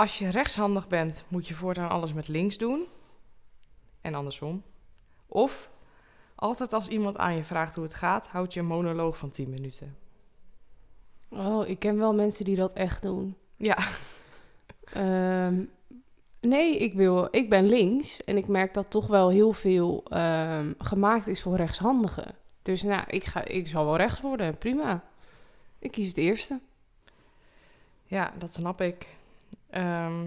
Als 0.00 0.18
je 0.18 0.30
rechtshandig 0.30 0.88
bent, 0.88 1.24
moet 1.28 1.46
je 1.46 1.54
voortaan 1.54 1.90
alles 1.90 2.12
met 2.12 2.28
links 2.28 2.58
doen. 2.58 2.86
En 4.00 4.14
andersom. 4.14 4.62
Of 5.26 5.70
altijd 6.34 6.72
als 6.72 6.88
iemand 6.88 7.18
aan 7.18 7.36
je 7.36 7.44
vraagt 7.44 7.74
hoe 7.74 7.84
het 7.84 7.94
gaat, 7.94 8.26
houd 8.26 8.54
je 8.54 8.60
een 8.60 8.66
monoloog 8.66 9.18
van 9.18 9.30
10 9.30 9.50
minuten. 9.50 9.96
Oh, 11.28 11.68
ik 11.68 11.78
ken 11.78 11.98
wel 11.98 12.14
mensen 12.14 12.44
die 12.44 12.56
dat 12.56 12.72
echt 12.72 13.02
doen. 13.02 13.36
Ja, 13.56 13.76
Ehm, 14.92 15.64
nee, 16.40 16.78
ik, 16.78 16.94
wil, 16.94 17.28
ik 17.30 17.48
ben 17.48 17.68
links 17.68 18.24
en 18.24 18.36
ik 18.36 18.46
merk 18.46 18.74
dat 18.74 18.90
toch 18.90 19.06
wel 19.06 19.28
heel 19.28 19.52
veel 19.52 20.04
ehm, 20.08 20.72
gemaakt 20.78 21.26
is 21.26 21.42
voor 21.42 21.56
rechtshandigen. 21.56 22.34
Dus 22.62 22.82
nou, 22.82 23.04
ik, 23.06 23.24
ga, 23.24 23.44
ik 23.44 23.66
zal 23.66 23.84
wel 23.84 23.96
rechts 23.96 24.20
worden, 24.20 24.58
prima. 24.58 25.04
Ik 25.78 25.90
kies 25.90 26.08
het 26.08 26.16
eerste. 26.16 26.60
ja 28.04 28.32
dat 28.38 28.54
snap 28.54 28.80
ik. 28.80 29.06
Ehm, 29.70 30.26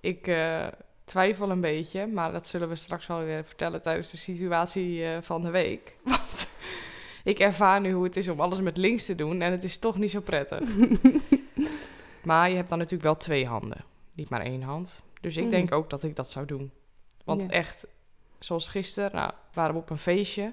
ik 0.00 0.26
eh, 0.26 0.66
twijfel 1.04 1.50
een 1.50 1.60
beetje, 1.60 2.06
maar 2.06 2.32
dat 2.32 2.46
zullen 2.46 2.68
we 2.68 2.74
straks 2.76 3.06
wel 3.06 3.24
weer 3.24 3.44
vertellen 3.44 3.82
tijdens 3.82 4.10
de 4.10 4.16
situatie 4.16 5.04
eh, 5.04 5.22
van 5.22 5.42
de 5.42 5.50
week. 5.50 5.96
Want 6.04 6.48
ik 7.24 7.38
ervaar 7.38 7.80
nu 7.80 7.92
hoe 7.92 8.04
het 8.04 8.16
is 8.16 8.28
om 8.28 8.40
alles 8.40 8.60
met 8.60 8.76
links 8.76 9.04
te 9.04 9.14
doen 9.14 9.40
en 9.42 9.50
het 9.52 9.64
is 9.64 9.78
toch 9.78 9.98
niet 9.98 10.10
zo 10.10 10.20
prettig. 10.20 10.68
maar 12.22 12.50
je 12.50 12.56
hebt 12.56 12.68
dan 12.68 12.78
natuurlijk 12.78 13.04
wel 13.04 13.16
twee 13.16 13.46
handen, 13.46 13.84
niet 14.12 14.28
maar 14.28 14.40
één 14.40 14.62
hand. 14.62 15.02
Dus 15.20 15.36
ik 15.36 15.42
Mhm. 15.42 15.50
denk 15.50 15.72
ook 15.72 15.90
dat 15.90 16.02
ik 16.02 16.16
dat 16.16 16.30
zou 16.30 16.46
doen. 16.46 16.70
Want 17.24 17.42
Ja. 17.42 17.48
echt, 17.48 17.86
zoals 18.38 18.68
gisteren, 18.68 19.10
nou, 19.14 19.32
waren 19.52 19.74
we 19.74 19.80
op 19.80 19.90
een 19.90 19.98
feestje. 19.98 20.52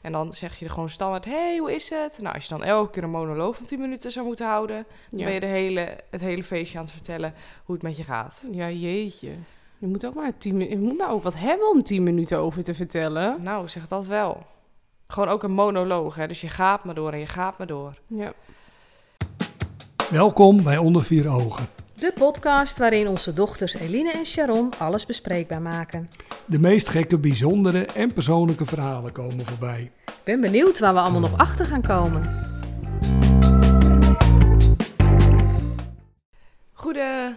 En 0.00 0.12
dan 0.12 0.32
zeg 0.32 0.58
je 0.58 0.64
er 0.64 0.70
gewoon 0.70 0.90
standaard, 0.90 1.24
hey, 1.24 1.58
hoe 1.58 1.74
is 1.74 1.90
het? 1.90 2.18
Nou, 2.20 2.34
als 2.34 2.42
je 2.44 2.48
dan 2.50 2.62
elke 2.64 2.90
keer 2.90 3.02
een 3.02 3.10
monoloog 3.10 3.56
van 3.56 3.66
10 3.66 3.80
minuten 3.80 4.12
zou 4.12 4.26
moeten 4.26 4.46
houden... 4.46 4.86
dan 5.10 5.18
Ja. 5.18 5.24
ben 5.24 5.34
je 5.34 5.40
de 5.40 5.46
hele, 5.46 5.96
het 6.10 6.20
hele 6.20 6.42
feestje 6.42 6.78
aan 6.78 6.84
het 6.84 6.92
vertellen 6.92 7.34
hoe 7.64 7.74
het 7.74 7.84
met 7.84 7.96
je 7.96 8.04
gaat. 8.04 8.42
Ja, 8.50 8.70
jeetje. 8.70 9.30
Je 9.78 9.86
moet 9.86 10.06
ook 10.06 10.14
maar 10.14 10.32
tien 10.38 10.52
minuten. 10.56 10.80
Je 10.80 10.84
moet 10.86 10.98
nou 10.98 11.12
ook 11.12 11.22
wat 11.22 11.34
hebben 11.36 11.70
om 11.70 11.82
tien 11.82 12.02
minuten 12.02 12.38
over 12.38 12.64
te 12.64 12.74
vertellen. 12.74 13.42
Nou, 13.42 13.68
zeg 13.68 13.88
dat 13.88 14.06
wel. 14.06 14.46
Gewoon 15.06 15.28
ook 15.28 15.42
een 15.42 15.52
monoloog, 15.52 16.14
hè. 16.14 16.26
Dus 16.28 16.40
je 16.40 16.48
gaat 16.48 16.84
maar 16.84 16.94
door 16.94 17.12
en 17.12 17.18
je 17.18 17.26
gaat 17.26 17.58
maar 17.58 17.66
door. 17.66 17.94
Ja. 18.06 18.32
Welkom 20.10 20.62
bij 20.62 20.76
Onder 20.78 21.04
Vier 21.04 21.28
Ogen. 21.28 21.66
De 22.00 22.12
podcast 22.14 22.78
waarin 22.78 23.08
onze 23.08 23.32
dochters 23.32 23.74
Eline 23.74 24.12
en 24.12 24.26
Sharon 24.26 24.70
alles 24.78 25.06
bespreekbaar 25.06 25.62
maken. 25.62 26.08
De 26.44 26.58
meest 26.58 26.88
gekke, 26.88 27.18
bijzondere 27.18 27.84
en 27.84 28.12
persoonlijke 28.12 28.66
verhalen 28.66 29.12
komen 29.12 29.46
voorbij. 29.46 29.90
Ik 30.06 30.20
ben 30.24 30.40
benieuwd 30.40 30.78
waar 30.78 30.94
we 30.94 31.00
allemaal 31.00 31.20
nog 31.20 31.38
achter 31.38 31.66
gaan 31.66 31.82
komen. 31.82 32.48
Goede 36.72 37.36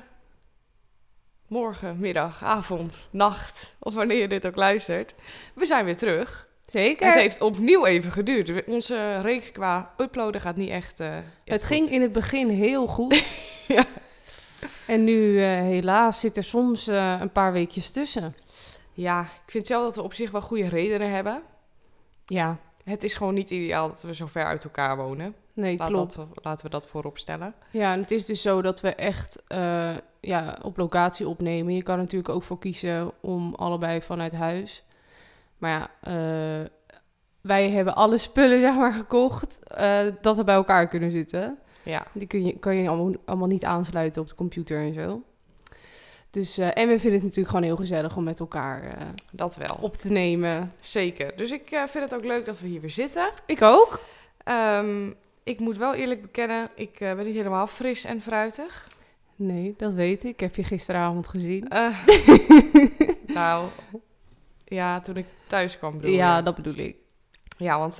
morgen, 1.47 1.99
middag, 1.99 2.43
avond, 2.43 2.95
nacht, 3.11 3.75
of 3.79 3.95
wanneer 3.95 4.17
je 4.17 4.27
dit 4.27 4.47
ook 4.47 4.55
luistert. 4.55 5.15
We 5.55 5.65
zijn 5.65 5.85
weer 5.85 5.97
terug. 5.97 6.47
Zeker. 6.65 7.05
Het 7.05 7.15
Het, 7.15 7.23
heeft 7.23 7.41
opnieuw 7.41 7.85
even 7.85 8.11
geduurd. 8.11 8.65
Onze 8.65 9.19
reeks 9.19 9.51
qua 9.51 9.93
uploaden 9.97 10.41
gaat 10.41 10.55
niet 10.55 10.69
echt. 10.69 10.99
eh, 10.99 11.17
echt 11.45 11.63
ging 11.63 11.85
goed. 11.85 11.95
in 11.95 12.01
het 12.01 12.11
begin 12.11 12.49
heel 12.49 12.87
goed. 12.87 13.23
Ja. 13.67 13.85
En 14.87 15.03
nu 15.03 15.39
eh, 15.41 15.45
helaas 15.49 16.19
zit 16.19 16.37
er 16.37 16.43
soms 16.43 16.87
eh, 16.87 17.17
een 17.19 17.31
paar 17.31 17.51
weekjes 17.53 17.91
tussen. 17.91 18.33
Ja, 18.93 19.21
ik 19.21 19.51
vind 19.51 19.67
zelf 19.67 19.83
dat 19.83 19.95
we 19.95 20.01
op 20.01 20.13
zich 20.13 20.31
wel 20.31 20.41
goede 20.41 20.67
redenen 20.69 21.11
hebben. 21.11 21.41
Ja, 22.25 22.57
Het 22.83 23.03
is 23.03 23.13
gewoon 23.13 23.33
niet 23.33 23.49
ideaal 23.49 23.87
dat 23.89 24.01
we 24.01 24.15
zo 24.15 24.25
ver 24.25 24.45
uit 24.45 24.63
elkaar 24.63 24.97
wonen. 24.97 25.35
nee, 25.53 25.77
Laat 25.77 25.87
klopt. 25.89 26.15
dat, 26.15 26.27
laten 26.43 26.65
we 26.65 26.71
dat 26.71 26.87
voorop 26.87 27.17
stellen. 27.17 27.53
Ja, 27.71 27.93
en 27.93 27.99
het 28.01 28.11
is 28.11 28.25
dus 28.25 28.41
zo 28.41 28.61
dat 28.61 28.81
we 28.81 28.95
echt 28.95 29.43
eh, 29.47 29.91
ja, 30.19 30.57
op 30.61 30.77
locatie 30.77 31.27
opnemen. 31.27 31.75
Je 31.75 31.83
kan 31.83 31.95
er 31.95 32.01
natuurlijk 32.01 32.29
ook 32.33 32.43
voor 32.43 32.59
kiezen 32.59 33.11
om 33.21 33.55
allebei 33.55 34.01
vanuit 34.01 34.33
huis. 34.33 34.83
Maar 35.57 35.71
ja, 35.71 35.89
eh, 36.01 36.67
wij 37.41 37.69
hebben 37.69 37.95
alle 37.95 38.17
spullen 38.17 38.59
zeg 38.67 38.75
maar, 38.75 38.93
gekocht 38.93 39.63
eh, 39.63 39.99
dat 40.21 40.37
we 40.37 40.43
bij 40.43 40.55
elkaar 40.55 40.87
kunnen 40.87 41.11
zitten. 41.11 41.57
Ja, 41.83 42.05
Die 42.13 42.27
kun 42.27 42.45
je, 42.45 42.59
kan 42.59 42.75
je 42.75 42.89
allemaal, 42.89 43.11
allemaal 43.25 43.47
niet 43.47 43.63
aansluiten 43.65 44.21
op 44.21 44.27
de 44.27 44.35
computer 44.35 44.77
en 44.77 44.93
zo. 44.93 45.21
Dus, 46.33 46.57
eh, 46.57 46.67
en 46.67 46.87
we 46.87 46.99
vinden 46.99 47.13
het 47.13 47.21
natuurlijk 47.21 47.47
gewoon 47.47 47.63
heel 47.63 47.75
gezellig 47.75 48.17
om 48.17 48.23
met 48.23 48.39
elkaar 48.39 48.83
eh, 48.83 49.07
dat 49.31 49.55
wel. 49.55 49.77
op 49.81 49.97
te 49.97 50.11
nemen. 50.11 50.73
Zeker. 50.79 51.35
Dus 51.35 51.51
ik 51.51 51.71
eh, 51.71 51.83
vind 51.87 52.03
het 52.03 52.13
ook 52.13 52.25
leuk 52.25 52.45
dat 52.45 52.59
we 52.59 52.67
hier 52.67 52.81
weer 52.81 52.91
zitten. 52.91 53.31
Ik 53.45 53.61
ook. 53.61 53.99
Ehm, 54.43 55.11
ik 55.43 55.59
moet 55.59 55.77
wel 55.77 55.93
eerlijk 55.93 56.21
bekennen, 56.21 56.69
ik 56.75 56.95
ben 56.99 57.25
niet 57.25 57.35
helemaal 57.35 57.67
fris 57.67 58.03
en 58.03 58.21
fruitig. 58.21 58.87
Nee, 59.35 59.73
dat 59.77 59.93
weet 59.93 60.23
ik. 60.23 60.29
Ik 60.29 60.39
heb 60.39 60.55
je 60.55 60.63
gisteravond 60.63 61.27
gezien. 61.27 61.67
Nou, 63.33 63.69
ja, 64.65 65.01
toen 65.01 65.17
ik 65.17 65.25
thuis 65.47 65.77
kwam 65.77 65.91
bedoel 65.91 66.15
ja, 66.15 66.41
dat 66.41 66.55
bedoel 66.55 66.75
ik. 66.75 66.95
Ja, 67.57 67.79
want 67.79 67.97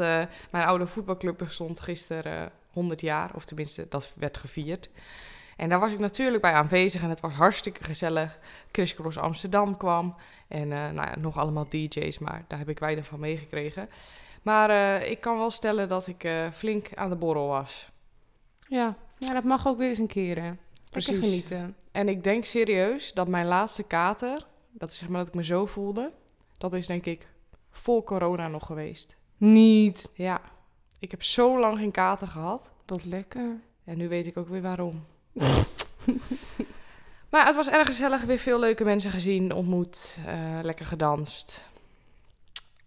mijn 0.51 0.65
oude 0.65 0.87
voetbalclub 0.87 1.37
bestond 1.37 1.79
gisteren 1.79 2.51
100 2.73 3.01
jaar. 3.01 3.31
Of 3.35 3.45
tenminste, 3.45 3.85
dat 3.89 4.13
werd 4.15 4.37
gevierd. 4.37 4.89
En 5.57 5.69
daar 5.69 5.79
was 5.79 5.91
ik 5.91 5.99
natuurlijk 5.99 6.41
bij 6.41 6.53
aanwezig 6.53 7.03
en 7.03 7.09
het 7.09 7.19
was 7.19 7.33
hartstikke 7.33 7.83
gezellig. 7.83 8.39
Chris 8.71 8.95
Cross 8.95 9.17
Amsterdam 9.17 9.77
kwam 9.77 10.15
en 10.47 10.71
eh, 10.71 10.91
nou 10.91 11.07
ja, 11.07 11.15
nog 11.19 11.37
allemaal 11.37 11.65
DJ's, 11.69 12.17
maar 12.17 12.45
daar 12.47 12.59
heb 12.59 12.69
ik 12.69 12.79
weinig 12.79 13.05
van 13.05 13.19
meegekregen. 13.19 13.89
Maar 14.41 14.69
eh, 14.69 15.11
ik 15.11 15.21
kan 15.21 15.37
wel 15.37 15.51
stellen 15.51 15.87
dat 15.87 16.07
ik 16.07 16.23
eh, 16.23 16.51
flink 16.51 16.89
aan 16.95 17.09
de 17.09 17.15
borrel 17.15 17.47
was. 17.47 17.91
Ja. 18.67 18.97
ja, 19.17 19.33
dat 19.33 19.43
mag 19.43 19.67
ook 19.67 19.77
weer 19.77 19.89
eens 19.89 19.97
een 19.97 20.07
keer. 20.07 20.35
Hè. 20.35 20.51
Lekker 20.91 21.13
Precies. 21.13 21.19
genieten. 21.19 21.75
En 21.91 22.07
ik 22.07 22.23
denk 22.23 22.45
serieus 22.45 23.13
dat 23.13 23.27
mijn 23.27 23.45
laatste 23.45 23.83
kater, 23.83 24.45
dat 24.71 24.89
is 24.89 24.97
zeg 24.97 25.09
maar 25.09 25.19
dat 25.19 25.27
ik 25.27 25.33
me 25.33 25.43
zo 25.43 25.65
voelde, 25.65 26.11
dat 26.57 26.73
is 26.73 26.87
denk 26.87 27.05
ik 27.05 27.27
voor 27.71 28.03
corona 28.03 28.47
nog 28.47 28.65
geweest. 28.65 29.17
Niet. 29.37 30.09
Ja, 30.13 30.41
ik 31.03 31.11
heb 31.11 31.23
zo 31.23 31.59
lang 31.59 31.77
geen 31.77 31.91
kater 31.91 32.27
gehad. 32.27 32.69
Wat 32.85 33.05
lekker. 33.05 33.59
En 33.83 33.97
nu 33.97 34.07
weet 34.07 34.25
ik 34.25 34.37
ook 34.37 34.47
weer 34.47 34.61
waarom. 34.61 35.05
maar 37.31 37.45
het 37.45 37.55
was 37.55 37.69
erg 37.69 37.87
gezellig. 37.87 38.21
Weer 38.21 38.37
veel 38.37 38.59
leuke 38.59 38.83
mensen 38.83 39.11
gezien, 39.11 39.53
ontmoet, 39.53 40.17
eh, 40.25 40.59
lekker 40.61 40.85
gedanst. 40.85 41.63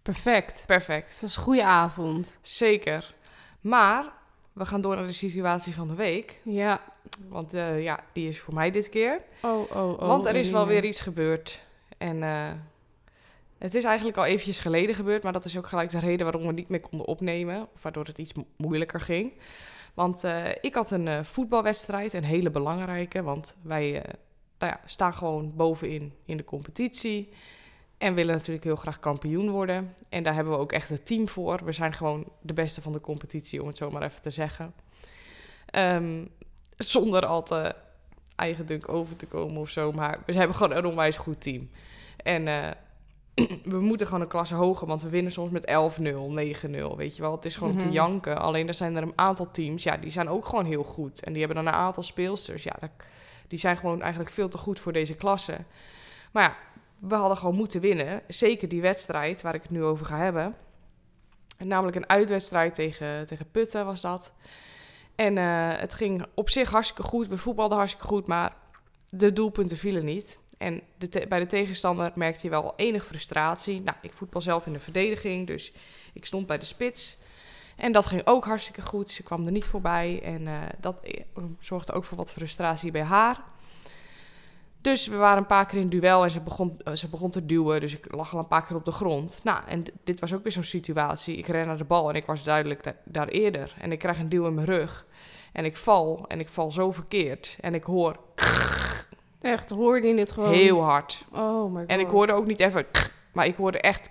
Perfect. 0.01 0.63
Perfect. 0.65 1.17
Dat 1.21 1.29
is 1.29 1.35
een 1.35 1.43
goede 1.43 1.63
avond. 1.63 2.37
Zeker. 2.41 3.13
Maar 3.61 4.05
we 4.53 4.65
gaan 4.65 4.81
door 4.81 4.95
naar 4.95 5.05
de 5.05 5.11
situatie 5.11 5.73
van 5.73 5.87
de 5.87 5.95
week. 5.95 6.41
Ja. 6.43 6.81
Want 7.27 7.53
eh, 7.53 7.83
ja, 7.83 7.99
die 8.13 8.27
is 8.27 8.39
voor 8.39 8.53
mij 8.53 8.71
dit 8.71 8.89
keer. 8.89 9.21
Oh, 9.41 9.71
oh, 9.71 9.91
oh. 9.91 10.07
Want 10.07 10.25
er 10.25 10.35
is 10.35 10.49
wel 10.49 10.67
weer 10.67 10.85
iets 10.85 10.99
gebeurd. 10.99 11.63
En 11.97 12.23
eh, 12.23 12.51
het 13.57 13.75
is 13.75 13.83
eigenlijk 13.83 14.17
al 14.17 14.25
eventjes 14.25 14.59
geleden 14.59 14.95
gebeurd. 14.95 15.23
Maar 15.23 15.33
dat 15.33 15.45
is 15.45 15.57
ook 15.57 15.67
gelijk 15.67 15.89
de 15.89 15.99
reden 15.99 16.25
waarom 16.25 16.47
we 16.47 16.53
niet 16.53 16.69
meer 16.69 16.79
konden 16.79 17.07
opnemen. 17.07 17.67
Waardoor 17.81 18.05
het 18.05 18.17
iets 18.17 18.33
mo- 18.33 18.47
moeilijker 18.57 19.01
ging. 19.01 19.33
Want 19.93 20.23
eh, 20.23 20.49
ik 20.61 20.73
had 20.75 20.91
een 20.91 21.07
eh, 21.07 21.23
voetbalwedstrijd, 21.23 22.13
een 22.13 22.23
hele 22.23 22.49
belangrijke. 22.49 23.23
Want 23.23 23.55
wij 23.61 24.01
eh, 24.01 24.13
nou 24.59 24.71
ja, 24.71 24.79
staan 24.85 25.13
gewoon 25.13 25.55
bovenin 25.55 26.13
in 26.25 26.37
de 26.37 26.43
competitie. 26.43 27.29
En 27.97 28.13
willen 28.13 28.35
natuurlijk 28.35 28.63
heel 28.63 28.75
graag 28.75 28.99
kampioen 28.99 29.49
worden. 29.49 29.93
En 30.09 30.23
daar 30.23 30.33
hebben 30.33 30.53
we 30.53 30.59
ook 30.59 30.71
echt 30.71 30.89
het 30.89 31.05
team 31.05 31.27
voor. 31.27 31.59
We 31.63 31.71
zijn 31.71 31.93
gewoon 31.93 32.25
de 32.41 32.53
beste 32.53 32.81
van 32.81 32.91
de 32.91 33.01
competitie, 33.01 33.61
om 33.61 33.67
het 33.67 33.77
zo 33.77 33.89
maar 33.89 34.03
even 34.03 34.21
te 34.21 34.29
zeggen. 34.29 34.73
Ehm, 35.65 36.25
zonder 36.77 37.25
al 37.25 37.43
te 37.43 37.75
eigendunk 38.35 38.89
over 38.89 39.15
te 39.15 39.25
komen 39.25 39.61
of 39.61 39.69
zo. 39.69 39.91
Maar 39.91 40.23
we 40.25 40.33
hebben 40.33 40.55
gewoon 40.55 40.77
een 40.77 40.85
onwijs 40.85 41.17
goed 41.17 41.41
team. 41.41 41.69
En 42.17 42.47
we 43.63 43.79
moeten 43.79 44.05
gewoon 44.07 44.21
een 44.21 44.27
klasse 44.27 44.55
hoger, 44.55 44.87
want 44.87 45.01
we 45.03 45.09
winnen 45.09 45.31
soms 45.31 45.51
met 45.51 45.65
11-0, 45.67 46.31
9-0. 46.33 46.95
Weet 46.95 47.15
je 47.15 47.21
wel, 47.21 47.31
het 47.31 47.45
is 47.45 47.55
gewoon 47.55 47.73
Mhm. 47.75 47.85
te 47.85 47.91
janken. 47.91 48.37
Alleen 48.39 48.67
er 48.67 48.73
zijn 48.73 48.95
er 48.95 49.03
een 49.03 49.13
aantal 49.15 49.51
teams, 49.51 49.83
ja, 49.83 49.97
die 49.97 50.11
zijn 50.11 50.29
ook 50.29 50.45
gewoon 50.45 50.65
heel 50.65 50.83
goed. 50.83 51.23
En 51.23 51.33
die 51.33 51.43
hebben 51.45 51.63
dan 51.63 51.73
een 51.73 51.79
aantal 51.79 52.03
speelsters. 52.03 52.63
Ja, 52.63 52.75
dat- 52.79 52.89
die 53.47 53.59
zijn 53.59 53.77
gewoon 53.77 54.01
eigenlijk 54.01 54.31
veel 54.31 54.49
te 54.49 54.57
goed 54.57 54.79
voor 54.79 54.93
deze 54.93 55.13
klasse. 55.15 55.57
Maar 56.31 56.43
ja, 56.43 56.55
we 57.07 57.15
hadden 57.15 57.37
gewoon 57.37 57.55
moeten 57.55 57.81
winnen. 57.81 58.21
Zeker 58.27 58.67
die 58.67 58.81
wedstrijd 58.81 59.41
waar 59.41 59.55
ik 59.55 59.61
het 59.61 59.71
nu 59.71 59.83
over 59.83 60.05
ga 60.05 60.17
hebben. 60.17 60.55
Namelijk 61.57 61.95
een 61.97 62.09
uitwedstrijd 62.09 62.75
tegen, 62.75 63.25
tegen 63.25 63.51
Putten 63.51 63.85
was 63.85 64.01
dat. 64.01 64.33
En 65.15 65.37
eh, 65.37 65.69
het 65.79 65.93
ging 65.93 66.25
op 66.33 66.49
zich 66.49 66.69
hartstikke 66.71 67.03
goed. 67.03 67.27
We 67.27 67.37
voetbalden 67.37 67.77
hartstikke 67.77 68.07
goed, 68.07 68.27
maar 68.27 68.53
de 69.09 69.33
doelpunten 69.33 69.77
vielen 69.77 70.05
niet. 70.05 70.39
En 70.57 70.81
de 70.97 71.25
bij 71.29 71.39
de 71.39 71.45
tegenstander 71.45 72.11
merkte 72.15 72.43
je 72.43 72.49
wel 72.49 72.73
enig 72.75 73.05
frustratie. 73.05 73.81
Nou, 73.81 73.97
ik 74.01 74.13
voetbal 74.13 74.41
zelf 74.41 74.65
in 74.65 74.73
de 74.73 74.79
verdediging, 74.79 75.47
dus 75.47 75.71
ik 76.13 76.25
stond 76.25 76.47
bij 76.47 76.57
de 76.57 76.65
spits. 76.65 77.17
En 77.75 77.91
dat 77.91 78.05
ging 78.05 78.21
ook 78.25 78.45
hartstikke 78.45 78.81
goed. 78.81 79.11
Ze 79.11 79.23
kwam 79.23 79.45
er 79.45 79.51
niet 79.51 79.65
voorbij. 79.65 80.21
En 80.23 80.47
eh, 80.47 80.53
dat 80.79 80.95
eh, 81.01 81.23
zorgde 81.59 81.93
ook 81.93 82.05
voor 82.05 82.17
wat 82.17 82.31
frustratie 82.31 82.91
bij 82.91 83.03
haar. 83.03 83.43
Dus 84.81 85.07
we 85.07 85.15
waren 85.15 85.37
een 85.37 85.45
paar 85.45 85.65
keer 85.65 85.79
in 85.79 85.89
duel 85.89 86.23
en 86.23 86.31
ze 86.31 86.41
begon, 86.41 86.79
eh, 86.83 86.93
ze 86.93 87.07
begon 87.07 87.29
te 87.29 87.45
duwen. 87.45 87.79
Dus 87.79 87.93
ik 87.93 88.13
lag 88.15 88.33
al 88.33 88.39
een 88.39 88.47
paar 88.47 88.65
keer 88.65 88.75
op 88.75 88.85
de 88.85 88.91
grond. 88.91 89.39
Nou, 89.43 89.63
en 89.67 89.83
dit 90.03 90.19
was 90.19 90.33
ook 90.33 90.43
weer 90.43 90.51
zo'n 90.51 90.63
situatie. 90.63 91.37
Ik 91.37 91.47
ren 91.47 91.67
naar 91.67 91.77
de 91.77 91.83
bal 91.83 92.09
en 92.09 92.15
ik 92.15 92.25
was 92.25 92.43
duidelijk 92.43 92.83
da- 92.83 92.95
daar 93.05 93.27
eerder. 93.27 93.73
En 93.79 93.91
ik 93.91 93.99
krijg 93.99 94.19
een 94.19 94.29
duw 94.29 94.45
in 94.45 94.53
mijn 94.53 94.67
rug. 94.67 95.05
En 95.53 95.65
ik 95.65 95.77
val 95.77 96.25
en 96.27 96.39
ik 96.39 96.49
val 96.49 96.71
zo 96.71 96.91
verkeerd. 96.91 97.57
En 97.61 97.73
ik 97.73 97.83
hoor... 97.83 98.19
Echt, 99.41 99.69
hoorde 99.69 100.07
je 100.07 100.15
dit 100.15 100.31
gewoon? 100.31 100.51
Heel 100.53 100.81
hard. 100.83 101.25
Oh 101.31 101.73
my 101.73 101.79
god. 101.79 101.89
En 101.89 101.99
ik 101.99 102.07
hoorde 102.07 102.31
ook 102.33 102.47
niet 102.47 102.59
even... 102.59 102.85
maar 103.33 103.45
ik 103.45 103.55
hoorde 103.55 103.79
echt... 103.79 104.09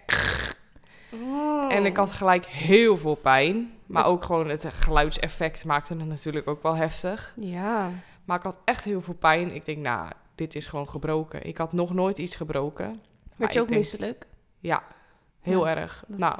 Oh. 1.12 1.73
En 1.75 1.84
ik 1.87 1.96
had 1.96 2.12
gelijk 2.12 2.46
heel 2.46 2.96
veel 2.96 3.14
pijn. 3.14 3.73
Maar 3.87 4.02
Dus- 4.02 4.12
ook 4.12 4.25
gewoon 4.25 4.49
het 4.49 4.64
geluidseffect 4.81 5.64
maakte 5.64 5.94
het 5.96 6.06
natuurlijk 6.06 6.49
ook 6.49 6.62
wel 6.62 6.75
heftig. 6.76 7.34
Ja. 7.40 7.90
Maar 8.25 8.37
ik 8.37 8.43
had 8.43 8.58
echt 8.64 8.84
heel 8.84 9.00
veel 9.02 9.14
pijn. 9.14 9.55
Ik 9.55 9.64
denk, 9.64 9.78
nou, 9.78 10.08
dit 10.34 10.55
is 10.55 10.67
gewoon 10.67 10.88
gebroken. 10.88 11.46
Ik 11.46 11.56
had 11.56 11.73
nog 11.73 11.94
nooit 11.94 12.19
iets 12.19 12.34
gebroken. 12.37 13.00
Werd 13.37 13.52
je 13.52 13.61
ook 13.61 13.67
denk- 13.69 13.78
misselijk? 13.81 14.26
Ja, 14.58 14.82
heel 15.40 15.67
Ja, 15.67 15.76
erg. 15.76 16.05
dat- 16.06 16.19
Nou, 16.19 16.38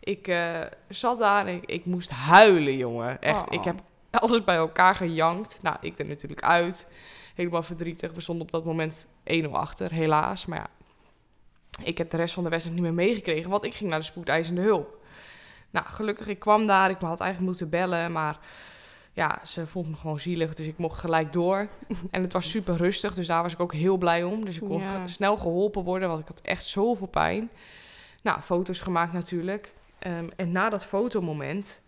ik 0.00 0.28
eh, 0.28 0.60
zat 0.88 1.18
daar 1.18 1.46
en 1.46 1.54
ik, 1.54 1.64
ik 1.70 1.84
moest 1.84 2.10
huilen, 2.10 2.76
jongen. 2.76 3.20
Echt, 3.22 3.40
Oh. 3.46 3.52
ik 3.52 3.64
heb 3.64 3.80
alles 4.10 4.44
bij 4.44 4.56
elkaar 4.56 4.94
gejankt. 4.94 5.58
Nou, 5.62 5.76
ik 5.80 5.98
er 5.98 6.06
natuurlijk 6.06 6.42
uit. 6.42 6.88
Helemaal 7.34 7.62
verdrietig. 7.62 8.12
We 8.12 8.20
stonden 8.20 8.44
op 8.44 8.50
dat 8.50 8.64
moment 8.64 9.06
1-0 9.44 9.50
achter, 9.50 9.92
helaas. 9.92 10.46
Maar 10.46 10.58
ja, 10.58 10.68
ik 11.84 11.98
heb 11.98 12.10
de 12.10 12.16
rest 12.16 12.34
van 12.34 12.44
de 12.44 12.50
wedstrijd 12.50 12.80
niet 12.80 12.86
meer 12.88 13.06
meegekregen, 13.06 13.50
want 13.50 13.64
ik 13.64 13.74
ging 13.74 13.90
naar 13.90 13.98
de 13.98 14.04
spoedeisende 14.04 14.60
hulp. 14.60 15.00
Nou, 15.70 15.86
gelukkig, 15.86 16.26
ik 16.26 16.38
kwam 16.38 16.66
daar. 16.66 16.90
Ik 16.90 17.00
had 17.00 17.20
eigenlijk 17.20 17.40
moeten 17.40 17.68
bellen, 17.68 18.12
maar 18.12 18.38
ja, 19.12 19.40
ze 19.44 19.66
vond 19.66 19.88
me 19.88 19.94
gewoon 19.94 20.20
zielig, 20.20 20.54
dus 20.54 20.66
ik 20.66 20.78
mocht 20.78 21.00
gelijk 21.00 21.32
door. 21.32 21.68
En 22.10 22.22
het 22.22 22.32
was 22.32 22.50
super 22.50 22.76
rustig, 22.76 23.14
dus 23.14 23.26
daar 23.26 23.42
was 23.42 23.52
ik 23.52 23.60
ook 23.60 23.72
heel 23.72 23.96
blij 23.96 24.24
om. 24.24 24.44
Dus 24.44 24.56
ik 24.56 24.62
kon 24.68 24.80
Ja. 24.80 25.06
snel 25.08 25.36
geholpen 25.36 25.82
worden, 25.84 26.08
want 26.08 26.20
ik 26.20 26.28
had 26.28 26.40
echt 26.40 26.64
zoveel 26.64 27.06
pijn. 27.06 27.50
Nou, 28.22 28.40
foto's 28.40 28.80
gemaakt 28.80 29.12
natuurlijk. 29.12 29.72
Ehm, 29.98 30.28
en 30.36 30.52
na 30.52 30.68
dat 30.68 30.84
fotomoment 30.84 31.82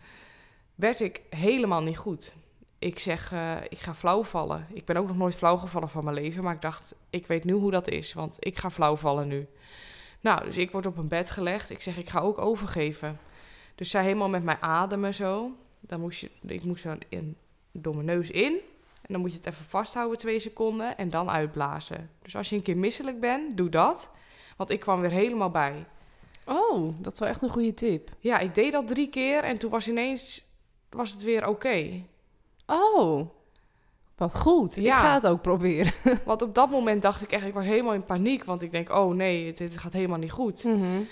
werd 0.75 1.01
ik 1.01 1.21
helemaal 1.31 1.83
niet 1.83 1.97
goed. 1.99 2.35
Ik 2.85 2.99
zeg, 2.99 3.33
eh, 3.33 3.57
ik 3.69 3.79
ga 3.79 3.95
flauw 3.95 4.25
vallen. 4.25 4.67
Ik 4.73 4.85
ben 4.85 4.97
ook 4.97 5.07
nog 5.07 5.17
nooit 5.17 5.35
flauw 5.35 5.57
gevallen 5.57 5.89
van 5.89 6.05
mijn 6.05 6.17
leven, 6.17 6.43
maar 6.43 6.55
ik 6.55 6.61
dacht, 6.61 6.95
ik 7.11 7.27
weet 7.27 7.45
nu 7.45 7.53
hoe 7.53 7.71
dat 7.71 7.89
is, 7.89 8.13
want 8.13 8.37
ik 8.39 8.59
ga 8.59 8.71
flauw 8.71 8.97
vallen 8.97 9.29
nu. 9.29 9.47
Nou, 10.21 10.45
dus 10.45 10.57
ik 10.57 10.71
word 10.71 10.87
op 10.87 10.97
een 10.97 11.09
bed 11.09 11.31
gelegd. 11.31 11.71
Ik 11.71 11.81
zeg, 11.81 11.97
ik 11.97 12.09
ga 12.09 12.21
ook 12.21 12.39
overgeven. 12.39 13.19
Dus 13.75 13.91
zij 13.91 14.03
helemaal 14.03 14.29
met 14.29 14.43
mij 14.43 14.57
ademen 14.61 15.15
zo. 15.15 15.51
Dan 15.81 16.01
moest 16.01 16.21
je, 16.21 16.31
ik 16.47 16.65
moest 16.65 16.85
dan 16.85 16.99
in, 17.09 17.37
door 17.73 17.95
mijn 17.95 18.07
neus 18.07 18.31
in. 18.31 18.53
En 19.03 19.13
dan 19.13 19.21
moet 19.21 19.31
je 19.31 19.37
het 19.37 19.47
even 19.47 19.65
vasthouden 19.65 20.19
twee 20.19 20.39
seconden 20.39 20.97
en 20.97 21.11
dan 21.11 21.31
uitblazen. 21.31 22.11
Dus 22.23 22.37
als 22.37 22.49
je 22.49 22.57
een 22.57 22.63
keer 22.63 22.79
misselijk 22.79 23.21
bent, 23.21 23.57
doe 23.57 23.69
dat. 23.69 24.11
Want 24.57 24.71
ik 24.71 24.81
kwam 24.81 25.01
weer 25.01 25.11
helemaal 25.11 25.51
bij. 25.51 25.87
Oh, 26.45 26.89
dat 26.99 27.13
is 27.13 27.19
wel 27.19 27.29
echt 27.29 27.43
een 27.43 27.49
goede 27.49 27.75
tip. 27.75 28.11
Ja, 28.19 28.39
ik 28.39 28.55
deed 28.55 28.73
dat 28.73 28.87
drie 28.89 29.09
keer 29.09 29.45
en 29.45 29.59
toen 29.59 29.71
was 29.71 29.89
ineens 29.89 30.45
was 30.89 31.13
het 31.13 31.23
weer 31.23 31.49
oké. 31.49 32.05
Oh, 32.67 33.29
wat 34.17 34.37
goed. 34.37 34.77
Ik 34.77 34.93
ga 34.93 35.15
het 35.15 35.27
ook 35.27 35.43
proberen. 35.43 35.93
Want 36.25 36.43
op 36.43 36.55
dat 36.55 36.71
moment 36.71 37.03
dacht 37.03 37.23
ik 37.23 37.33
echt, 37.33 37.47
ik 37.47 37.55
was 37.55 37.65
helemaal 37.65 37.95
in 37.95 38.05
paniek. 38.05 38.45
Want 38.45 38.63
ik 38.63 38.73
denk, 38.73 38.91
oh 38.91 39.15
nee, 39.15 39.47
het, 39.47 39.79
gaat 39.79 39.93
helemaal 39.93 40.19
niet 40.19 40.33
goed. 40.33 40.65
Mhm. 40.65 41.03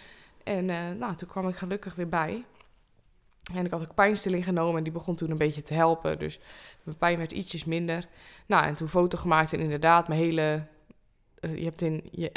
En 0.44 0.70
eh, 0.70 0.90
nou, 0.98 1.14
toen 1.14 1.28
kwam 1.28 1.48
ik 1.48 1.54
gelukkig 1.54 1.94
weer 1.94 2.08
bij. 2.08 2.44
En 3.54 3.64
ik 3.64 3.70
had 3.70 3.82
ook 3.82 3.94
pijnstilling 3.94 4.44
genomen 4.44 4.76
en 4.76 4.82
die 4.82 4.92
begon 4.92 5.14
toen 5.14 5.30
een 5.30 5.38
beetje 5.38 5.62
te 5.62 5.74
helpen. 5.74 6.18
Dus 6.18 6.40
mijn 6.82 6.96
pijn 6.96 7.18
werd 7.18 7.32
ietsjes 7.32 7.64
minder. 7.64 8.08
Nou, 8.46 8.64
en 8.64 8.74
toen 8.74 8.88
foto 8.88 9.18
gemaakt 9.18 9.52
en 9.52 9.60
inderdaad 9.60 10.08
mijn 10.08 10.20
hele... 10.20 10.66
eh, 11.40 11.56
je 11.56 11.64
hebt 11.64 11.82
in 11.82 12.08
je, 12.10 12.32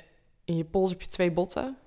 in 0.45 0.57
je 0.57 0.63
pols 0.63 0.89
heb 0.89 1.01
je 1.01 1.07
twee 1.07 1.31
botten. 1.31 1.77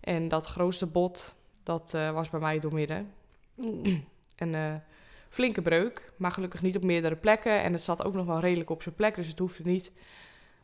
En 0.00 0.28
dat 0.28 0.46
grootste 0.46 0.86
bot, 0.86 1.34
dat 1.62 1.94
eh, 1.94 2.10
was 2.10 2.30
bij 2.30 2.40
mij 2.40 2.60
doormidden. 2.60 3.12
Een 4.36 4.54
eh, 4.54 4.74
flinke 5.34 5.62
breuk, 5.62 6.12
maar 6.16 6.30
gelukkig 6.30 6.62
niet 6.62 6.76
op 6.76 6.84
meerdere 6.84 7.16
plekken. 7.16 7.62
En 7.62 7.72
het 7.72 7.82
zat 7.82 8.04
ook 8.04 8.14
nog 8.14 8.26
wel 8.26 8.40
redelijk 8.40 8.70
op 8.70 8.82
zijn 8.82 8.94
plek, 8.94 9.14
dus 9.14 9.26
het 9.26 9.38
hoefde 9.38 9.62
niet 9.64 9.90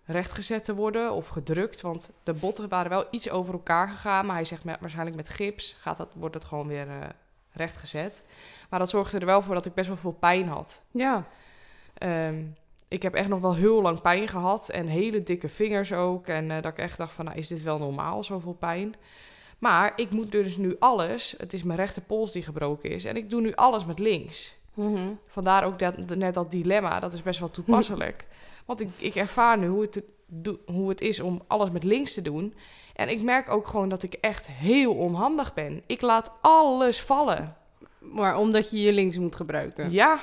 rechtgezet 0.05 0.65
te 0.65 0.75
worden 0.75 1.13
of 1.13 1.27
gedrukt. 1.27 1.81
Want 1.81 2.11
de 2.23 2.33
botten 2.33 2.69
waren 2.69 2.91
wel 2.91 3.07
iets 3.11 3.31
over 3.31 3.53
elkaar 3.53 3.89
gegaan. 3.89 4.27
Maar 4.27 4.35
hij 4.35 4.45
zegt 4.45 4.65
met, 4.65 4.81
waarschijnlijk 4.81 5.17
met 5.17 5.29
gips 5.29 5.77
gaat 5.81 5.97
dat, 5.97 6.09
wordt 6.15 6.35
het 6.35 6.45
gewoon 6.45 6.67
weer 6.67 6.89
eh, 6.89 7.09
rechtgezet. 7.53 8.23
Maar 8.69 8.79
dat 8.79 8.91
zorgde 8.91 9.19
er 9.19 9.27
wel 9.27 9.43
voor 9.43 9.55
dat 9.55 9.67
ik 9.67 9.75
best 9.75 9.89
wel 9.89 9.97
veel 9.97 10.17
pijn 10.21 10.49
had. 10.49 10.83
Ja. 10.91 11.27
Ehm, 11.95 12.43
ik 12.89 13.03
heb 13.03 13.15
echt 13.15 13.29
nog 13.29 13.41
wel 13.41 13.55
heel 13.55 13.83
lang 13.83 14.01
pijn 14.01 14.29
gehad 14.29 14.69
en 14.69 14.87
hele 14.87 15.23
dikke 15.23 15.49
vingers 15.49 15.93
ook. 15.93 16.27
En 16.27 16.51
eh, 16.51 16.63
dat 16.63 16.73
ik 16.73 16.79
echt 16.79 16.99
dacht 16.99 17.15
van, 17.15 17.25
nou, 17.25 17.39
is 17.39 17.49
dit 17.49 17.63
wel 17.63 17.79
normaal, 17.79 18.25
zoveel 18.25 18.55
pijn? 18.55 18.95
Maar 19.59 19.93
ik 19.97 20.11
moet 20.11 20.33
dus 20.33 20.57
nu 20.57 20.77
alles, 20.79 21.35
het 21.39 21.53
is 21.53 21.63
mijn 21.63 21.79
rechterpols 21.79 22.33
die 22.33 22.43
gebroken 22.43 22.91
is, 22.91 23.05
en 23.05 23.17
ik 23.17 23.31
doe 23.31 23.41
nu 23.41 23.55
alles 23.55 23.85
met 23.85 23.99
links. 23.99 24.59
Mhm. 24.75 25.09
Vandaar 25.27 25.65
ook 25.65 25.79
dat, 25.79 25.97
net 26.17 26.35
dat 26.35 26.51
dilemma, 26.51 27.01
dat 27.01 27.13
is 27.13 27.23
best 27.23 27.39
wel 27.39 27.51
toepasselijk. 27.51 28.27
Want 28.67 28.81
ik, 28.81 28.89
ik 28.97 29.15
ervaar 29.15 29.59
nu 29.59 29.67
hoe 29.69 29.81
het, 29.83 30.03
hoe 30.67 30.89
het 30.89 31.01
is 31.01 31.21
om 31.21 31.43
alles 31.47 31.71
met 31.71 31.85
links 31.85 32.15
te 32.15 32.23
doen. 32.23 32.55
En 32.95 33.09
ik 33.09 33.23
merk 33.23 33.51
ook 33.51 33.67
gewoon 33.67 33.89
dat 33.89 34.03
ik 34.03 34.15
echt 34.15 34.47
heel 34.47 34.95
onhandig 34.95 35.55
ben. 35.55 35.83
Ik 35.87 36.01
laat 36.01 36.33
alles 36.41 37.01
vallen. 37.01 37.57
Maar 37.99 38.37
omdat 38.39 38.71
je 38.71 38.81
je 38.81 38.93
links 38.93 39.19
moet 39.19 39.37
gebruiken. 39.37 39.91
Ja. 39.91 40.21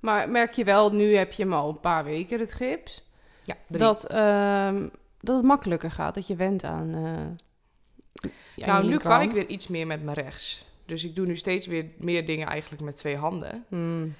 Maar 0.00 0.28
merk 0.30 0.52
je 0.52 0.64
wel, 0.64 0.92
nu 0.92 1.14
heb 1.16 1.32
je 1.32 1.42
hem 1.42 1.52
al 1.52 1.68
een 1.68 1.80
paar 1.80 2.04
weken, 2.04 2.38
het 2.38 2.54
gips, 2.54 3.02
ja 3.44 3.54
dat, 3.68 4.04
ehm, 4.06 4.88
dat 5.20 5.36
het 5.36 5.44
makkelijker 5.44 5.90
gaat, 5.90 6.14
dat 6.14 6.26
je 6.26 6.36
went 6.36 6.64
aan. 6.64 6.94
eh, 6.94 8.30
ja, 8.54 8.66
nou, 8.66 8.86
nu 8.88 8.96
kan 8.96 9.20
ik 9.20 9.32
weer 9.32 9.46
iets 9.46 9.68
meer 9.68 9.86
met 9.86 10.02
mijn 10.02 10.16
rechts. 10.16 10.64
Dus 10.88 11.04
ik 11.04 11.14
doe 11.14 11.26
nu 11.26 11.36
steeds 11.36 11.66
weer 11.66 11.86
meer 11.98 12.26
dingen 12.26 12.46
eigenlijk 12.46 12.82
met 12.82 12.96
twee 12.96 13.16
handen. 13.16 13.64
Hmm. 13.68 14.14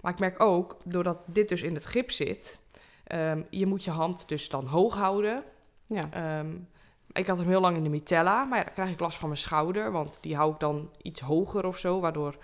Maar 0.00 0.12
ik 0.12 0.18
merk 0.18 0.42
ook, 0.42 0.76
doordat 0.84 1.24
dit 1.26 1.48
dus 1.48 1.62
in 1.62 1.74
het 1.74 1.86
gips 1.86 2.16
zit... 2.16 2.58
ehm, 3.04 3.42
je 3.50 3.66
moet 3.66 3.84
je 3.84 3.90
hand 3.90 4.28
dus 4.28 4.48
dan 4.48 4.66
hoog 4.66 4.94
houden. 4.94 5.42
Ja. 5.86 6.10
Ehm, 6.10 6.50
ik 7.12 7.26
had 7.26 7.38
hem 7.38 7.48
heel 7.48 7.60
lang 7.60 7.76
in 7.76 7.82
de 7.82 7.88
mitella, 7.88 8.44
maar 8.44 8.58
ja, 8.58 8.64
dan 8.64 8.72
krijg 8.72 8.90
ik 8.90 9.00
last 9.00 9.18
van 9.18 9.28
mijn 9.28 9.40
schouder, 9.40 9.92
want 9.92 10.18
die 10.20 10.36
hou 10.36 10.52
ik 10.52 10.60
dan 10.60 10.90
iets 11.02 11.20
hoger 11.20 11.66
of 11.66 11.78
zo, 11.78 12.00
waardoor 12.00 12.36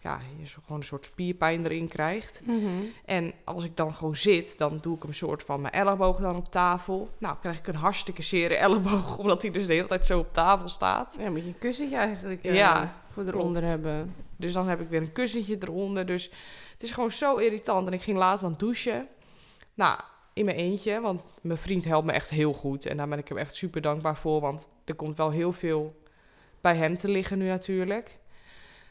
ja, 0.00 0.20
je 0.38 0.46
zo 0.46 0.58
gewoon 0.62 0.80
een 0.80 0.86
soort 0.86 1.04
spierpijn 1.04 1.64
erin 1.64 1.88
krijgt. 1.88 2.40
Mhm. 2.44 2.68
En 3.04 3.32
als 3.44 3.64
ik 3.64 3.76
dan 3.76 3.94
gewoon 3.94 4.16
zit, 4.16 4.58
dan 4.58 4.78
doe 4.80 4.96
ik 4.96 5.02
hem 5.02 5.12
soort 5.12 5.42
van 5.42 5.60
mijn 5.60 5.72
elleboog 5.74 6.18
dan 6.18 6.36
op 6.36 6.50
tafel. 6.50 7.10
Nou, 7.18 7.36
krijg 7.40 7.58
ik 7.58 7.66
een 7.66 7.74
hartstikke 7.74 8.22
zere 8.22 8.56
elleboog, 8.66 9.18
omdat 9.18 9.42
hij 9.42 9.50
dus 9.50 9.66
de 9.66 9.74
hele 9.74 9.88
tijd 9.88 10.06
zo 10.06 10.18
op 10.18 10.32
tafel 10.32 10.68
staat. 10.68 11.16
Ja, 11.18 11.30
moet 11.30 11.42
je 11.42 11.48
een 11.48 11.58
kussentje 11.58 11.96
eigenlijk 11.96 12.44
eh, 12.44 12.54
Ja, 12.54 12.94
voor 13.24 13.34
eronder 13.34 13.62
klopt. 13.62 13.74
hebben. 13.74 14.14
Dus 14.36 14.52
dan 14.52 14.68
heb 14.68 14.80
ik 14.80 14.88
weer 14.88 15.00
een 15.00 15.12
kussentje 15.12 15.56
eronder. 15.60 16.06
Dus 16.06 16.24
het 16.72 16.82
is 16.82 16.90
gewoon 16.90 17.12
zo 17.12 17.36
irritant. 17.36 17.86
En 17.86 17.92
ik 17.92 18.02
ging 18.02 18.18
laatst 18.18 18.42
dan 18.42 18.54
douchen. 18.58 19.08
Nou, 19.74 20.00
in 20.32 20.44
mijn 20.44 20.56
eentje. 20.56 21.00
Want 21.00 21.34
mijn 21.40 21.58
vriend 21.58 21.84
helpt 21.84 22.06
me 22.06 22.12
echt 22.12 22.30
heel 22.30 22.52
goed. 22.52 22.86
En 22.86 22.96
daar 22.96 23.08
ben 23.08 23.18
ik 23.18 23.28
hem 23.28 23.38
echt 23.38 23.54
super 23.54 23.80
dankbaar 23.80 24.16
voor. 24.16 24.40
Want 24.40 24.68
er 24.84 24.94
komt 24.94 25.16
wel 25.16 25.30
heel 25.30 25.52
veel 25.52 25.96
bij 26.60 26.76
hem 26.76 26.98
te 26.98 27.08
liggen 27.08 27.38
nu 27.38 27.46
natuurlijk. 27.46 28.18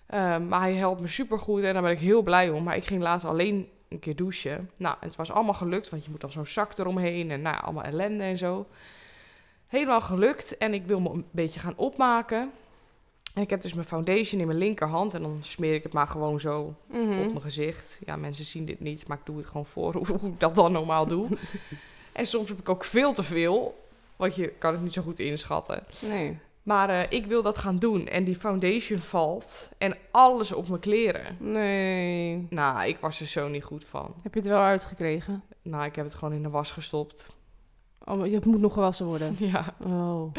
Ehm, 0.07 0.47
maar 0.47 0.59
hij 0.59 0.73
helpt 0.73 1.01
me 1.01 1.07
super 1.07 1.39
goed 1.39 1.63
en 1.63 1.73
daar 1.73 1.81
ben 1.81 1.91
ik 1.91 1.99
heel 1.99 2.21
blij 2.21 2.49
om. 2.49 2.63
Maar 2.63 2.75
ik 2.75 2.85
ging 2.85 3.01
laatst 3.01 3.25
alleen 3.25 3.69
een 3.89 3.99
keer 3.99 4.15
douchen. 4.15 4.69
Nou, 4.77 4.95
het 4.99 5.15
was 5.15 5.31
allemaal 5.31 5.53
gelukt, 5.53 5.89
want 5.89 6.05
je 6.05 6.11
moet 6.11 6.21
dan 6.21 6.31
zo'n 6.31 6.45
zak 6.45 6.77
eromheen 6.77 7.31
en 7.31 7.41
nou, 7.41 7.61
allemaal 7.61 7.83
ellende 7.83 8.23
en 8.23 8.37
zo. 8.37 8.67
Helemaal 9.67 10.01
gelukt 10.01 10.57
en 10.57 10.73
ik 10.73 10.85
wil 10.85 10.99
me 10.99 11.09
een 11.09 11.25
beetje 11.31 11.59
gaan 11.59 11.75
opmaken. 11.75 12.51
En 13.37 13.43
ik 13.43 13.49
heb 13.49 13.61
dus 13.61 13.73
mijn 13.73 13.87
foundation 13.87 14.41
in 14.41 14.47
mijn 14.47 14.59
linkerhand 14.59 15.13
en 15.13 15.21
dan 15.21 15.37
smeer 15.41 15.73
ik 15.73 15.83
het 15.83 15.93
maar 15.93 16.07
gewoon 16.07 16.39
zo 16.39 16.73
Mhm. 16.91 17.19
op 17.19 17.27
mijn 17.27 17.41
gezicht. 17.41 17.99
Ja, 18.05 18.15
mensen 18.15 18.45
zien 18.45 18.65
dit 18.65 18.79
niet, 18.79 19.07
maar 19.07 19.17
ik 19.17 19.25
doe 19.25 19.37
het 19.37 19.45
gewoon 19.45 19.65
voor 19.65 19.93
hoe, 19.95 20.07
hoe 20.19 20.29
ik 20.29 20.39
dat 20.39 20.55
dan 20.55 20.71
normaal 20.71 21.05
doe. 21.07 21.27
en 22.11 22.27
soms 22.27 22.49
heb 22.49 22.59
ik 22.59 22.69
ook 22.69 22.83
veel 22.83 23.13
te 23.13 23.23
veel, 23.23 23.83
want 24.15 24.35
je 24.35 24.47
kan 24.47 24.71
het 24.73 24.81
niet 24.81 24.93
zo 24.93 25.01
goed 25.01 25.19
inschatten. 25.19 25.83
Nee. 26.07 26.37
Maar 26.63 26.89
eh, 26.89 27.05
ik 27.09 27.25
wil 27.25 27.43
dat 27.43 27.57
gaan 27.57 27.77
doen 27.79 28.07
en 28.07 28.23
die 28.23 28.35
foundation 28.35 28.99
valt 28.99 29.69
en 29.77 29.95
alles 30.11 30.51
op 30.51 30.67
mijn 30.67 30.79
kleren. 30.81 31.35
Nee. 31.39 32.47
Nou, 32.49 32.87
ik 32.87 32.97
was 32.99 33.19
er 33.19 33.25
zo 33.27 33.47
niet 33.47 33.63
goed 33.63 33.85
van. 33.85 34.13
Heb 34.23 34.33
je 34.33 34.39
het 34.39 34.49
wel 34.49 34.61
uitgekregen? 34.61 35.43
Nou, 35.61 35.85
ik 35.85 35.95
heb 35.95 36.05
het 36.05 36.13
gewoon 36.13 36.33
in 36.33 36.43
de 36.43 36.49
was 36.49 36.71
gestopt. 36.71 37.27
Oh, 38.05 38.21
het 38.33 38.45
moet 38.45 38.59
nog 38.61 38.73
gewassen 38.73 39.05
worden. 39.05 39.35
Ja. 39.51 39.73
Oh. 39.85 40.33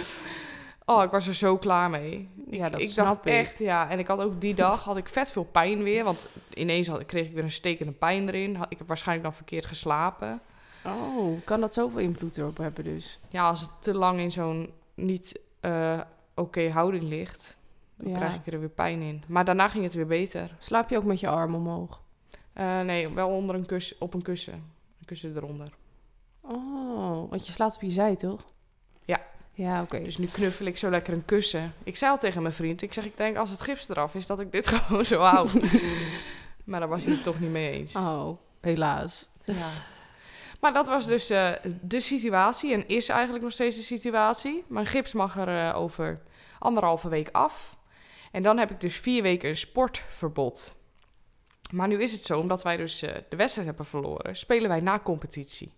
Oh, 0.90 1.02
ik 1.02 1.11
was 1.11 1.26
er 1.26 1.35
zo 1.35 1.57
klaar 1.59 1.90
mee. 1.90 2.28
Ja, 2.50 2.68
dat 2.68 2.80
ik 2.80 2.87
snap 2.87 3.07
dacht 3.07 3.18
ik. 3.26 3.33
echt, 3.33 3.59
ja. 3.59 3.90
En 3.90 3.99
ik 3.99 4.07
had 4.07 4.21
ook 4.21 4.40
die 4.40 4.54
dag 4.54 4.85
had 4.85 4.97
ik 4.97 5.09
vet 5.09 5.30
veel 5.33 5.45
pijn 5.45 5.83
weer. 5.83 6.04
Want 6.04 6.26
ineens 6.54 6.88
had, 6.88 7.07
kreeg 7.07 7.26
ik 7.26 7.35
weer 7.35 7.45
een 7.45 7.50
stekende 7.50 7.92
pijn 7.92 8.28
erin. 8.28 8.57
Had, 8.57 8.66
ik 8.71 8.78
heb 8.78 8.88
waarschijnlijk 8.88 9.26
dan 9.28 9.37
verkeerd 9.37 9.66
geslapen. 9.66 10.40
Oh, 10.85 11.45
kan 11.45 11.61
dat 11.61 11.75
zoveel 11.75 11.99
invloed 12.00 12.37
erop 12.38 12.57
hebben 12.57 12.85
dus? 12.85 13.18
Ja, 13.28 13.49
als 13.49 13.61
het 13.61 13.71
te 13.80 13.95
lang 13.95 14.18
in 14.18 14.33
zo'n 14.33 14.73
niet 14.95 15.38
eh, 15.61 16.00
oké 16.35 16.71
houding 16.71 17.02
ligt, 17.02 17.59
dan 17.97 18.11
Ja. 18.11 18.16
krijg 18.16 18.35
ik 18.35 18.52
er 18.52 18.61
weer 18.61 18.68
pijn 18.68 19.00
in. 19.02 19.23
Maar 19.26 19.45
daarna 19.45 19.68
ging 19.68 19.85
het 19.85 19.95
weer 19.95 20.07
beter. 20.07 20.54
Slaap 20.59 20.90
je 20.90 20.97
ook 20.97 21.04
met 21.04 21.21
je 21.21 21.28
arm 21.28 21.54
omhoog? 21.54 22.00
Eh, 22.52 22.80
nee, 22.80 23.09
wel 23.09 23.28
onder 23.28 23.54
een 23.54 23.66
kussen, 23.66 23.97
op 24.00 24.14
een 24.14 24.23
kussen. 24.23 24.52
Een 24.54 25.07
kussen 25.07 25.37
eronder. 25.37 25.68
Oh, 26.40 27.30
want 27.30 27.47
je 27.47 27.52
slaapt 27.52 27.75
op 27.75 27.83
je 27.83 27.90
zij, 27.90 28.16
toch? 28.16 28.45
Ja. 29.59 29.83
Oké. 29.83 30.03
Dus 30.03 30.19
nu 30.19 30.27
knuffel 30.27 30.67
ik 30.67 30.77
zo 30.79 30.91
lekker 30.91 31.12
een 31.12 31.25
kussen. 31.25 31.75
Ik 31.85 31.97
zei 31.97 32.11
al 32.11 32.19
tegen 32.19 32.43
mijn 32.43 32.55
vriend, 32.55 32.83
ik 32.83 32.93
zeg, 32.93 33.05
ik 33.05 33.17
denk 33.17 33.37
als 33.37 33.50
het 33.50 33.61
gips 33.61 33.88
eraf 33.88 34.15
is, 34.15 34.27
dat 34.27 34.41
ik 34.41 34.53
dit 34.53 34.69
gewoon 34.73 35.05
zo 35.05 35.21
hou. 35.21 35.49
maar 36.65 36.81
daar 36.81 36.88
was 36.88 37.05
hij 37.05 37.12
het 37.12 37.23
toch 37.23 37.41
niet 37.41 37.50
mee 37.50 37.71
eens. 37.71 37.95
Oh, 37.97 38.38
helaas. 38.61 39.29
Ja. 39.45 39.67
Maar 40.61 40.73
dat 40.73 40.88
was 40.88 41.07
dus 41.07 41.31
eh, 41.31 41.53
de 41.81 42.00
situatie 42.00 42.73
en 42.73 42.88
is 42.88 43.09
eigenlijk 43.09 43.43
nog 43.45 43.53
steeds 43.53 43.77
de 43.77 43.83
situatie. 43.83 44.65
Mijn 44.69 44.87
gips 44.87 45.12
mag 45.12 45.37
er 45.37 45.69
eh, 45.69 45.77
over 45.81 46.19
anderhalve 46.59 47.09
week 47.09 47.29
af. 47.33 47.77
En 48.33 48.43
dan 48.43 48.59
heb 48.59 48.71
ik 48.71 48.81
dus 48.81 48.97
vier 48.97 49.23
weken 49.23 49.49
een 49.49 49.57
sportverbod. 49.57 50.75
Maar 51.73 51.88
nu 51.88 52.03
is 52.03 52.12
het 52.12 52.25
zo, 52.25 52.38
omdat 52.38 52.62
wij 52.62 52.77
dus 52.77 53.03
eh, 53.03 53.15
de 53.29 53.37
wedstrijd 53.37 53.69
hebben 53.69 53.87
verloren, 53.87 54.37
spelen 54.37 54.69
wij 54.69 54.81
na 54.81 54.99
competitie 54.99 55.73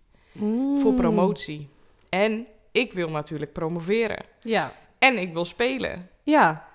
voor 0.79 0.91
Mm. 0.91 0.95
promotie. 0.95 1.69
En 2.09 2.47
ik 2.71 2.93
wil 2.93 3.09
natuurlijk 3.09 3.53
promoveren. 3.53 4.25
Ja. 4.39 4.73
En 4.99 5.17
ik 5.17 5.33
wil 5.33 5.45
spelen. 5.45 6.09
Ja. 6.23 6.67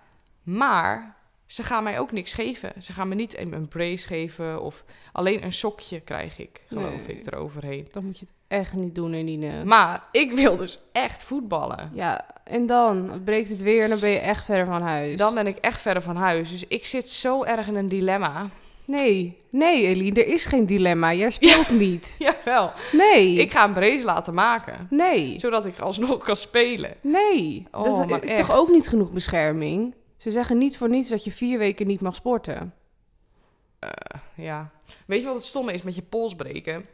Maar 0.43 1.17
ze 1.47 1.62
gaan 1.62 1.83
mij 1.83 1.99
ook 1.99 2.12
niks 2.12 2.33
geven. 2.33 2.83
Ze 2.83 2.93
gaan 2.93 3.09
me 3.09 3.15
niet 3.15 3.38
een 3.38 3.69
brace 3.69 4.07
geven 4.07 4.62
of 4.62 4.85
alleen 5.12 5.45
een 5.45 5.53
sokje 5.53 6.00
krijg 6.00 6.38
ik, 6.38 6.62
geloof 6.69 7.07
Nee. 7.07 7.17
ik, 7.19 7.26
eroverheen. 7.26 7.88
Dat 7.91 8.03
moet 8.03 8.19
je 8.19 8.25
het 8.26 8.35
echt 8.49 8.73
niet 8.73 8.95
doen, 8.95 9.15
Eline. 9.15 9.65
Maar 9.65 10.03
ik 10.12 10.33
wil 10.33 10.57
dus 10.57 10.79
echt 10.93 11.25
voetballen. 11.25 11.91
Ja, 11.95 12.26
en 12.45 12.67
dan 12.67 13.21
breekt 13.25 13.49
het 13.49 13.62
weer 13.62 13.83
en 13.83 13.91
dan 13.91 14.00
ben 14.00 14.11
je 14.11 14.19
echt 14.19 14.45
verder 14.45 14.67
van 14.67 14.83
huis. 14.83 15.17
Dan 15.17 15.35
ben 15.35 15.47
ik 15.47 15.57
echt 15.57 15.81
verder 15.81 16.03
van 16.03 16.17
huis. 16.17 16.50
Dus 16.50 16.67
ik 16.67 16.87
zit 16.87 17.11
zo 17.11 17.45
erg 17.45 17.67
in 17.67 17.75
een 17.75 17.88
dilemma. 17.88 18.47
Nee, 18.87 19.43
nee 19.50 19.87
Eline, 19.87 20.21
er 20.21 20.26
is 20.26 20.45
geen 20.45 20.66
dilemma. 20.66 21.12
Jij 21.14 21.31
speelt 21.31 21.71
niet. 21.71 22.14
Jawel. 22.19 22.73
Nee. 22.93 23.35
Ik 23.35 23.52
ga 23.52 23.64
een 23.64 23.73
brace 23.73 24.05
laten 24.05 24.35
maken. 24.35 24.87
Nee. 24.90 25.38
Zodat 25.38 25.66
ik 25.66 25.78
alsnog 25.78 26.25
kan 26.25 26.37
spelen. 26.37 26.95
Nee. 27.00 27.66
Oh, 27.73 27.85
dat 27.99 28.09
maar 28.09 28.25
is 28.25 28.31
echt. 28.35 28.47
toch 28.47 28.57
ook 28.57 28.69
niet 28.69 28.88
genoeg 28.88 29.12
bescherming? 29.12 29.95
Ze 30.16 30.31
zeggen 30.31 30.59
niet 30.59 30.76
voor 30.76 30.88
niets 30.88 31.09
dat 31.09 31.25
je 31.25 31.33
vier 31.33 31.59
weken 31.59 31.87
niet 31.87 32.00
mag 32.00 32.14
sporten. 32.14 32.75
Ja. 34.35 34.71
Weet 35.07 35.21
je 35.21 35.26
wat 35.26 35.35
het 35.35 35.45
stomme 35.45 35.73
is 35.73 35.83
met 35.83 35.95
je 35.95 36.02
pols 36.02 36.35
breken? 36.35 36.87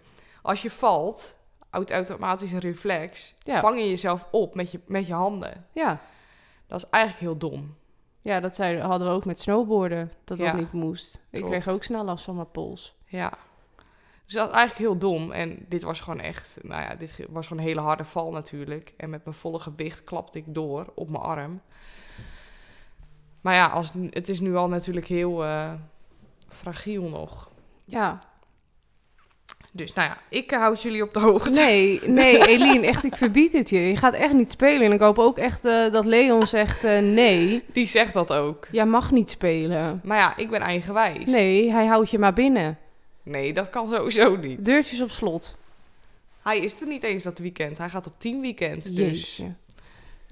Als 0.42 0.62
je 0.62 0.70
valt, 0.70 1.36
uit 1.70 1.90
automatisch 1.90 2.52
een 2.52 2.58
reflex, 2.58 3.34
Ja. 3.38 3.60
vang 3.60 3.78
je 3.78 3.88
jezelf 3.88 4.26
op 4.30 4.54
met 4.54 4.70
je, 4.72 4.80
met 4.86 5.06
je 5.06 5.12
handen. 5.12 5.66
Ja. 5.72 6.00
Dat 6.66 6.82
is 6.82 6.90
eigenlijk 6.90 7.24
heel 7.24 7.38
dom. 7.50 7.74
Ja, 8.22 8.40
dat 8.40 8.54
zei, 8.54 8.80
hadden 8.80 9.08
we 9.08 9.14
ook 9.14 9.24
met 9.24 9.40
snowboarden. 9.40 10.10
Dat 10.24 10.38
dat 10.38 10.54
niet 10.54 10.72
moest. 10.72 11.14
Ik 11.30 11.38
Klopt. 11.38 11.50
kreeg 11.50 11.68
ook 11.68 11.84
snel 11.84 12.04
last 12.04 12.24
van 12.24 12.34
mijn 12.34 12.50
pols. 12.50 12.94
Ja. 13.04 13.32
Dus 14.24 14.34
dat 14.34 14.48
is 14.48 14.54
eigenlijk 14.54 14.88
heel 14.88 14.98
dom. 14.98 15.32
En 15.32 15.64
dit 15.68 15.82
was 15.82 16.00
gewoon 16.00 16.20
echt, 16.20 16.58
nou 16.62 16.82
ja, 16.82 16.94
dit 16.94 17.26
was 17.30 17.46
gewoon 17.46 17.62
een 17.62 17.68
hele 17.68 17.80
harde 17.80 18.04
val 18.04 18.30
natuurlijk. 18.30 18.94
En 18.96 19.10
met 19.10 19.24
mijn 19.24 19.36
volle 19.36 19.58
gewicht 19.58 20.04
klapte 20.04 20.38
ik 20.38 20.44
door 20.46 20.92
op 20.94 21.10
mijn 21.10 21.22
arm. 21.22 21.60
Maar 23.40 23.54
ja, 23.54 23.66
als, 23.66 23.92
het 24.10 24.28
is 24.28 24.40
nu 24.40 24.56
al 24.56 24.68
natuurlijk 24.68 25.06
heel 25.06 25.44
eh, 25.44 25.72
fragiel 26.48 27.08
nog. 27.08 27.50
Ja. 27.84 28.18
Dus 29.74 29.92
nou 29.92 30.08
ja, 30.08 30.18
ik 30.28 30.50
houd 30.50 30.82
jullie 30.82 31.02
op 31.02 31.14
de 31.14 31.20
hoogte. 31.20 31.50
Nee, 31.50 32.00
nee, 32.06 32.46
Eline, 32.46 32.86
echt, 32.86 33.04
ik 33.04 33.16
verbied 33.16 33.52
het 33.52 33.70
je. 33.70 33.78
Je 33.78 33.96
gaat 33.96 34.14
echt 34.14 34.32
niet 34.32 34.50
spelen. 34.50 34.86
En 34.86 34.92
ik 34.92 35.00
hoop 35.00 35.18
ook 35.18 35.38
echt 35.38 35.64
eh, 35.64 35.92
dat 35.92 36.04
Leon 36.04 36.46
zegt 36.46 36.84
eh, 36.84 36.98
nee. 36.98 37.62
Die 37.72 37.86
zegt 37.86 38.12
dat 38.12 38.32
ook. 38.32 38.66
Jij 38.70 38.86
mag 38.86 39.10
niet 39.10 39.30
spelen. 39.30 40.00
Maar 40.04 40.18
ja, 40.18 40.36
ik 40.36 40.50
ben 40.50 40.60
eigenwijs. 40.60 41.30
Nee, 41.30 41.70
hij 41.70 41.86
houdt 41.86 42.10
je 42.10 42.18
maar 42.18 42.32
binnen. 42.32 42.78
Nee, 43.22 43.52
dat 43.52 43.70
kan 43.70 43.88
sowieso 43.88 44.36
niet. 44.36 44.64
Deurtjes 44.64 45.00
op 45.00 45.10
slot. 45.10 45.58
Hij 46.42 46.58
is 46.58 46.80
er 46.80 46.86
niet 46.86 47.02
eens 47.02 47.22
dat 47.22 47.38
weekend. 47.38 47.78
Hij 47.78 47.88
gaat 47.88 48.06
op 48.06 48.14
tien 48.18 48.40
weekend. 48.40 48.96
Dus 48.96 49.42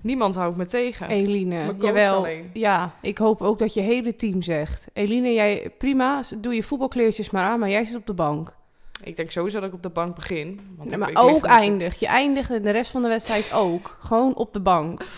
niemand 0.03 0.35
houdt 0.35 0.57
me 0.57 0.67
tegen. 0.67 1.09
Eline, 1.09 1.75
jawel. 1.79 2.17
alleen. 2.17 2.51
Ja, 2.53 2.95
ik 3.03 3.19
hoop 3.19 3.43
ook 3.43 3.59
dat 3.59 3.75
je 3.75 3.81
hele 3.81 4.17
team 4.17 4.43
zegt. 4.43 4.89
Eline, 4.93 5.33
jij 5.33 5.73
prima, 5.79 6.23
doe 6.37 6.55
je 6.55 6.63
voetbalkleertjes 6.63 7.31
maar 7.31 7.45
aan, 7.45 7.59
maar 7.59 7.71
jij 7.71 7.85
zit 7.85 7.97
op 7.97 8.07
de 8.07 8.13
bank. 8.13 8.59
Ik 9.03 9.17
denk 9.17 9.31
sowieso 9.31 9.61
dat 9.61 9.69
ik 9.69 9.75
op 9.75 9.83
de 9.83 9.89
bank 9.89 10.15
begin. 10.15 10.61
Want 10.77 10.91
Ja, 10.91 10.97
maar 10.97 11.11
ik 11.11 11.19
ook 11.19 11.45
eindig. 11.45 11.99
Je 11.99 12.07
eindigt 12.07 12.49
de 12.49 12.71
rest 12.71 12.91
van 12.91 13.03
de 13.03 13.09
wedstrijd 13.09 13.53
ook. 13.53 13.97
Gewoon 14.01 14.35
op 14.35 14.53
de 14.53 14.61
bank. 14.61 15.03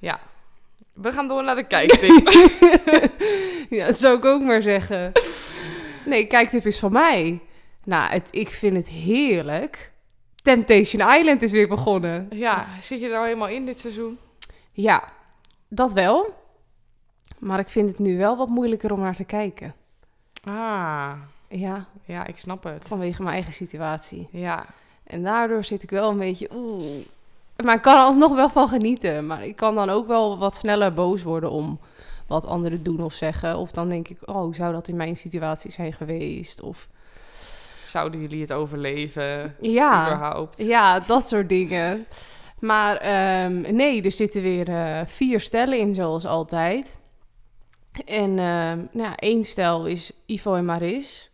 Ja. 0.00 0.20
We 0.94 1.12
gaan 1.12 1.28
door 1.28 1.44
naar 1.44 1.56
de 1.56 1.66
kijktip. 1.66 2.28
ja, 3.78 3.86
dat 3.86 3.96
zou 3.98 4.16
ik 4.18 4.24
ook 4.24 4.42
maar 4.42 4.62
zeggen. 4.62 5.12
Nee, 6.04 6.26
kijktip 6.26 6.66
is 6.66 6.78
van 6.78 6.92
mij. 6.92 7.40
Nou, 7.84 8.10
het, 8.10 8.28
ik 8.30 8.48
vind 8.48 8.76
het 8.76 8.88
heerlijk. 8.88 9.92
Temptation 10.42 11.14
Island 11.14 11.42
is 11.42 11.50
weer 11.50 11.68
begonnen. 11.68 12.28
ja, 12.30 12.66
zit 12.80 13.00
je 13.00 13.08
er 13.08 13.16
al 13.16 13.24
helemaal 13.24 13.48
in 13.48 13.66
dit 13.66 13.78
seizoen? 13.78 14.18
Ja, 14.72 15.04
dat 15.68 15.92
wel. 15.92 16.34
Maar 17.38 17.58
ik 17.58 17.68
vind 17.68 17.88
het 17.88 17.98
nu 17.98 18.18
wel 18.18 18.36
wat 18.36 18.48
moeilijker 18.48 18.92
om 18.92 19.00
naar 19.00 19.16
te 19.16 19.24
kijken. 19.24 19.74
Ah, 20.44 21.12
Ja, 21.48 21.86
ja, 22.04 22.26
ik 22.26 22.38
snap 22.38 22.64
het. 22.64 22.88
vanwege 22.88 23.22
mijn 23.22 23.34
eigen 23.34 23.52
situatie. 23.52 24.28
Ja, 24.30 24.66
En 25.04 25.22
daardoor 25.22 25.64
zit 25.64 25.82
ik 25.82 25.90
wel 25.90 26.10
een 26.10 26.18
beetje... 26.18 26.48
Oeh. 26.54 26.86
Maar 27.64 27.74
ik 27.74 27.82
kan 27.82 27.94
er 27.96 28.02
alsnog 28.02 28.34
wel 28.34 28.50
van 28.50 28.68
genieten. 28.68 29.26
Maar 29.26 29.44
ik 29.44 29.56
kan 29.56 29.74
dan 29.74 29.90
ook 29.90 30.06
wel 30.06 30.38
wat 30.38 30.54
sneller 30.56 30.94
boos 30.94 31.22
worden 31.22 31.50
om 31.50 31.78
wat 32.26 32.46
anderen 32.46 32.82
doen 32.82 33.02
of 33.02 33.12
zeggen. 33.12 33.56
Of 33.56 33.70
dan 33.70 33.88
denk 33.88 34.08
ik, 34.08 34.18
oh, 34.24 34.54
zou 34.54 34.72
dat 34.72 34.88
in 34.88 34.96
mijn 34.96 35.16
situatie 35.16 35.72
zijn 35.72 35.92
geweest? 35.92 36.60
Of 36.60 36.88
zouden 37.86 38.20
jullie 38.20 38.40
het 38.40 38.52
overleven? 38.52 39.54
ja, 39.60 40.06
Überhaupt? 40.06 40.58
ja 40.66 41.00
dat 41.00 41.28
soort 41.28 41.48
dingen. 41.48 42.06
Maar 42.58 42.96
ehm, 42.96 43.74
nee, 43.76 44.02
er 44.02 44.12
zitten 44.12 44.42
weer 44.42 44.68
eh, 44.68 45.00
vier 45.04 45.40
stellen 45.40 45.78
in, 45.78 45.94
zoals 45.94 46.26
altijd. 46.26 46.98
En 48.04 48.38
ehm, 48.38 48.78
nou 48.92 49.08
ja, 49.08 49.16
één 49.16 49.44
stel 49.44 49.86
is 49.86 50.12
Ivo 50.26 50.54
en 50.54 50.64
Maris. 50.64 51.27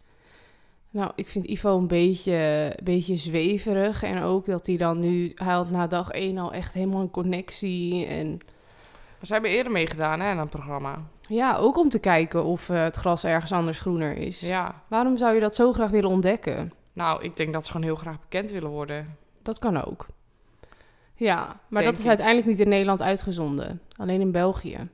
Nou, 0.94 1.10
ik 1.14 1.28
vind 1.28 1.44
Ivo 1.44 1.78
een 1.78 1.86
beetje, 1.86 2.72
beetje 2.82 3.16
zweverig. 3.16 4.02
En 4.02 4.22
ook 4.22 4.46
dat 4.46 4.66
hij 4.66 4.76
dan 4.76 4.98
nu... 4.98 5.32
Hij 5.34 5.52
had 5.54 5.70
na 5.70 5.86
dag 5.86 6.10
één 6.10 6.38
al 6.38 6.52
echt 6.52 6.74
helemaal 6.74 7.00
een 7.00 7.10
connectie. 7.10 8.06
En 8.06 8.38
Ze 9.22 9.32
hebben 9.32 9.50
eerder 9.50 9.72
meegedaan 9.72 10.20
hè, 10.20 10.26
aan 10.26 10.38
een 10.38 10.48
programma. 10.48 11.02
ja, 11.28 11.56
ook 11.56 11.78
om 11.78 11.88
te 11.88 11.98
kijken 11.98 12.44
of 12.44 12.68
eh, 12.68 12.82
het 12.82 12.96
gras 12.96 13.24
ergens 13.24 13.52
anders 13.52 13.80
groener 13.80 14.16
is. 14.16 14.40
Ja, 14.40 14.82
Waarom 14.88 15.16
zou 15.16 15.34
je 15.34 15.40
dat 15.40 15.54
zo 15.54 15.72
graag 15.72 15.90
willen 15.90 16.10
ontdekken? 16.10 16.72
nou, 16.92 17.22
ik 17.22 17.36
denk 17.36 17.52
dat 17.52 17.64
ze 17.64 17.70
gewoon 17.70 17.86
heel 17.86 17.96
graag 17.96 18.20
bekend 18.20 18.50
willen 18.50 18.70
worden. 18.70 19.16
Dat 19.42 19.58
kan 19.58 19.84
ook. 19.84 20.06
Ja, 21.14 21.60
maar 21.68 21.82
Denk 21.82 21.92
dat 21.94 22.00
is 22.02 22.08
uiteindelijk 22.08 22.46
niet 22.46 22.60
in 22.60 22.68
Nederland 22.68 23.02
uitgezonden. 23.02 23.80
Alleen 23.96 24.20
in 24.20 24.32
België. 24.32 24.88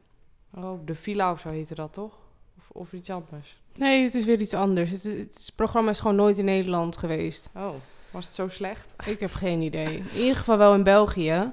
Oh, 0.54 0.80
de 0.84 0.94
Villa 0.94 1.32
of 1.32 1.40
zo 1.40 1.48
heette 1.48 1.74
dat 1.74 1.92
toch? 1.92 2.12
Of, 2.58 2.70
of 2.72 2.92
iets 2.92 3.10
anders? 3.10 3.59
Nee, 3.74 4.02
het 4.04 4.14
is 4.14 4.24
weer 4.24 4.40
iets 4.40 4.54
anders. 4.54 4.90
Het, 4.90 5.02
het, 5.02 5.14
het 5.16 5.52
programma 5.56 5.90
is 5.90 6.00
gewoon 6.00 6.16
nooit 6.16 6.38
in 6.38 6.44
Nederland 6.44 6.96
geweest. 6.96 7.50
Oh, 7.56 7.74
was 8.10 8.24
het 8.24 8.34
zo 8.34 8.48
slecht? 8.48 8.94
Ik 9.06 9.20
heb 9.20 9.32
geen 9.32 9.60
idee. 9.60 9.96
In 9.96 10.20
ieder 10.20 10.36
geval 10.36 10.56
wel 10.56 10.74
in 10.74 10.82
België. 10.82 11.52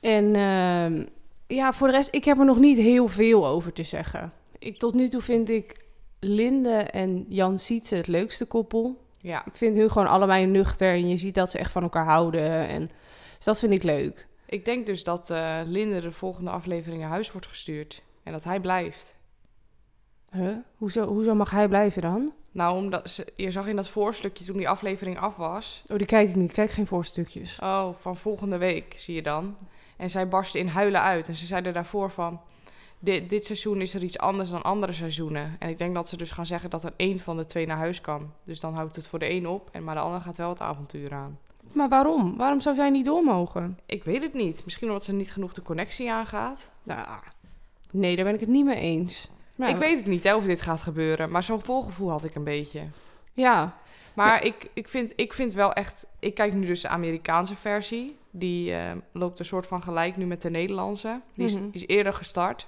En 0.00 0.34
ehm, 0.36 1.04
ja, 1.46 1.72
voor 1.72 1.86
de 1.86 1.92
rest, 1.92 2.14
ik 2.14 2.24
heb 2.24 2.38
er 2.38 2.44
nog 2.44 2.58
niet 2.58 2.78
heel 2.78 3.08
veel 3.08 3.46
over 3.46 3.72
te 3.72 3.82
zeggen. 3.82 4.32
Ik, 4.58 4.78
tot 4.78 4.94
nu 4.94 5.08
toe 5.08 5.20
vind 5.20 5.48
ik 5.48 5.84
Linde 6.20 6.76
en 6.76 7.26
Jan 7.28 7.58
Sietse 7.58 7.94
het 7.94 8.06
leukste 8.06 8.44
koppel. 8.44 9.04
Ja, 9.20 9.46
Ik 9.46 9.56
vind 9.56 9.76
hun 9.76 9.90
gewoon 9.90 10.08
allebei 10.08 10.46
nuchter 10.46 10.88
en 10.92 11.08
je 11.08 11.16
ziet 11.16 11.34
dat 11.34 11.50
ze 11.50 11.58
echt 11.58 11.72
van 11.72 11.82
elkaar 11.82 12.04
houden. 12.04 12.68
En, 12.68 12.90
dus 13.36 13.44
dat 13.44 13.58
vind 13.58 13.72
ik 13.72 13.82
leuk. 13.82 14.26
ik 14.46 14.64
denk 14.64 14.86
dus 14.86 15.04
dat 15.04 15.30
eh 15.30 15.60
Linde 15.66 16.00
de 16.00 16.12
volgende 16.12 16.50
aflevering 16.50 17.00
naar 17.00 17.10
huis 17.10 17.32
wordt 17.32 17.46
gestuurd. 17.46 18.02
En 18.22 18.32
dat 18.32 18.44
hij 18.44 18.60
blijft. 18.60 19.16
Huh? 20.30 20.56
Hoezo, 20.76 21.06
hoezo 21.06 21.34
mag 21.34 21.50
hij 21.50 21.68
blijven 21.68 22.02
dan? 22.02 22.32
Nou, 22.52 22.76
omdat 22.76 23.10
ze, 23.10 23.26
je 23.36 23.50
zag 23.50 23.66
in 23.66 23.76
dat 23.76 23.88
voorstukje 23.88 24.44
toen 24.44 24.56
die 24.56 24.68
aflevering 24.68 25.18
af 25.18 25.36
was. 25.36 25.84
Oh, 25.88 25.96
die 25.96 26.06
kijk 26.06 26.28
ik 26.28 26.36
niet. 26.36 26.48
Ik 26.48 26.54
kijk 26.54 26.70
geen 26.70 26.86
voorstukjes. 26.86 27.58
Oh, 27.62 27.88
van 28.00 28.16
volgende 28.16 28.58
week 28.58 28.94
zie 28.96 29.14
je 29.14 29.22
dan. 29.22 29.56
En 29.96 30.10
zij 30.10 30.28
barstte 30.28 30.58
in 30.58 30.66
huilen 30.66 31.00
uit. 31.00 31.28
En 31.28 31.36
ze 31.36 31.46
zeiden 31.46 31.74
daarvoor 31.74 32.10
van... 32.10 32.40
Dit, 32.98 33.28
dit 33.28 33.44
seizoen 33.44 33.80
is 33.80 33.94
er 33.94 34.02
iets 34.02 34.18
anders 34.18 34.50
dan 34.50 34.62
andere 34.62 34.92
seizoenen. 34.92 35.56
En 35.58 35.68
ik 35.68 35.78
denk 35.78 35.94
dat 35.94 36.08
ze 36.08 36.16
dus 36.16 36.30
gaan 36.30 36.46
zeggen 36.46 36.70
dat 36.70 36.84
er 36.84 36.92
één 36.96 37.20
van 37.20 37.36
de 37.36 37.46
twee 37.46 37.66
naar 37.66 37.76
huis 37.76 38.00
kan. 38.00 38.32
Dus 38.44 38.60
dan 38.60 38.74
houdt 38.74 38.96
het 38.96 39.08
voor 39.08 39.18
de 39.18 39.30
een 39.30 39.48
op. 39.48 39.68
En 39.72 39.84
maar 39.84 39.94
de 39.94 40.00
ander 40.00 40.20
gaat 40.20 40.36
wel 40.36 40.48
het 40.48 40.60
avontuur 40.60 41.14
aan. 41.14 41.38
Maar 41.72 41.88
waarom? 41.88 42.36
Waarom 42.36 42.60
zou 42.60 42.74
zij 42.76 42.90
niet 42.90 43.04
door 43.04 43.22
mogen? 43.22 43.78
Ik 43.86 44.04
weet 44.04 44.22
het 44.22 44.34
niet. 44.34 44.64
Misschien 44.64 44.88
omdat 44.88 45.04
ze 45.04 45.12
niet 45.12 45.32
genoeg 45.32 45.52
de 45.52 45.62
connectie 45.62 46.10
aangaat. 46.10 46.70
Nou, 46.82 47.08
nee, 47.90 48.16
daar 48.16 48.24
ben 48.24 48.34
ik 48.34 48.40
het 48.40 48.48
niet 48.48 48.64
mee 48.64 48.80
eens. 48.80 49.28
Nou, 49.56 49.72
Ik 49.72 49.78
weet 49.78 49.98
het 49.98 50.06
niet 50.06 50.22
hè, 50.22 50.34
of 50.36 50.44
dit 50.44 50.60
gaat 50.60 50.82
gebeuren. 50.82 51.30
Maar 51.30 51.42
zo'n 51.42 51.62
volgevoel 51.62 52.10
had 52.10 52.24
ik 52.24 52.34
een 52.34 52.44
beetje. 52.44 52.82
Ja, 53.32 53.76
Maar 54.14 54.44
ik, 54.44 54.70
ik, 54.74 54.88
vind, 54.88 55.12
ik 55.16 55.32
vind 55.32 55.52
wel 55.54 55.72
echt... 55.72 56.06
Ik 56.18 56.34
kijk 56.34 56.52
nu 56.52 56.66
dus 56.66 56.80
de 56.80 56.88
Amerikaanse 56.88 57.54
versie. 57.56 58.16
Die 58.30 58.74
eh, 58.74 58.90
loopt 59.12 59.38
een 59.38 59.44
soort 59.44 59.66
van 59.66 59.82
gelijk 59.82 60.16
nu 60.16 60.26
met 60.26 60.42
de 60.42 60.50
Nederlandse. 60.50 61.20
Die 61.34 61.44
is, 61.46 61.54
Mhm. 61.54 61.64
is 61.72 61.86
eerder 61.86 62.12
gestart. 62.12 62.66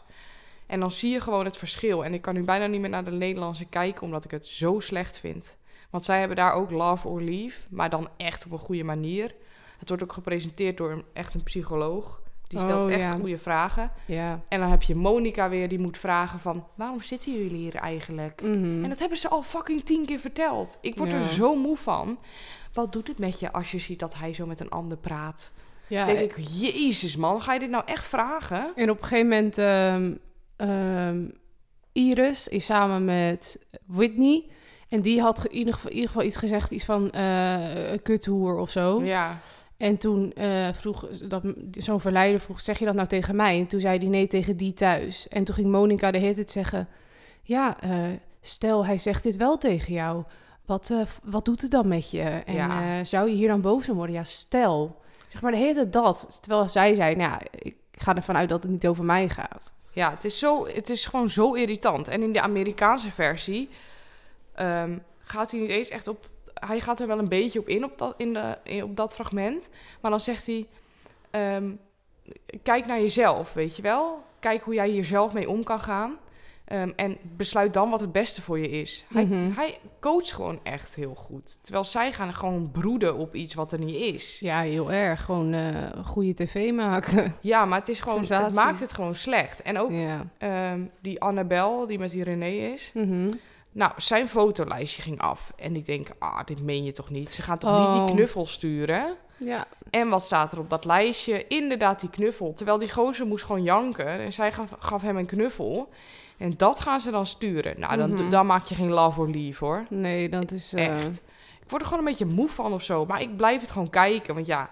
En 0.67 0.81
dan 0.81 0.93
zie 0.93 1.11
je 1.13 1.21
gewoon 1.21 1.45
het 1.45 1.57
verschil. 1.57 2.05
En 2.05 2.15
ik 2.15 2.23
kan 2.23 2.35
nu 2.35 2.43
bijna 2.43 2.67
niet 2.67 2.81
meer 2.81 2.91
naar 2.91 3.05
de 3.05 3.11
Nederlandse 3.11 3.65
kijken... 3.65 4.03
omdat 4.03 4.25
ik 4.25 4.31
het 4.31 4.47
zo 4.47 4.81
slecht 4.81 5.19
vind. 5.19 5.57
Want 5.91 6.05
zij 6.05 6.19
hebben 6.19 6.37
daar 6.37 6.53
ook 6.53 6.71
Love 6.71 7.09
or 7.09 7.23
Leave. 7.23 7.59
Maar 7.71 7.91
dan 7.91 8.09
echt 8.17 8.45
op 8.45 8.53
een 8.53 8.59
goede 8.59 8.85
manier. 8.85 9.35
Het 9.79 9.89
wordt 9.89 10.03
ook 10.03 10.13
gepresenteerd 10.13 10.77
door 10.77 10.91
een, 10.91 11.05
echt 11.13 11.35
een 11.35 11.43
psycholoog. 11.43 12.21
Die 12.49 12.59
stelt 12.59 12.85
Oh, 12.85 12.91
echt 12.93 13.01
ja. 13.01 13.13
goede 13.13 13.39
vragen. 13.39 13.91
ja. 14.07 14.41
En 14.49 14.61
dan 14.61 14.71
heb 14.71 14.83
je 14.83 14.95
Monica 14.95 15.49
weer, 15.49 15.69
die 15.69 15.79
moet 15.79 15.99
vragen 15.99 16.39
van... 16.41 16.67
waarom 16.75 17.03
zitten 17.03 17.33
jullie 17.33 17.57
hier 17.57 17.75
eigenlijk? 17.75 18.43
Mhm. 18.43 18.83
En 18.83 18.89
dat 18.89 18.99
hebben 18.99 19.19
ze 19.19 19.29
al 19.29 19.43
fucking 19.43 19.85
tien 19.85 20.07
keer 20.07 20.19
verteld. 20.19 20.79
Ik 20.81 20.97
word 20.97 21.11
Ja. 21.11 21.17
er 21.17 21.23
zo 21.29 21.55
moe 21.57 21.77
van. 21.77 22.19
wat 22.73 22.93
doet 22.93 23.09
het 23.09 23.19
met 23.19 23.41
je 23.41 23.53
als 23.53 23.71
je 23.71 23.79
ziet 23.79 23.99
dat 23.99 24.15
hij 24.15 24.35
zo 24.35 24.47
met 24.47 24.61
een 24.61 24.69
ander 24.71 24.99
praat? 24.99 25.53
Ja, 25.87 26.07
Dan 26.07 26.15
denk 26.15 26.33
ik, 26.37 26.45
jezus 26.49 27.17
man, 27.17 27.43
ga 27.43 27.53
je 27.53 27.59
dit 27.59 27.71
nou 27.71 27.83
echt 27.87 28.07
vragen? 28.07 28.73
En 28.75 28.91
op 28.91 29.01
een 29.01 29.07
gegeven 29.07 29.29
moment, 29.29 29.59
ehm, 29.59 30.13
ehm, 30.57 31.25
Iris 31.93 32.49
is 32.49 32.65
samen 32.65 33.05
met 33.05 33.67
Whitney. 33.87 34.45
En 34.89 35.01
die 35.01 35.21
had 35.21 35.45
in 35.47 35.53
ieder 35.57 35.75
geval, 35.75 35.91
in 35.91 35.97
ieder 35.97 36.11
geval 36.11 36.27
iets 36.27 36.37
gezegd, 36.37 36.71
iets 36.71 36.85
van 36.85 37.15
een 37.15 38.03
kuthoer 38.03 38.57
of 38.57 38.71
zo. 38.71 39.03
Ja, 39.05 39.39
En 39.79 39.99
toen 39.99 40.33
eh, 40.33 40.69
vroeg 40.73 41.09
dat 41.09 41.43
zo'n 41.71 42.01
verleider 42.01 42.41
vroeg, 42.41 42.61
zeg 42.61 42.79
je 42.79 42.85
dat 42.85 42.95
nou 42.95 43.09
tegen 43.09 43.37
mij? 43.37 43.59
En 43.59 43.67
toen 43.67 43.81
zei 43.81 43.99
hij 43.99 44.09
nee 44.09 44.27
tegen 44.27 44.57
die 44.57 44.73
thuis. 44.75 45.29
En 45.29 45.45
toen 45.45 45.55
ging 45.55 45.71
Monica 45.71 46.11
de 46.11 46.19
hele 46.19 46.35
tijd 46.35 46.51
zeggen, 46.51 46.89
ja, 47.43 47.81
eh, 47.81 47.91
stel 48.41 48.87
hij 48.87 48.99
zegt 48.99 49.23
dit 49.23 49.37
wel 49.37 49.59
tegen 49.59 49.93
jou. 49.93 50.25
Wat, 50.67 50.91
eh, 50.91 51.01
wat 51.25 51.45
doet 51.45 51.63
het 51.63 51.71
dan 51.71 51.89
met 51.89 52.11
je? 52.11 52.23
En 52.23 52.55
Ja. 52.55 53.05
zou 53.05 53.29
je 53.29 53.35
hier 53.35 53.49
dan 53.49 53.61
boos 53.61 53.89
om 53.89 53.97
worden? 53.97 54.15
Ja, 54.15 54.25
stel. 54.25 55.01
Zeg 55.29 55.43
maar 55.43 55.53
de 55.53 55.59
hele 55.59 55.89
dat. 55.89 56.39
Terwijl 56.41 56.69
zij 56.69 56.95
zei, 56.95 57.15
nou 57.17 57.31
ja, 57.31 57.41
ik 57.51 57.77
ga 57.93 58.17
ervan 58.17 58.37
uit 58.37 58.49
dat 58.49 58.63
het 58.63 58.73
niet 58.73 58.87
over 58.87 59.05
mij 59.05 59.29
gaat. 59.29 59.71
ja 59.93 60.11
het, 60.11 60.25
is 60.25 60.39
zo, 60.39 60.67
het 60.67 60.91
is 60.91 61.07
gewoon 61.07 61.29
zo 61.29 61.53
irritant. 61.53 62.09
En 62.09 62.23
in 62.23 62.33
de 62.33 62.41
Amerikaanse 62.41 63.11
versie 63.11 63.69
ehm, 64.55 64.99
gaat 65.19 65.51
hij 65.51 65.61
niet 65.61 65.71
eens 65.71 65.89
echt 65.89 66.09
op... 66.09 66.27
Hij 66.67 66.81
gaat 66.81 67.01
er 67.01 67.07
wel 67.07 67.19
een 67.19 67.29
beetje 67.29 67.59
op 67.59 67.69
in 67.69 67.85
op 67.85 67.99
dat, 67.99 68.15
in 68.17 68.33
de, 68.33 68.59
in- 68.63 68.83
op 68.83 68.97
dat 68.97 69.15
fragment. 69.15 69.69
Maar 70.01 70.11
dan 70.11 70.21
zegt 70.21 70.47
hij... 70.47 70.67
ehm, 71.31 71.71
kijk 72.63 72.87
naar 72.87 73.01
jezelf, 73.01 73.53
weet 73.53 73.77
je 73.77 73.83
wel? 73.83 74.23
Kijk 74.41 74.63
hoe 74.63 74.75
jij 74.75 74.89
hier 74.89 75.05
zelf 75.05 75.33
mee 75.33 75.49
om 75.49 75.65
kan 75.65 75.81
gaan. 75.81 76.17
Ehm, 76.65 76.91
en 76.97 77.17
besluit 77.37 77.73
dan 77.73 77.91
wat 77.91 78.01
het 78.01 78.13
beste 78.13 78.43
voor 78.43 78.59
je 78.59 78.69
is. 78.71 79.05
Hij, 79.13 79.25
Mhm. 79.25 79.51
hij 79.55 79.79
coacht 80.01 80.33
gewoon 80.33 80.61
echt 80.63 80.95
heel 80.95 81.15
goed. 81.15 81.59
Terwijl 81.63 81.85
zij 81.85 82.13
gaan 82.13 82.35
gewoon 82.35 82.71
broeden 82.71 83.17
op 83.17 83.35
iets 83.35 83.55
wat 83.55 83.73
er 83.73 83.79
niet 83.79 84.15
is. 84.15 84.41
Ja, 84.41 84.61
heel 84.61 84.93
erg. 84.93 85.25
Gewoon 85.25 85.53
eh 85.53 86.05
goede 86.05 86.35
tv 86.35 86.73
maken. 86.73 87.35
Ja, 87.41 87.65
maar 87.65 87.79
het 87.79 87.89
is 87.89 88.01
gewoon, 88.01 88.21
het 88.25 88.55
maakt 88.55 88.81
het 88.81 88.93
gewoon 88.93 89.15
slecht. 89.15 89.63
En 89.63 89.79
ook 89.79 89.91
ja. 89.91 90.27
ehm, 90.39 90.81
die 91.01 91.21
Annabel, 91.21 91.87
die 91.87 91.99
met 91.99 92.11
die 92.11 92.23
René 92.25 92.49
is. 92.73 92.91
Mhm. 92.95 93.31
Nou, 93.73 93.93
zijn 93.97 94.29
fotolijstje 94.29 95.03
ging 95.03 95.21
af. 95.21 95.53
En 95.57 95.77
ik 95.77 95.87
denk, 95.87 96.09
ah, 96.19 96.41
dit 96.45 96.63
meen 96.63 96.85
je 96.85 96.93
toch 96.93 97.11
niet? 97.11 97.35
Ze 97.35 97.43
gaan 97.43 97.59
toch 97.59 97.79
niet 97.79 97.89
Oh. 97.89 98.05
die 98.07 98.15
knuffel 98.15 98.47
sturen? 98.47 99.17
Ja. 99.37 99.67
En 99.91 100.09
wat 100.09 100.25
staat 100.25 100.53
er 100.53 100.59
op 100.59 100.71
dat 100.71 100.85
lijstje? 100.85 101.47
Inderdaad, 101.47 102.01
die 102.01 102.11
knuffel. 102.11 102.53
Terwijl 102.57 102.79
die 102.79 102.93
gozer 102.93 103.27
moest 103.27 103.45
gewoon 103.45 103.63
janken. 103.63 104.07
En 104.07 104.33
zij 104.33 104.53
gaf, 104.53 104.71
gaf 104.79 105.03
hem 105.03 105.17
een 105.17 105.27
knuffel. 105.27 105.89
En 106.37 106.55
dat 106.57 106.81
gaan 106.81 107.01
ze 107.01 107.11
dan 107.11 107.27
sturen. 107.27 107.81
Nou, 107.81 107.97
dan, 107.97 108.13
Mhm. 108.13 108.31
dan 108.31 108.47
maak 108.47 108.65
je 108.65 108.75
geen 108.75 108.91
love 108.91 109.21
or 109.21 109.29
leave, 109.29 109.65
hoor. 109.65 109.83
Nee, 109.91 110.29
dat 110.29 110.51
is... 110.53 110.73
eh, 110.73 110.95
Echt. 110.95 111.23
Ik 111.63 111.71
word 111.75 111.83
er 111.83 111.89
gewoon 111.89 112.05
een 112.05 112.11
beetje 112.11 112.35
moe 112.35 112.49
van 112.49 112.73
of 112.73 112.83
zo. 112.83 113.07
Maar 113.07 113.21
ik 113.21 113.37
blijf 113.37 113.61
het 113.61 113.71
gewoon 113.71 113.91
kijken. 113.91 114.35
Want 114.35 114.47
ja, 114.47 114.71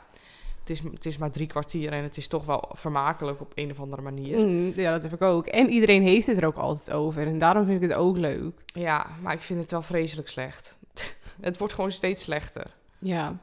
het 0.69 0.71
is, 0.71 0.93
het 0.93 1.07
is 1.07 1.19
maar 1.19 1.31
drie 1.31 1.47
kwartier. 1.47 1.93
En 1.93 2.03
het 2.03 2.17
is 2.17 2.29
toch 2.29 2.45
wel 2.45 2.69
vermakelijk 2.73 3.41
op 3.41 3.53
een 3.55 3.71
of 3.71 3.81
andere 3.81 4.03
manier. 4.03 4.39
mm, 4.39 4.73
ja, 4.77 4.91
dat 4.91 5.03
heb 5.03 5.13
ik 5.13 5.23
ook. 5.23 5.47
En 5.47 5.69
iedereen 5.69 6.03
heeft 6.03 6.27
het 6.27 6.37
er 6.37 6.47
ook 6.47 6.57
altijd 6.57 6.91
over. 6.97 7.27
En 7.27 7.39
daarom 7.39 7.65
vind 7.65 7.83
ik 7.83 7.89
het 7.89 7.99
ook 7.99 8.17
leuk. 8.17 8.63
Ja, 8.67 9.07
maar 9.23 9.33
ik 9.33 9.41
vind 9.43 9.61
het 9.61 9.71
wel 9.71 9.83
vreselijk 9.83 10.29
slecht. 10.29 10.77
het 11.41 11.59
wordt 11.59 11.75
gewoon 11.75 11.93
steeds 11.93 12.23
slechter. 12.23 12.67
Ja. 12.99 13.37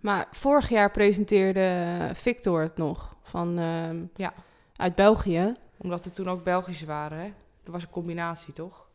Maar 0.00 0.28
vorig 0.30 0.68
jaar 0.68 0.90
presenteerde 0.90 1.96
Victor 2.14 2.62
het 2.62 2.76
nog. 2.76 3.16
Van, 3.22 3.58
ehm, 3.58 4.02
Ja. 4.16 4.32
Uit 4.76 4.94
België. 4.94 5.54
Omdat 5.76 6.04
er 6.04 6.12
toen 6.12 6.26
ook 6.28 6.44
Belgische 6.44 6.86
waren, 6.86 7.18
hè? 7.18 7.32
Dat 7.62 7.72
was 7.74 7.82
een 7.82 7.90
combinatie, 7.90 8.52
toch? 8.52 8.86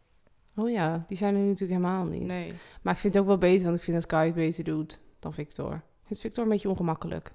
Oh 0.56 0.70
ja, 0.72 1.04
die 1.08 1.18
zijn 1.18 1.34
er 1.36 1.42
nu 1.42 1.48
natuurlijk 1.48 1.80
helemaal 1.80 2.06
niet. 2.06 2.24
Nee. 2.24 2.52
Maar 2.82 2.94
ik 2.94 3.00
vind 3.00 3.14
het 3.14 3.24
ook 3.24 3.30
wel 3.30 3.38
beter, 3.38 3.64
want 3.64 3.76
ik 3.78 3.84
vind 3.84 3.98
dat 3.98 4.06
Kai 4.06 4.26
het 4.26 4.36
beter 4.36 4.64
doet 4.64 5.02
dan 5.20 5.34
Victor. 5.34 5.74
Ik 5.74 6.08
vind 6.08 6.20
Victor 6.20 6.44
een 6.44 6.50
beetje 6.50 6.70
ongemakkelijk. 6.70 7.32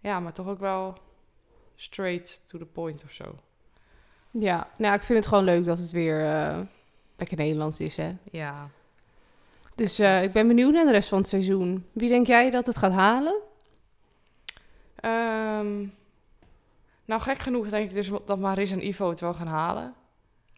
Ja, 0.00 0.20
maar 0.20 0.32
toch 0.32 0.46
ook 0.48 0.58
wel 0.60 0.94
straight 1.76 2.42
to 2.46 2.58
the 2.58 2.64
point 2.66 3.04
of 3.04 3.10
zo. 3.12 3.34
Ja, 4.30 4.68
nou, 4.76 4.94
ik 4.94 5.02
vind 5.02 5.18
het 5.18 5.28
gewoon 5.28 5.44
leuk 5.44 5.64
dat 5.64 5.78
het 5.78 5.90
weer 5.90 6.20
eh, 6.34 6.58
lekker 7.16 7.36
Nederlands 7.36 7.80
is, 7.80 7.96
hè. 7.96 8.16
Ja. 8.30 8.68
Dus 9.74 9.98
eh, 9.98 10.22
ik 10.22 10.32
ben 10.32 10.46
benieuwd 10.48 10.72
naar 10.72 10.84
de 10.84 10.90
rest 10.92 11.08
van 11.08 11.18
het 11.18 11.28
seizoen. 11.28 11.86
Wie 11.92 12.08
denk 12.08 12.26
jij 12.26 12.50
dat 12.50 12.66
het 12.66 12.76
gaat 12.76 12.92
halen? 12.92 13.34
Ehm, 14.96 15.86
nou, 17.04 17.20
gek 17.20 17.38
genoeg 17.38 17.68
denk 17.68 17.88
ik 17.88 17.94
dus 17.94 18.10
dat 18.26 18.38
Maris 18.38 18.70
en 18.70 18.86
Ivo 18.86 19.08
het 19.08 19.20
wel 19.20 19.34
gaan 19.34 19.46
halen. 19.46 19.94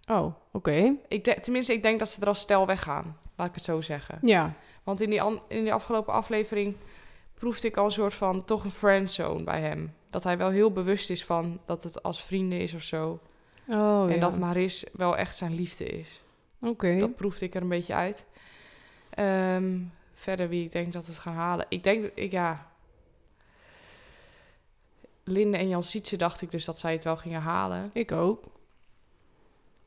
Oh, 0.07 0.35
oké. 0.52 0.94
Ik 1.09 1.24
de- 1.24 1.38
tenminste, 1.40 1.72
ik 1.72 1.83
denk 1.83 1.98
dat 1.98 2.09
ze 2.09 2.20
er 2.20 2.26
al 2.26 2.35
stel 2.35 2.66
weggaan. 2.66 3.18
Laat 3.37 3.48
ik 3.48 3.55
het 3.55 3.64
zo 3.64 3.81
zeggen. 3.81 4.18
Ja. 4.22 4.52
Want 4.83 5.00
in 5.00 5.11
die, 5.11 5.22
an- 5.22 5.42
in 5.48 5.62
die 5.62 5.72
afgelopen 5.72 6.12
aflevering 6.12 6.76
proefde 7.42 7.68
ik 7.68 7.76
al 7.76 7.85
een 7.85 7.90
soort 7.90 8.14
van 8.14 8.44
toch 8.44 8.64
een 8.64 8.70
friendzone 8.70 9.44
bij 9.44 9.61
hem. 9.61 9.94
Dat 10.11 10.22
hij 10.24 10.38
wel 10.38 10.50
heel 10.50 10.72
bewust 10.72 11.11
is 11.11 11.24
van 11.24 11.61
dat 11.64 11.83
het 11.83 12.02
als 12.02 12.22
vrienden 12.22 12.61
is 12.61 12.74
of 12.74 12.83
zo. 12.83 13.20
Oh, 13.68 14.02
en 14.09 14.14
ja. 14.14 14.20
dat 14.20 14.38
Maris 14.38 14.85
wel 14.92 15.16
echt 15.16 15.37
zijn 15.37 15.55
liefde 15.55 15.85
is. 15.85 16.22
Oké. 16.61 16.98
Dat 16.98 17.16
proefde 17.16 17.44
ik 17.44 17.55
er 17.55 17.62
een 17.62 17.68
beetje 17.68 17.94
uit. 17.94 18.26
Ehm, 19.11 19.78
verder 20.14 20.48
wie 20.48 20.64
ik 20.64 20.72
denk 20.72 20.92
dat 20.92 21.07
het 21.07 21.18
gaan 21.18 21.35
halen. 21.35 21.66
Ik 21.68 21.85
denk, 21.85 22.11
ik, 22.14 22.31
ja... 22.31 22.70
Linde 25.24 25.57
en 25.57 25.68
Jan 25.68 25.85
Sietse 25.85 26.16
dacht 26.16 26.42
ik 26.42 26.50
dus 26.50 26.64
dat 26.64 26.78
zij 26.78 26.92
het 26.92 27.05
wel 27.05 27.16
gingen 27.16 27.40
halen. 27.40 27.90
Ik 27.92 28.12
ook. 28.12 28.44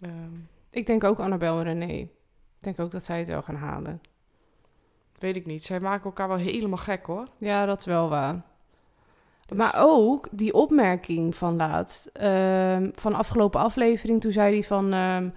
Ehm, 0.01 0.35
Ik 0.69 0.85
denk 0.85 1.03
ook 1.03 1.19
Annabel 1.19 1.57
en 1.57 1.63
René. 1.63 1.93
Ik 1.93 2.09
denk 2.59 2.79
ook 2.79 2.91
dat 2.91 3.05
zij 3.05 3.19
het 3.19 3.27
wel 3.27 3.41
gaan 3.41 3.55
halen. 3.55 4.01
Weet 5.19 5.35
ik 5.35 5.45
niet. 5.45 5.63
Zij 5.63 5.79
maken 5.79 6.03
elkaar 6.05 6.27
wel 6.27 6.37
helemaal 6.37 6.77
gek 6.77 7.05
hoor. 7.05 7.27
Ja, 7.37 7.65
dat 7.65 7.79
is 7.79 7.85
wel 7.85 8.09
waar. 8.09 8.41
Dus- 9.45 9.57
Maar 9.57 9.73
ook 9.77 10.27
die 10.31 10.53
opmerking 10.53 11.35
van 11.35 11.55
laatst, 11.55 12.05
ehm, 12.05 12.89
van 12.93 13.11
de 13.11 13.17
afgelopen 13.17 13.59
aflevering, 13.59 14.21
toen 14.21 14.31
zei 14.31 14.53
hij 14.53 14.63
van, 14.63 14.93
ehm, 14.93 15.29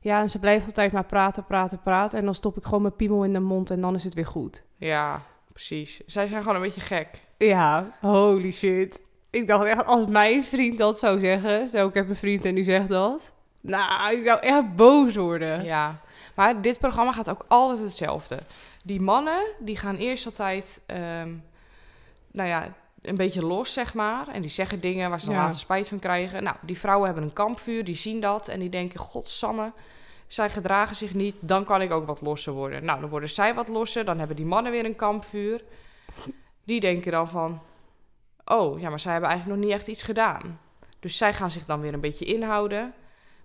ja, 0.00 0.20
en 0.20 0.30
ze 0.30 0.38
blijft 0.38 0.66
altijd 0.66 0.92
maar 0.92 1.04
praten, 1.04 1.44
praten, 1.44 1.80
praten, 1.82 2.18
en 2.18 2.24
dan 2.24 2.34
stop 2.34 2.56
ik 2.56 2.64
gewoon 2.64 2.82
mijn 2.82 2.96
piemel 2.96 3.24
in 3.24 3.32
de 3.32 3.40
mond 3.40 3.70
en 3.70 3.80
dan 3.80 3.94
is 3.94 4.04
het 4.04 4.14
weer 4.14 4.26
goed. 4.26 4.62
Ja, 4.76 5.22
precies. 5.52 6.00
Zij 6.06 6.26
zijn 6.26 6.40
gewoon 6.40 6.56
een 6.56 6.62
beetje 6.62 6.80
gek. 6.80 7.22
Ja, 7.38 7.90
holy 8.00 8.52
shit. 8.52 9.02
Ik 9.30 9.46
dacht 9.46 9.64
echt, 9.64 9.86
als 9.86 10.06
mijn 10.06 10.44
vriend 10.44 10.78
dat 10.78 10.98
zou 10.98 11.18
zeggen, 11.18 11.68
stel 11.68 11.88
ik 11.88 11.94
heb 11.94 12.08
een 12.08 12.16
vriend 12.16 12.44
en 12.44 12.54
die 12.54 12.64
zegt 12.64 12.88
dat, 12.88 13.32
nou, 13.60 14.16
ik 14.16 14.24
zou 14.24 14.40
echt 14.40 14.76
boos 14.76 15.16
worden. 15.16 15.64
Ja, 15.64 16.00
maar 16.34 16.62
dit 16.62 16.78
programma 16.78 17.12
gaat 17.12 17.30
ook 17.30 17.44
altijd 17.48 17.78
hetzelfde. 17.78 18.38
Die 18.86 19.00
mannen, 19.00 19.42
die 19.58 19.76
gaan 19.76 19.96
eerst 19.96 20.26
altijd, 20.26 20.82
ehm, 20.86 21.32
nou 22.30 22.48
ja, 22.48 22.74
een 23.02 23.16
beetje 23.16 23.44
los, 23.46 23.72
zeg 23.72 23.94
maar. 23.94 24.28
En 24.28 24.42
die 24.42 24.50
zeggen 24.50 24.80
dingen 24.80 25.10
waar 25.10 25.20
ze 25.20 25.26
dan 25.26 25.34
Ja. 25.34 25.42
later 25.42 25.60
spijt 25.60 25.88
van 25.88 25.98
krijgen. 25.98 26.42
Nou, 26.42 26.56
die 26.60 26.78
vrouwen 26.78 27.06
hebben 27.06 27.24
een 27.24 27.32
kampvuur, 27.32 27.84
die 27.84 27.96
zien 27.96 28.20
dat. 28.20 28.48
En 28.48 28.60
die 28.60 28.68
denken, 28.68 29.00
godsamme, 29.00 29.72
zij 30.26 30.50
gedragen 30.50 30.96
zich 30.96 31.14
niet. 31.14 31.36
Dan 31.40 31.64
kan 31.64 31.82
ik 31.82 31.92
ook 31.92 32.06
wat 32.06 32.20
losser 32.20 32.52
worden. 32.52 32.84
Nou, 32.84 33.00
dan 33.00 33.10
worden 33.10 33.30
zij 33.30 33.54
wat 33.54 33.68
losser. 33.68 34.04
Dan 34.04 34.18
hebben 34.18 34.36
die 34.36 34.46
mannen 34.46 34.72
weer 34.72 34.84
een 34.84 34.96
kampvuur. 34.96 35.64
Die 36.64 36.80
denken 36.80 37.12
dan 37.12 37.28
van, 37.28 37.62
oh, 38.44 38.80
ja, 38.80 38.88
maar 38.90 39.00
zij 39.00 39.12
hebben 39.12 39.30
eigenlijk 39.30 39.60
nog 39.60 39.68
niet 39.68 39.78
echt 39.78 39.88
iets 39.88 40.02
gedaan. 40.02 40.60
Dus 41.00 41.16
zij 41.16 41.34
gaan 41.34 41.50
zich 41.50 41.64
dan 41.64 41.80
weer 41.80 41.94
een 41.94 42.00
beetje 42.00 42.24
inhouden. 42.24 42.94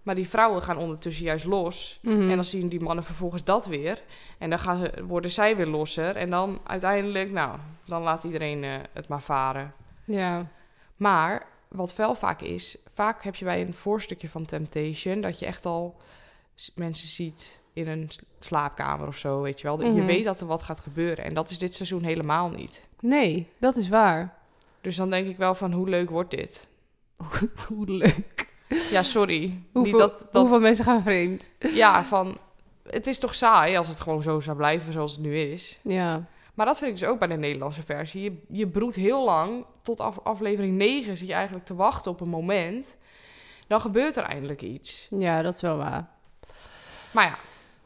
Maar 0.03 0.15
die 0.15 0.29
vrouwen 0.29 0.61
gaan 0.61 0.77
ondertussen 0.77 1.23
juist 1.25 1.45
los. 1.45 1.99
Mhm. 2.01 2.29
En 2.29 2.35
dan 2.35 2.45
zien 2.45 2.69
die 2.69 2.79
mannen 2.81 3.03
vervolgens 3.03 3.43
dat 3.43 3.65
weer. 3.65 4.01
En 4.37 4.49
dan 4.49 4.59
gaan 4.59 4.77
ze, 4.77 5.05
worden 5.07 5.31
zij 5.31 5.55
weer 5.55 5.65
losser. 5.67 6.15
En 6.15 6.29
dan 6.29 6.59
uiteindelijk, 6.63 7.31
nou, 7.31 7.57
dan 7.85 8.01
laat 8.01 8.23
iedereen 8.23 8.63
eh, 8.63 8.73
het 8.93 9.07
maar 9.07 9.21
varen. 9.21 9.73
Ja, 10.05 10.47
Maar 10.95 11.45
wat 11.67 11.95
wel 11.95 12.15
vaak 12.15 12.41
is, 12.41 12.77
vaak 12.93 13.23
heb 13.23 13.35
je 13.35 13.45
bij 13.45 13.61
een 13.61 13.73
voorstukje 13.73 14.29
van 14.29 14.45
Temptation 14.45 15.21
dat 15.21 15.39
je 15.39 15.45
echt 15.45 15.65
al 15.65 15.95
mensen 16.75 17.07
ziet 17.07 17.59
in 17.73 17.87
een 17.87 18.09
slaapkamer 18.39 19.07
of 19.07 19.17
zo, 19.17 19.41
weet 19.41 19.61
je 19.61 19.67
wel. 19.67 19.81
Je 19.83 19.89
Mhm. 19.89 20.05
weet 20.05 20.23
dat 20.25 20.41
er 20.41 20.47
wat 20.47 20.61
gaat 20.63 20.79
gebeuren. 20.79 21.25
En 21.25 21.33
dat 21.33 21.49
is 21.49 21.57
dit 21.59 21.73
seizoen 21.73 22.03
helemaal 22.03 22.49
niet. 22.49 22.87
nee, 22.99 23.47
dat 23.57 23.75
is 23.75 23.89
waar. 23.89 24.37
Dus 24.81 24.95
dan 24.95 25.09
denk 25.09 25.27
ik 25.27 25.37
wel 25.37 25.55
van, 25.55 25.71
hoe 25.71 25.89
leuk 25.89 26.09
wordt 26.09 26.31
dit? 26.31 26.67
Hoe 27.67 27.87
leuk. 27.87 28.38
Ja, 28.91 29.03
sorry. 29.03 29.61
Hoeveel, 29.71 29.91
Niet 29.91 30.01
dat, 30.01 30.19
dat, 30.31 30.41
hoeveel 30.41 30.59
mensen 30.59 30.85
gaan 30.85 31.01
vreemd? 31.01 31.49
ja, 31.59 32.03
van, 32.03 32.37
het 32.89 33.07
is 33.07 33.19
toch 33.19 33.35
saai 33.35 33.77
als 33.77 33.87
het 33.87 33.99
gewoon 33.99 34.21
zo 34.21 34.39
zou 34.39 34.57
blijven 34.57 34.93
zoals 34.93 35.11
het 35.11 35.21
nu 35.21 35.37
is. 35.37 35.79
Ja. 35.81 36.27
Maar 36.53 36.65
dat 36.65 36.77
vind 36.77 36.91
ik 36.91 36.99
dus 36.99 37.07
ook 37.09 37.19
bij 37.19 37.27
de 37.27 37.37
Nederlandse 37.37 37.83
versie. 37.83 38.21
Je, 38.23 38.37
je 38.47 38.67
broedt 38.67 38.95
heel 38.95 39.23
lang, 39.23 39.65
tot 39.81 39.99
af, 39.99 40.19
aflevering 40.23 40.77
9 40.77 41.17
zit 41.17 41.27
je 41.27 41.33
eigenlijk 41.33 41.65
te 41.65 41.75
wachten 41.75 42.11
op 42.11 42.21
een 42.21 42.29
moment. 42.29 42.95
Dan 43.67 43.81
gebeurt 43.81 44.15
er 44.15 44.23
eindelijk 44.23 44.61
iets. 44.61 45.07
ja, 45.17 45.41
dat 45.41 45.53
is 45.53 45.61
wel 45.61 45.77
waar. 45.77 46.07
Maar 47.11 47.25
ja, 47.25 47.37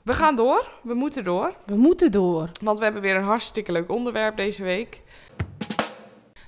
we 0.01 0.13
gaan 0.13 0.35
door. 0.35 0.67
We 0.81 0.93
moeten 0.93 1.23
door. 1.23 1.53
We 1.65 1.75
moeten 1.75 2.11
door. 2.11 2.49
Want 2.61 2.77
we 2.77 2.83
hebben 2.83 3.01
weer 3.01 3.15
een 3.15 3.23
hartstikke 3.23 3.71
leuk 3.71 3.89
onderwerp 3.89 4.37
deze 4.37 4.63
week. 4.63 5.01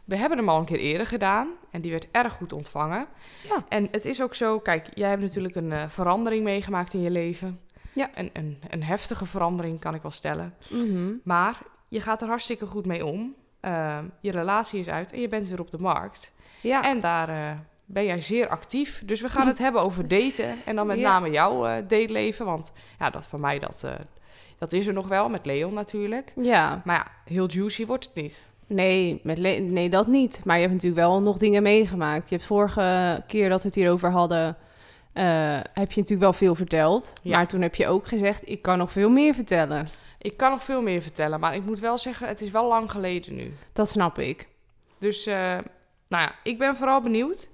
We 0.05 0.15
hebben 0.15 0.37
hem 0.37 0.49
al 0.49 0.59
een 0.59 0.65
keer 0.65 0.79
eerder 0.79 1.07
gedaan. 1.07 1.47
En 1.71 1.81
die 1.81 1.91
werd 1.91 2.07
erg 2.11 2.33
goed 2.33 2.53
ontvangen. 2.53 3.07
Ja. 3.49 3.63
En 3.69 3.87
het 3.91 4.05
is 4.05 4.21
ook 4.21 4.33
zo, 4.35 4.59
kijk, 4.59 4.87
jij 4.93 5.09
hebt 5.09 5.21
natuurlijk 5.21 5.55
een 5.55 5.71
eh, 5.71 5.83
verandering 5.87 6.43
meegemaakt 6.43 6.93
in 6.93 7.01
je 7.01 7.09
leven. 7.11 7.59
Ja. 7.93 8.09
Een, 8.13 8.29
een, 8.33 8.59
een 8.69 8.83
heftige 8.83 9.25
verandering, 9.25 9.79
kan 9.79 9.95
ik 9.95 10.01
wel 10.01 10.11
stellen. 10.11 10.53
Mhm. 10.69 11.13
Maar 11.23 11.57
je 11.87 12.01
gaat 12.01 12.21
er 12.21 12.27
hartstikke 12.27 12.65
goed 12.65 12.85
mee 12.85 13.05
om. 13.05 13.35
Ehm, 13.59 14.05
je 14.21 14.31
relatie 14.31 14.79
is 14.79 14.89
uit 14.89 15.11
en 15.11 15.21
je 15.21 15.27
bent 15.27 15.47
weer 15.47 15.59
op 15.59 15.71
de 15.71 15.77
markt. 15.79 16.31
Ja, 16.61 16.83
En 16.83 16.99
daar 16.99 17.29
eh, 17.29 17.57
ben 17.85 18.05
jij 18.05 18.21
zeer 18.21 18.47
actief. 18.47 19.01
Dus 19.05 19.21
we 19.21 19.29
gaan 19.29 19.47
het 19.47 19.57
hebben 19.57 19.81
over 19.81 20.07
daten. 20.07 20.57
En 20.65 20.75
dan 20.75 20.87
met 20.87 20.99
Ja. 21.05 21.09
name 21.09 21.29
jouw 21.31 21.65
eh, 21.65 21.75
dateleven. 21.87 22.45
Want 22.45 22.71
ja, 22.99 23.09
dat 23.09 23.25
van 23.25 23.39
mij, 23.39 23.59
dat, 23.59 23.85
dat 24.57 24.73
is 24.73 24.87
er 24.87 24.93
nog 24.93 25.07
wel. 25.07 25.29
Met 25.29 25.45
Leon 25.45 25.73
natuurlijk. 25.73 26.31
ja. 26.35 26.81
Maar 26.85 26.95
ja, 26.95 27.31
heel 27.33 27.47
juicy 27.49 27.85
wordt 27.85 28.05
het 28.05 28.15
niet. 28.15 28.43
Nee, 28.67 29.19
met 29.23 29.37
nee, 29.37 29.89
dat 29.89 30.07
niet. 30.07 30.41
Maar 30.43 30.55
je 30.55 30.61
hebt 30.61 30.73
natuurlijk 30.73 31.01
wel 31.01 31.21
nog 31.21 31.37
dingen 31.37 31.63
meegemaakt. 31.63 32.29
Je 32.29 32.35
hebt 32.35 32.47
vorige 32.47 33.23
keer 33.27 33.49
dat 33.49 33.61
we 33.61 33.67
het 33.67 33.75
hierover 33.75 34.11
hadden, 34.11 34.57
eh, 35.13 35.23
heb 35.73 35.91
je 35.91 35.99
natuurlijk 35.99 36.19
wel 36.19 36.33
veel 36.33 36.55
verteld. 36.55 37.13
Ja. 37.21 37.37
Maar 37.37 37.47
toen 37.47 37.61
heb 37.61 37.75
je 37.75 37.87
ook 37.87 38.07
gezegd, 38.07 38.49
ik 38.49 38.61
kan 38.61 38.77
nog 38.77 38.91
veel 38.91 39.09
meer 39.09 39.33
vertellen. 39.33 39.87
Ik 40.17 40.37
kan 40.37 40.51
nog 40.51 40.63
veel 40.63 40.81
meer 40.81 41.01
vertellen. 41.01 41.39
Maar 41.39 41.55
ik 41.55 41.65
moet 41.65 41.79
wel 41.79 41.97
zeggen, 41.97 42.27
het 42.27 42.41
is 42.41 42.51
wel 42.51 42.67
lang 42.67 42.91
geleden 42.91 43.35
nu. 43.35 43.53
Dat 43.73 43.89
snap 43.89 44.19
ik. 44.19 44.47
Dus, 44.99 45.25
eh, 45.25 45.35
nou 46.07 46.23
ja, 46.23 46.35
ik 46.43 46.57
ben 46.57 46.75
vooral 46.75 47.01
benieuwd. 47.01 47.49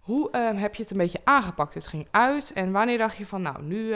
Hoe 0.00 0.30
eh, 0.30 0.60
heb 0.60 0.74
je 0.74 0.82
het 0.82 0.90
een 0.90 0.96
beetje 0.98 1.20
aangepakt? 1.24 1.74
Het 1.74 1.86
ging 1.86 2.08
uit. 2.10 2.52
En 2.54 2.72
wanneer 2.72 2.98
dacht 2.98 3.16
je 3.16 3.26
van, 3.26 3.42
nou, 3.42 3.62
nu 3.62 3.94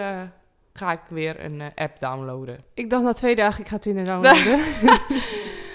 ga 0.73 0.92
ik 0.92 1.01
weer 1.09 1.45
een 1.45 1.62
app 1.75 1.99
downloaden? 1.99 2.59
Ik 2.75 2.90
dacht 2.90 3.03
na 3.03 3.12
twee 3.12 3.37
dagen, 3.37 3.61
ik 3.61 3.69
ga 3.69 3.79
Tinder 3.79 4.05
downloaden. 4.05 4.61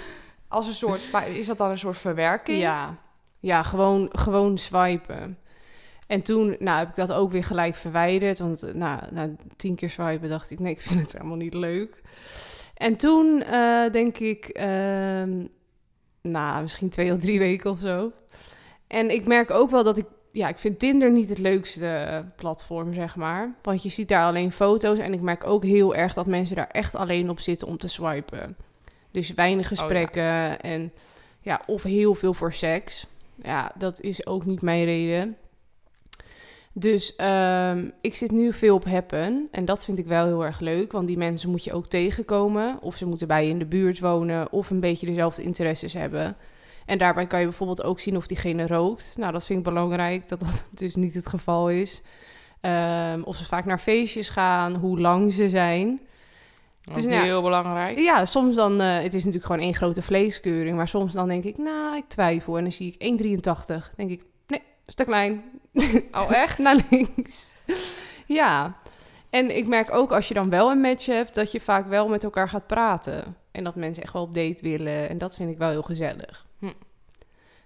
Als 0.52 0.68
een 0.68 0.74
soort, 0.74 1.02
is 1.34 1.46
dat 1.46 1.58
dan 1.58 1.70
een 1.70 1.80
soort 1.80 1.98
verwerking? 1.98 2.58
ja, 2.58 2.96
ja 3.40 3.64
gewoon, 3.64 4.10
gewoon 4.12 4.58
swipen. 4.58 5.38
En 6.08 6.22
toen 6.22 6.56
nou, 6.60 6.78
heb 6.78 6.90
ik 6.90 6.96
dat 6.96 7.12
ook 7.12 7.32
weer 7.32 7.44
gelijk 7.44 7.76
verwijderd. 7.76 8.40
Want 8.40 8.64
eh, 8.64 8.74
nou, 8.74 9.00
na 9.12 9.30
tien 9.56 9.76
keer 9.76 9.90
swipen 9.90 10.30
dacht 10.30 10.52
ik, 10.52 10.60
nee, 10.60 10.72
ik 10.72 10.82
vind 10.82 11.00
het 11.00 11.14
helemaal 11.14 11.38
niet 11.38 11.54
leuk. 11.54 12.02
En 12.74 12.96
toen 12.96 13.44
eh, 13.44 13.92
denk 13.92 14.18
ik, 14.18 14.46
ehm, 14.46 15.46
nou, 16.22 16.62
misschien 16.62 16.90
twee 16.90 17.14
of 17.14 17.20
drie 17.20 17.40
weken 17.40 17.72
of 17.72 17.80
zo. 17.80 18.12
En 18.88 19.10
ik 19.10 19.26
merk 19.26 19.52
ook 19.52 19.70
wel 19.70 19.84
dat 19.84 19.98
ik, 19.98 20.06
ja, 20.32 20.48
ik 20.48 20.58
vind 20.58 20.80
Tinder 20.80 21.12
niet 21.12 21.30
het 21.30 21.40
leukste 21.40 21.88
eh, 21.88 22.20
platform, 22.36 22.94
zeg 22.94 23.16
maar. 23.16 23.56
Want 23.62 23.84
je 23.84 23.90
ziet 23.90 24.08
daar 24.08 24.26
alleen 24.26 24.52
foto's. 24.52 25.00
En 25.00 25.14
ik 25.14 25.22
merk 25.22 25.48
ook 25.48 25.64
heel 25.64 25.96
erg 25.96 26.14
dat 26.14 26.26
mensen 26.26 26.56
daar 26.56 26.70
echt 26.72 26.96
alleen 26.96 27.30
op 27.30 27.40
zitten 27.40 27.68
om 27.68 27.78
te 27.78 27.88
swipen. 27.88 28.58
Dus 29.12 29.34
weinig 29.34 29.68
gesprekken 29.68 30.62
en 30.62 30.92
ja, 31.42 31.62
of 31.66 31.84
heel 31.84 32.16
veel 32.16 32.34
voor 32.34 32.54
seks. 32.54 33.08
Ja, 33.44 33.72
dat 33.78 34.02
is 34.02 34.26
ook 34.26 34.46
niet 34.46 34.62
mijn 34.62 34.84
reden. 34.84 35.38
Dus 36.74 37.16
ehm, 37.16 37.90
ik 38.02 38.16
zit 38.16 38.32
nu 38.32 38.54
veel 38.54 38.76
op 38.76 38.86
Happen. 38.86 39.48
En 39.52 39.66
dat 39.66 39.86
vind 39.86 39.98
ik 39.98 40.06
wel 40.06 40.26
heel 40.26 40.46
erg 40.46 40.60
leuk. 40.60 40.92
Want 40.92 41.08
die 41.08 41.18
mensen 41.18 41.50
moet 41.50 41.64
je 41.64 41.74
ook 41.74 41.88
tegenkomen. 41.88 42.78
Of 42.82 42.96
ze 42.96 43.06
moeten 43.06 43.28
bij 43.28 43.44
je 43.44 43.50
in 43.50 43.60
de 43.60 43.66
buurt 43.66 44.00
wonen. 44.00 44.52
Of 44.52 44.70
een 44.70 44.80
beetje 44.80 45.06
dezelfde 45.06 45.44
interesses 45.44 45.94
hebben. 45.94 46.36
En 46.86 46.98
daarbij 46.98 47.28
kan 47.28 47.40
je 47.40 47.46
bijvoorbeeld 47.46 47.84
ook 47.84 48.00
zien 48.00 48.18
of 48.18 48.28
diegene 48.28 48.68
rookt. 48.68 49.14
Nou, 49.18 49.32
dat 49.32 49.46
vind 49.46 49.60
ik 49.60 49.66
belangrijk. 49.66 50.30
Dat 50.30 50.40
dat 50.40 50.66
dus 50.80 50.96
niet 50.96 51.14
het 51.14 51.28
geval 51.28 51.70
is. 51.70 52.02
Ehm, 52.62 53.22
of 53.22 53.36
ze 53.36 53.46
vaak 53.46 53.66
naar 53.66 53.80
feestjes 53.80 54.30
gaan. 54.30 54.76
Hoe 54.76 55.00
lang 55.00 55.34
ze 55.34 55.50
zijn. 55.50 56.00
Dat 56.84 56.96
Dus 56.96 57.04
is 57.06 57.10
nou 57.12 57.24
heel 57.24 57.42
belangrijk. 57.42 57.98
Ja, 58.00 58.26
soms 58.26 58.56
dan, 58.56 58.82
eh, 58.82 58.94
het 58.96 59.14
is 59.14 59.24
natuurlijk 59.26 59.46
gewoon 59.46 59.62
één 59.62 59.76
grote 59.76 60.02
vleeskeuring, 60.02 60.76
maar 60.76 60.88
soms 60.88 61.14
dan 61.14 61.28
denk 61.28 61.44
ik, 61.44 61.58
nou, 61.58 61.96
ik 61.98 62.04
twijfel. 62.08 62.58
En 62.58 62.64
dan 62.64 62.72
zie 62.72 62.88
ik 62.98 63.02
1,83. 63.04 63.92
denk 63.96 64.10
ik, 64.10 64.24
nee, 64.48 64.62
is 64.86 64.96
te 64.96 65.04
klein. 65.06 65.44
Oh, 66.12 66.32
echt? 66.32 66.58
Naar 66.66 66.80
links. 66.90 67.54
ja. 68.26 68.76
En 69.30 69.58
ik 69.58 69.68
merk 69.68 69.94
ook 69.94 70.12
als 70.12 70.28
je 70.28 70.34
dan 70.34 70.50
wel 70.50 70.72
een 70.72 70.82
match 70.82 71.06
hebt, 71.06 71.36
dat 71.36 71.52
je 71.52 71.62
vaak 71.62 71.88
wel 71.88 72.08
met 72.08 72.24
elkaar 72.24 72.50
gaat 72.50 72.68
praten. 72.68 73.36
En 73.52 73.64
dat 73.64 73.76
mensen 73.76 74.04
echt 74.04 74.14
wel 74.14 74.22
op 74.22 74.34
date 74.34 74.64
willen. 74.64 75.10
En 75.10 75.18
dat 75.18 75.36
vind 75.36 75.52
ik 75.52 75.58
wel 75.58 75.70
heel 75.70 75.82
gezellig. 75.82 76.46
Hm. 76.60 76.72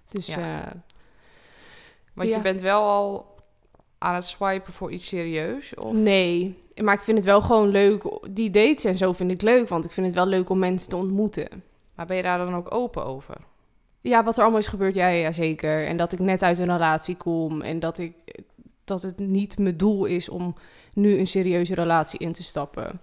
Dus 0.08 0.26
Ja. 0.26 0.38
ja. 0.38 0.72
Want 2.14 2.28
Ja. 2.28 2.36
je 2.36 2.42
bent 2.42 2.60
wel 2.60 2.82
al 2.82 3.34
aan 3.98 4.14
het 4.14 4.24
swipen 4.24 4.72
voor 4.72 4.92
iets 4.92 5.06
serieus? 5.06 5.74
Of? 5.74 5.92
nee. 5.92 6.58
Maar 6.82 6.94
ik 6.94 7.02
vind 7.02 7.16
het 7.16 7.26
wel 7.26 7.40
gewoon 7.40 7.68
leuk. 7.68 8.02
Die 8.30 8.50
dates 8.50 8.84
en 8.84 8.96
zo 8.96 9.12
vind 9.12 9.30
ik 9.30 9.42
leuk, 9.42 9.68
want 9.68 9.84
ik 9.84 9.92
vind 9.92 10.06
het 10.06 10.14
wel 10.14 10.26
leuk 10.26 10.50
om 10.50 10.58
mensen 10.58 10.88
te 10.88 10.96
ontmoeten. 10.96 11.62
Maar 11.94 12.06
ben 12.06 12.16
je 12.16 12.22
daar 12.22 12.38
dan 12.38 12.54
ook 12.54 12.74
open 12.74 13.04
over? 13.04 13.36
Ja, 14.00 14.24
wat 14.24 14.36
er 14.36 14.42
allemaal 14.42 14.60
is 14.60 14.66
gebeurd, 14.66 14.94
ja, 14.94 15.08
ja, 15.08 15.32
zeker. 15.32 15.86
En 15.86 15.96
dat 15.96 16.12
ik 16.12 16.18
net 16.18 16.42
uit 16.42 16.58
een 16.58 16.72
relatie 16.72 17.16
kom 17.16 17.62
en 17.62 17.78
dat, 17.78 17.98
ik, 17.98 18.14
dat 18.84 19.02
het 19.02 19.18
niet 19.18 19.58
mijn 19.58 19.76
doel 19.76 20.04
is 20.04 20.28
om 20.28 20.54
nu 20.92 21.18
een 21.18 21.26
serieuze 21.26 21.74
relatie 21.74 22.18
in 22.18 22.32
te 22.32 22.42
stappen. 22.42 23.00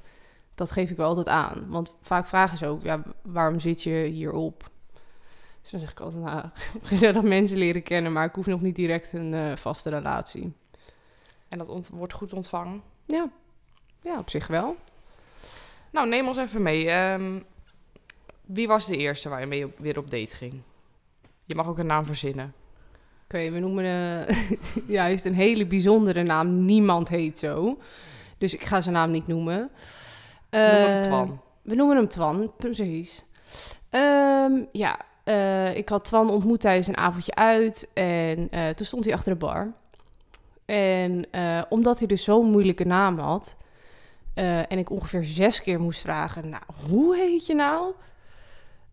Dat 0.56 0.72
geef 0.72 0.90
ik 0.90 0.98
wel 0.98 1.08
altijd 1.08 1.28
aan. 1.28 1.66
Want 1.68 1.96
vaak 2.02 2.28
vragen 2.28 2.58
ze 2.58 2.68
ook, 2.68 2.84
ja, 2.84 3.04
waarom 3.22 3.60
zit 3.60 3.84
je 3.84 4.10
hierop? 4.12 4.72
Dus 5.62 5.72
dan 5.72 5.80
zeg 5.80 5.92
ik 5.92 6.00
altijd, 6.00 6.24
nou, 6.24 6.46
gezellig 6.84 7.22
mensen 7.22 7.58
leren 7.58 7.84
kennen, 7.84 8.12
maar 8.12 8.26
ik 8.26 8.36
hoef 8.36 8.46
nog 8.46 8.62
niet 8.62 8.76
direct 8.76 9.14
een 9.14 9.34
eh, 9.34 9.56
vaste 9.56 9.90
relatie. 9.90 10.54
En 11.54 11.60
dat 11.60 11.90
wordt 11.92 12.14
goed 12.14 12.34
ontvangen? 12.34 12.82
Ja. 13.06 13.30
ja, 14.02 14.18
op 14.18 14.30
zich 14.30 14.48
wel. 14.48 14.76
Nou, 15.92 16.08
neem 16.08 16.28
ons 16.28 16.38
even 16.38 16.62
mee. 16.62 16.90
Ehm, 16.90 17.40
wie 18.42 18.68
was 18.68 18.86
de 18.86 18.98
eerste 18.98 19.30
waar 19.30 19.40
je 19.40 19.46
mee 19.46 19.66
op, 19.66 19.78
weer 19.78 19.98
op 19.98 20.12
date 20.12 20.36
ging? 20.36 20.62
Je 21.46 21.56
mag 21.56 21.68
ook 21.68 21.78
een 21.78 21.86
naam 21.86 22.06
verzinnen. 22.06 22.54
Oké, 23.24 23.52
we 23.52 23.60
noemen... 23.60 23.86
eh 23.86 24.52
ja, 24.94 25.02
hij 25.02 25.10
heeft 25.10 25.26
een 25.26 25.34
hele 25.34 25.66
bijzondere 25.66 26.24
naam. 26.24 26.66
Niemand 26.66 27.10
heet 27.10 27.40
zo. 27.40 27.78
Dus 28.38 28.54
ik 28.54 28.64
ga 28.64 28.82
zijn 28.82 28.96
naam 28.96 29.12
niet 29.12 29.28
noemen. 29.28 29.58
Noem 29.58 29.70
hem 30.62 30.98
Eh, 30.98 31.00
Twan. 31.00 31.42
We 31.62 31.76
noemen 31.76 31.96
hem 31.96 32.08
Twan, 32.08 32.52
precies. 32.58 33.26
Ehm, 33.90 34.64
ja, 34.72 35.00
eh, 35.24 35.78
ik 35.78 35.90
had 35.90 36.06
Twan 36.06 36.30
ontmoet 36.30 36.60
tijdens 36.60 36.88
een 36.88 36.98
avondje 36.98 37.36
uit. 37.36 37.90
En 37.94 38.48
eh, 38.52 38.70
toen 38.70 38.86
stond 38.86 39.06
hij 39.06 39.14
achter 39.14 39.32
de 39.32 39.40
bar. 39.40 39.74
En 40.66 41.26
eh, 41.32 41.62
omdat 41.70 41.98
hij 42.00 42.08
dus 42.08 42.24
zo'n 42.24 42.46
moeilijke 42.52 42.86
naam 42.86 43.20
had... 43.20 43.58
eh, 44.34 44.60
en 44.60 44.78
ik 44.78 44.90
ongeveer 44.90 45.24
zes 45.24 45.62
keer 45.62 45.80
moest 45.80 46.02
vragen... 46.02 46.50
Nou, 46.50 46.64
hoe 46.90 47.18
heet 47.18 47.46
je 47.46 47.54
nou? 47.54 47.94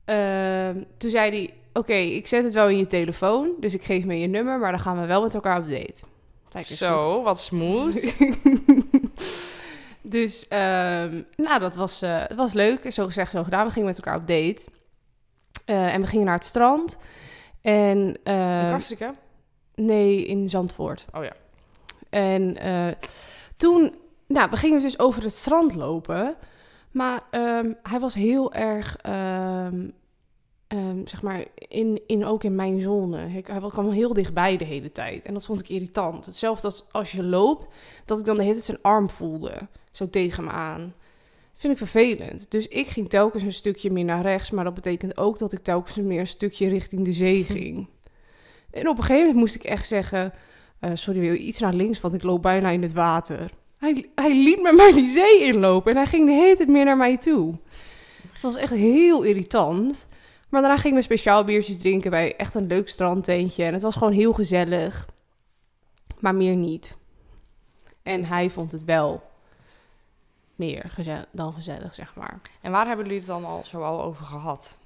Ehm, 0.05 0.83
toen 0.97 1.11
zei 1.11 1.31
hij... 1.31 1.55
Oké, 1.73 1.93
ik 1.93 2.27
zet 2.27 2.45
het 2.45 2.55
wel 2.55 2.69
in 2.69 2.79
je 2.79 2.87
telefoon. 2.87 3.51
Dus 3.61 3.75
ik 3.75 3.83
geef 3.83 4.05
me 4.05 4.19
je 4.19 4.27
nummer, 4.27 4.59
maar 4.59 4.71
dan 4.71 4.81
gaan 4.81 5.01
we 5.01 5.07
wel 5.07 5.23
met 5.23 5.35
elkaar 5.35 5.59
op 5.59 5.69
date. 5.69 6.03
Zo, 6.65 7.23
wat 7.23 7.41
smooth. 7.41 8.15
dus, 10.03 10.49
ehm, 10.49 11.23
nou, 11.37 11.61
dat 11.61 11.77
was, 11.77 12.01
het 12.01 12.35
was 12.35 12.53
leuk. 12.53 12.93
Zo 12.93 13.05
gezegd, 13.07 13.31
zo 13.31 13.43
gedaan. 13.43 13.67
We 13.67 13.73
gingen 13.73 13.89
met 13.89 13.97
elkaar 13.97 14.17
op 14.17 14.29
date. 14.29 14.67
En 15.65 16.01
we 16.01 16.07
gingen 16.07 16.25
naar 16.27 16.35
het 16.35 16.45
strand. 16.45 16.99
En, 17.61 17.99
In 17.99 18.19
eh, 18.23 18.71
Kastriken? 18.71 19.15
nee, 19.75 20.27
in 20.27 20.51
Zandvoort. 20.51 21.05
Oh 21.13 21.25
ja. 21.25 21.33
En 22.11 22.57
eh, 22.57 22.89
toen, 23.57 23.95
nou, 24.27 24.51
we 24.51 24.57
gingen 24.57 24.81
dus 24.81 24.99
over 24.99 25.23
het 25.23 25.35
strand 25.35 25.75
lopen. 25.75 26.37
Maar 26.91 27.21
ehm, 27.31 27.73
hij 27.83 28.01
was 28.01 28.15
heel 28.15 28.53
erg, 28.53 28.97
ehm, 28.97 29.89
ehm, 30.67 31.07
zeg 31.07 31.23
maar, 31.23 31.45
in, 31.55 32.01
in, 32.07 32.25
ook 32.25 32.45
in 32.45 32.55
mijn 32.55 32.81
zone. 32.81 33.17
Hij 33.17 33.43
kwam 33.43 33.91
heel 33.91 34.13
dichtbij 34.13 34.57
de 34.57 34.65
hele 34.65 34.93
tijd. 34.93 35.25
En 35.25 35.33
dat 35.33 35.47
vond 35.47 35.61
ik 35.61 35.69
irritant. 35.69 36.27
Hetzelfde 36.27 36.67
als 36.67 36.85
als 36.93 37.13
je 37.13 37.23
loopt, 37.23 37.69
dat 38.05 38.19
ik 38.19 38.25
dan 38.25 38.37
de 38.37 38.43
hele 38.43 38.55
tijd 38.55 38.65
zijn 38.65 38.83
arm 38.83 39.11
voelde. 39.11 39.69
Zo 39.93 40.11
tegen 40.11 40.45
me 40.45 40.51
aan. 40.51 40.95
Vind 41.55 41.73
ik 41.73 41.79
vervelend. 41.79 42.51
Dus 42.51 42.69
ik 42.69 42.87
ging 42.87 43.09
telkens 43.09 43.43
een 43.43 43.53
stukje 43.53 43.91
meer 43.91 44.05
naar 44.05 44.23
rechts. 44.23 44.51
Maar 44.51 44.65
dat 44.65 44.75
betekent 44.75 45.17
ook 45.17 45.39
dat 45.39 45.53
ik 45.53 45.63
telkens 45.63 45.97
meer 45.97 46.21
een 46.21 46.27
stukje 46.27 46.69
richting 46.69 47.05
de 47.05 47.13
zee 47.13 47.45
ging. 47.55 47.89
En 48.71 48.89
op 48.89 48.97
een 48.97 49.05
gegeven 49.05 49.27
moment 49.27 49.37
moest 49.37 49.55
ik 49.55 49.65
echt 49.65 49.87
zeggen... 49.87 50.33
eh, 50.81 50.91
sorry, 50.95 51.35
iets 51.35 51.59
naar 51.59 51.75
links? 51.75 52.01
Want 52.01 52.15
ik 52.15 52.23
loop 52.23 52.43
bijna 52.43 52.69
in 52.69 52.83
het 52.83 52.93
water. 52.93 53.51
Hij, 53.77 54.11
hij 54.15 54.35
liet 54.35 54.63
me 54.63 54.73
maar 54.73 54.93
die 54.93 55.05
zee 55.05 55.45
inlopen. 55.45 55.91
En 55.91 55.97
hij 55.97 56.07
ging 56.07 56.27
de 56.27 56.33
hele 56.33 56.57
tijd 56.57 56.69
meer 56.69 56.85
naar 56.85 56.97
mij 56.97 57.17
toe. 57.17 57.55
Dus 58.33 58.41
dat 58.41 58.53
was 58.53 58.63
echt 58.63 58.73
heel 58.73 59.23
irritant. 59.23 60.07
Maar 60.49 60.61
daarna 60.61 60.77
gingen 60.77 60.97
we 60.97 61.03
speciaal 61.03 61.45
biertjes 61.45 61.79
drinken 61.79 62.11
bij 62.11 62.37
echt 62.37 62.55
een 62.55 62.67
leuk 62.67 62.89
strandtentje. 62.89 63.65
En 63.65 63.73
het 63.73 63.83
was 63.83 63.97
gewoon 63.97 64.13
heel 64.13 64.33
gezellig. 64.33 65.09
Maar 66.19 66.35
meer 66.35 66.57
niet. 66.57 66.97
En 68.03 68.25
hij 68.25 68.51
vond 68.51 68.73
het 68.73 68.85
wel 68.85 69.23
meer 70.55 70.85
gezellig, 70.89 71.27
dan 71.33 71.53
gezellig, 71.53 71.95
zeg 71.95 72.15
maar. 72.15 72.41
En 72.61 72.73
waar 72.73 72.87
hebben 72.87 73.05
jullie 73.05 73.21
het 73.21 73.29
dan 73.29 73.45
al 73.45 73.63
zo 73.65 73.83
al 73.83 74.03
over 74.03 74.25
gehad? 74.25 74.79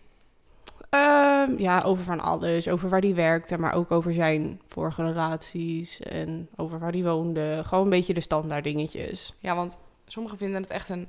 Ehm, 1.49 1.59
ja, 1.59 1.83
over 1.83 2.05
van 2.05 2.21
alles. 2.21 2.69
Over 2.69 2.89
waar 2.89 3.01
hij 3.01 3.15
werkte, 3.15 3.59
maar 3.59 3.75
ook 3.75 3.91
over 3.91 4.15
zijn 4.15 4.61
vorige 4.69 5.05
relaties. 5.05 6.01
En 6.01 6.49
over 6.57 6.79
waar 6.79 6.93
hij 6.93 7.03
woonde. 7.03 7.61
Gewoon 7.65 7.85
een 7.85 7.91
beetje 7.91 8.15
de 8.15 8.21
standaard 8.21 8.65
dingetjes. 8.65 9.35
Ja, 9.39 9.55
want 9.55 9.79
sommigen 10.07 10.39
vinden 10.39 10.63
het 10.63 10.71
echt 10.71 10.89
een, 10.89 11.09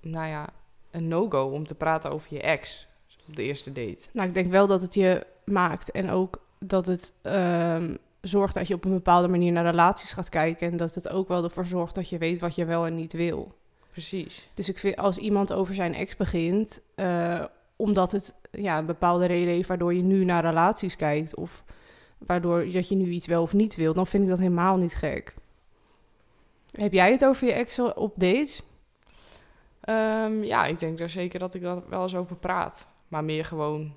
nou 0.00 0.28
ja, 0.28 0.48
een 0.90 1.08
no-go 1.08 1.44
om 1.44 1.66
te 1.66 1.74
praten 1.74 2.10
over 2.10 2.34
je 2.34 2.40
ex 2.40 2.86
op 3.28 3.36
de 3.36 3.42
eerste 3.42 3.72
date. 3.72 4.02
Nou, 4.12 4.28
ik 4.28 4.34
denk 4.34 4.50
wel 4.50 4.66
dat 4.66 4.80
het 4.80 4.94
je 4.94 5.26
maakt. 5.44 5.90
En 5.90 6.10
ook 6.10 6.40
dat 6.58 6.86
het 6.86 7.12
ehm, 7.22 7.94
zorgt 8.20 8.54
dat 8.54 8.68
je 8.68 8.74
op 8.74 8.84
een 8.84 8.92
bepaalde 8.92 9.28
manier 9.28 9.52
naar 9.52 9.64
relaties 9.64 10.12
gaat 10.12 10.28
kijken. 10.28 10.70
En 10.70 10.76
dat 10.76 10.94
het 10.94 11.08
ook 11.08 11.28
wel 11.28 11.44
ervoor 11.44 11.66
zorgt 11.66 11.94
dat 11.94 12.08
je 12.08 12.18
weet 12.18 12.40
wat 12.40 12.54
je 12.54 12.64
wel 12.64 12.86
en 12.86 12.94
niet 12.94 13.12
wil. 13.12 13.56
Precies. 13.90 14.48
Dus 14.54 14.68
ik 14.68 14.78
vind 14.78 14.96
als 14.96 15.18
iemand 15.18 15.52
over 15.52 15.74
zijn 15.74 15.94
ex 15.94 16.16
begint, 16.16 16.80
eh, 16.94 17.44
omdat 17.78 18.12
het 18.12 18.34
ja, 18.50 18.78
een 18.78 18.86
bepaalde 18.86 19.26
reden 19.26 19.54
heeft 19.54 19.68
waardoor 19.68 19.94
je 19.94 20.02
nu 20.02 20.24
naar 20.24 20.44
relaties 20.44 20.96
kijkt. 20.96 21.34
Of 21.34 21.64
waardoor 22.18 22.72
dat 22.72 22.88
je 22.88 22.94
nu 22.94 23.08
iets 23.10 23.26
wel 23.26 23.42
of 23.42 23.52
niet 23.52 23.76
wilt. 23.76 23.94
Dan 23.96 24.06
vind 24.06 24.22
ik 24.22 24.28
dat 24.28 24.38
helemaal 24.38 24.76
niet 24.76 24.94
gek. 24.94 25.34
Heb 26.70 26.92
jij 26.92 27.10
het 27.12 27.24
over 27.24 27.46
je 27.46 27.52
ex 27.52 27.78
op 27.78 28.12
dates? 28.16 28.62
Ehm, 29.80 30.42
ja, 30.42 30.64
ik 30.66 30.78
denk 30.80 31.00
er 31.00 31.10
zeker 31.10 31.38
dat 31.38 31.54
ik 31.54 31.62
daar 31.62 31.88
wel 31.88 32.02
eens 32.02 32.14
over 32.16 32.36
praat. 32.36 32.86
Maar 33.08 33.24
meer 33.24 33.44
gewoon... 33.44 33.92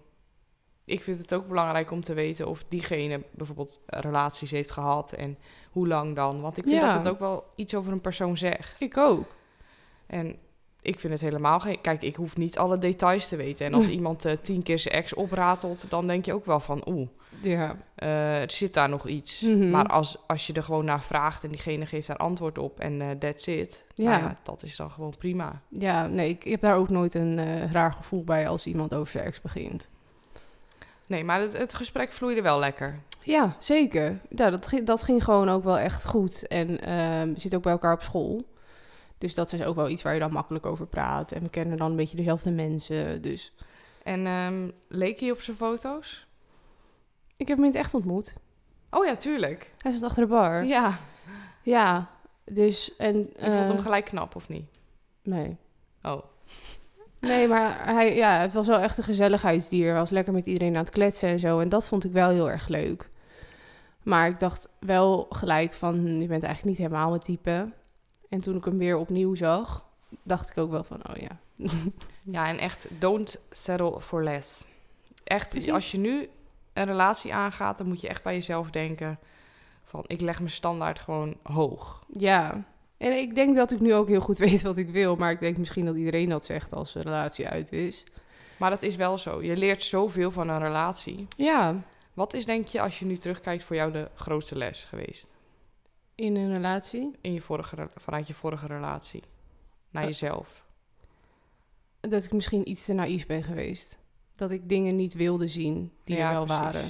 Ik 0.86 1.04
vind 1.04 1.20
het 1.22 1.34
ook 1.34 1.48
belangrijk 1.48 1.92
om 1.92 2.04
te 2.04 2.14
weten 2.14 2.48
of 2.48 2.64
diegene 2.68 3.22
bijvoorbeeld 3.32 3.82
relaties 3.86 4.52
heeft 4.52 4.72
gehad 4.72 5.14
en 5.14 5.38
hoe 5.72 5.88
lang 5.88 6.16
dan. 6.16 6.42
Want 6.42 6.58
ik 6.58 6.64
vind 6.64 6.76
Ja. 6.76 6.86
dat 6.94 7.04
het 7.04 7.14
ook 7.14 7.20
wel 7.20 7.44
iets 7.56 7.76
over 7.76 7.92
een 7.92 8.02
persoon 8.02 8.38
zegt. 8.38 8.82
Ik 8.82 8.98
ook. 8.98 9.26
En 10.08 10.36
ik 10.82 11.00
vind 11.00 11.14
het 11.14 11.22
helemaal 11.22 11.60
geen... 11.60 11.82
Kijk, 11.82 12.02
ik 12.02 12.16
hoef 12.16 12.38
niet 12.38 12.58
alle 12.58 12.78
details 12.78 13.28
te 13.28 13.36
weten. 13.36 13.66
En 13.66 13.74
als 13.74 13.88
iemand 13.88 14.26
eh, 14.26 14.38
tien 14.42 14.64
keer 14.64 14.80
zijn 14.80 14.94
ex 14.94 15.14
opratelt, 15.14 15.86
dan 15.90 16.08
denk 16.08 16.26
je 16.26 16.34
ook 16.34 16.46
wel 16.46 16.60
van... 16.60 16.82
Oeh, 16.88 17.08
Ja. 17.42 17.76
eh, 17.96 18.42
er 18.42 18.52
zit 18.52 18.74
daar 18.74 18.90
nog 18.90 19.08
iets. 19.08 19.42
Mhm. 19.42 19.70
Maar 19.70 19.88
als, 19.88 20.18
als 20.28 20.48
je 20.48 20.54
er 20.54 20.64
gewoon 20.64 20.86
naar 20.86 21.02
vraagt 21.02 21.44
en 21.44 21.50
diegene 21.50 21.86
geeft 21.86 22.08
daar 22.08 22.18
antwoord 22.18 22.58
op 22.58 22.80
en 22.80 23.02
eh 23.02 23.10
that's 23.20 23.48
it. 23.48 23.84
Ja. 23.96 24.10
nou 24.10 24.22
ja, 24.24 24.38
dat 24.44 24.64
is 24.64 24.76
dan 24.76 24.92
gewoon 24.92 25.14
prima. 25.18 25.62
Ja, 25.70 26.08
nee, 26.08 26.30
ik, 26.30 26.44
ik 26.46 26.52
heb 26.52 26.62
daar 26.62 26.78
ook 26.78 26.90
nooit 26.90 27.14
een 27.14 27.72
raar 27.72 27.94
gevoel 27.94 28.24
bij 28.24 28.48
als 28.48 28.66
iemand 28.66 28.94
over 28.94 29.12
zijn 29.12 29.26
ex 29.26 29.42
begint. 29.42 29.90
Nee, 31.08 31.24
maar 31.24 31.40
het, 31.42 31.58
het 31.58 31.74
gesprek 31.74 32.12
vloeide 32.12 32.42
wel 32.42 32.60
lekker. 32.60 33.00
Ja, 33.24 33.56
zeker. 33.60 34.20
Ja, 34.36 34.50
dat, 34.50 34.68
ging- 34.68 34.86
dat 34.86 35.04
ging 35.04 35.24
gewoon 35.24 35.50
ook 35.50 35.64
wel 35.64 35.78
echt 35.78 36.06
goed. 36.06 36.48
En 36.48 36.82
ehm 36.82 37.34
we 37.34 37.40
zitten 37.40 37.58
ook 37.58 37.64
bij 37.64 37.72
elkaar 37.72 37.94
op 37.94 38.02
school. 38.02 38.42
Dus 39.22 39.36
dat 39.36 39.54
is 39.54 39.64
ook 39.64 39.76
wel 39.76 39.90
iets 39.90 40.02
waar 40.02 40.14
je 40.14 40.20
dan 40.20 40.32
makkelijk 40.32 40.66
over 40.66 40.88
praat. 40.88 41.32
En 41.32 41.42
we 41.42 41.50
kennen 41.50 41.78
dan 41.78 41.90
een 41.90 41.96
beetje 41.96 42.18
dezelfde 42.18 42.52
mensen. 42.52 43.22
Dus 43.22 43.54
En 44.04 44.26
ehm, 44.26 44.70
leek 44.88 45.20
hij 45.20 45.32
op 45.32 45.42
zijn 45.42 45.58
foto's? 45.58 46.26
ik 47.38 47.48
heb 47.48 47.58
hem 47.58 47.66
in 47.66 47.72
het 47.72 47.80
echt 47.80 47.94
ontmoet. 47.94 48.34
Oh 48.90 49.06
ja, 49.06 49.16
tuurlijk. 49.16 49.72
Hij 49.78 49.92
zat 49.92 50.04
achter 50.04 50.24
de 50.24 50.30
bar. 50.30 50.66
Ja, 50.66 50.98
Ja, 51.64 52.10
dus... 52.46 52.96
En, 52.96 53.18
je 53.18 53.26
vond 53.40 53.68
hem 53.68 53.78
eh, 53.78 53.82
gelijk 53.82 54.06
knap, 54.06 54.36
of 54.36 54.50
niet? 54.50 54.66
Nee. 55.24 55.58
Oh, 56.02 56.24
Nee, 57.22 57.48
maar 57.48 57.86
hij, 57.86 58.16
ja, 58.16 58.40
het 58.40 58.54
was 58.54 58.68
wel 58.68 58.80
echt 58.80 58.98
een 58.98 59.04
gezelligheidsdier. 59.04 59.90
Hij 59.90 60.00
was 60.00 60.10
lekker 60.10 60.34
met 60.34 60.46
iedereen 60.46 60.76
aan 60.76 60.84
het 60.84 60.94
kletsen 60.94 61.30
en 61.30 61.40
zo. 61.40 61.60
En 61.60 61.70
dat 61.70 61.88
vond 61.88 62.04
ik 62.04 62.12
wel 62.12 62.30
heel 62.30 62.50
erg 62.50 62.68
leuk. 62.68 63.10
Maar 64.04 64.28
ik 64.28 64.40
dacht 64.40 64.70
wel 64.80 65.28
gelijk 65.30 65.74
van, 65.74 65.96
hm, 65.96 66.22
je 66.22 66.28
bent 66.28 66.44
eigenlijk 66.44 66.64
niet 66.64 66.78
helemaal 66.78 67.10
mijn 67.10 67.22
type. 67.22 67.72
En 68.32 68.40
toen 68.40 68.56
ik 68.56 68.66
hem 68.66 68.78
weer 68.78 68.98
opnieuw 68.98 69.36
zag, 69.36 69.86
dacht 70.24 70.50
ik 70.50 70.58
ook 70.58 70.72
wel 70.72 70.84
van, 70.84 71.02
oh 71.10 71.16
ja. 71.16 71.38
ja, 72.36 72.48
en 72.48 72.58
echt, 72.58 72.88
don't 73.00 73.40
settle 73.50 74.02
for 74.02 74.24
less. 74.24 74.64
Echt, 75.24 75.50
Precies. 75.50 75.72
als 75.72 75.92
je 75.92 75.98
nu 75.98 76.30
een 76.74 76.86
relatie 76.86 77.34
aangaat, 77.34 77.78
dan 77.78 77.88
moet 77.88 78.02
je 78.02 78.08
echt 78.08 78.24
bij 78.24 78.34
jezelf 78.34 78.70
denken 78.70 79.20
van, 79.86 80.04
ik 80.08 80.22
leg 80.22 80.40
mijn 80.40 80.52
standaard 80.52 81.00
gewoon 81.00 81.36
hoog. 81.44 82.04
Ja. 82.08 82.64
En 82.98 83.18
ik 83.18 83.36
denk 83.36 83.56
dat 83.56 83.72
ik 83.72 83.80
nu 83.80 83.94
ook 83.94 84.08
heel 84.08 84.22
goed 84.22 84.38
weet 84.48 84.62
wat 84.62 84.78
ik 84.78 84.90
wil. 84.90 85.16
Maar 85.16 85.32
ik 85.32 85.40
denk 85.40 85.58
misschien 85.58 85.86
dat 85.86 85.96
iedereen 85.96 86.30
dat 86.30 86.46
zegt 86.46 86.74
als 86.74 86.96
een 86.96 87.02
relatie 87.02 87.48
uit 87.48 87.72
is. 87.72 88.04
Maar 88.58 88.70
dat 88.70 88.84
is 88.84 88.96
wel 88.96 89.18
zo. 89.18 89.44
Je 89.44 89.58
leert 89.58 89.84
zoveel 89.84 90.32
van 90.32 90.50
een 90.50 90.60
relatie. 90.60 91.28
Ja, 91.38 91.76
Wat 92.14 92.34
is, 92.34 92.46
denk 92.46 92.68
je, 92.68 92.82
als 92.82 93.00
je 93.00 93.06
nu 93.06 93.18
terugkijkt, 93.18 93.64
voor 93.64 93.76
jou 93.76 93.92
de 93.92 94.10
grootste 94.16 94.56
les 94.58 94.84
geweest? 94.84 95.28
In 96.16 96.36
een 96.36 96.52
relatie. 96.52 97.16
In 97.22 97.34
je 97.34 97.42
vorige, 97.42 97.90
vanuit 97.96 98.28
je 98.28 98.34
vorige 98.34 98.68
relatie? 98.68 99.24
Naar 99.90 100.02
Eh, 100.04 100.08
jezelf? 100.10 100.64
Dat 102.00 102.24
ik 102.24 102.32
misschien 102.34 102.70
iets 102.70 102.86
te 102.86 102.94
naïef 102.94 103.26
ben 103.26 103.44
geweest. 103.44 103.98
Dat 104.36 104.52
ik 104.52 104.70
dingen 104.70 104.96
niet 104.96 105.14
wilde 105.14 105.48
zien 105.48 105.92
die 106.04 106.18
er 106.18 106.32
wel 106.32 106.46
precies. 106.46 106.62
waren. 106.64 106.86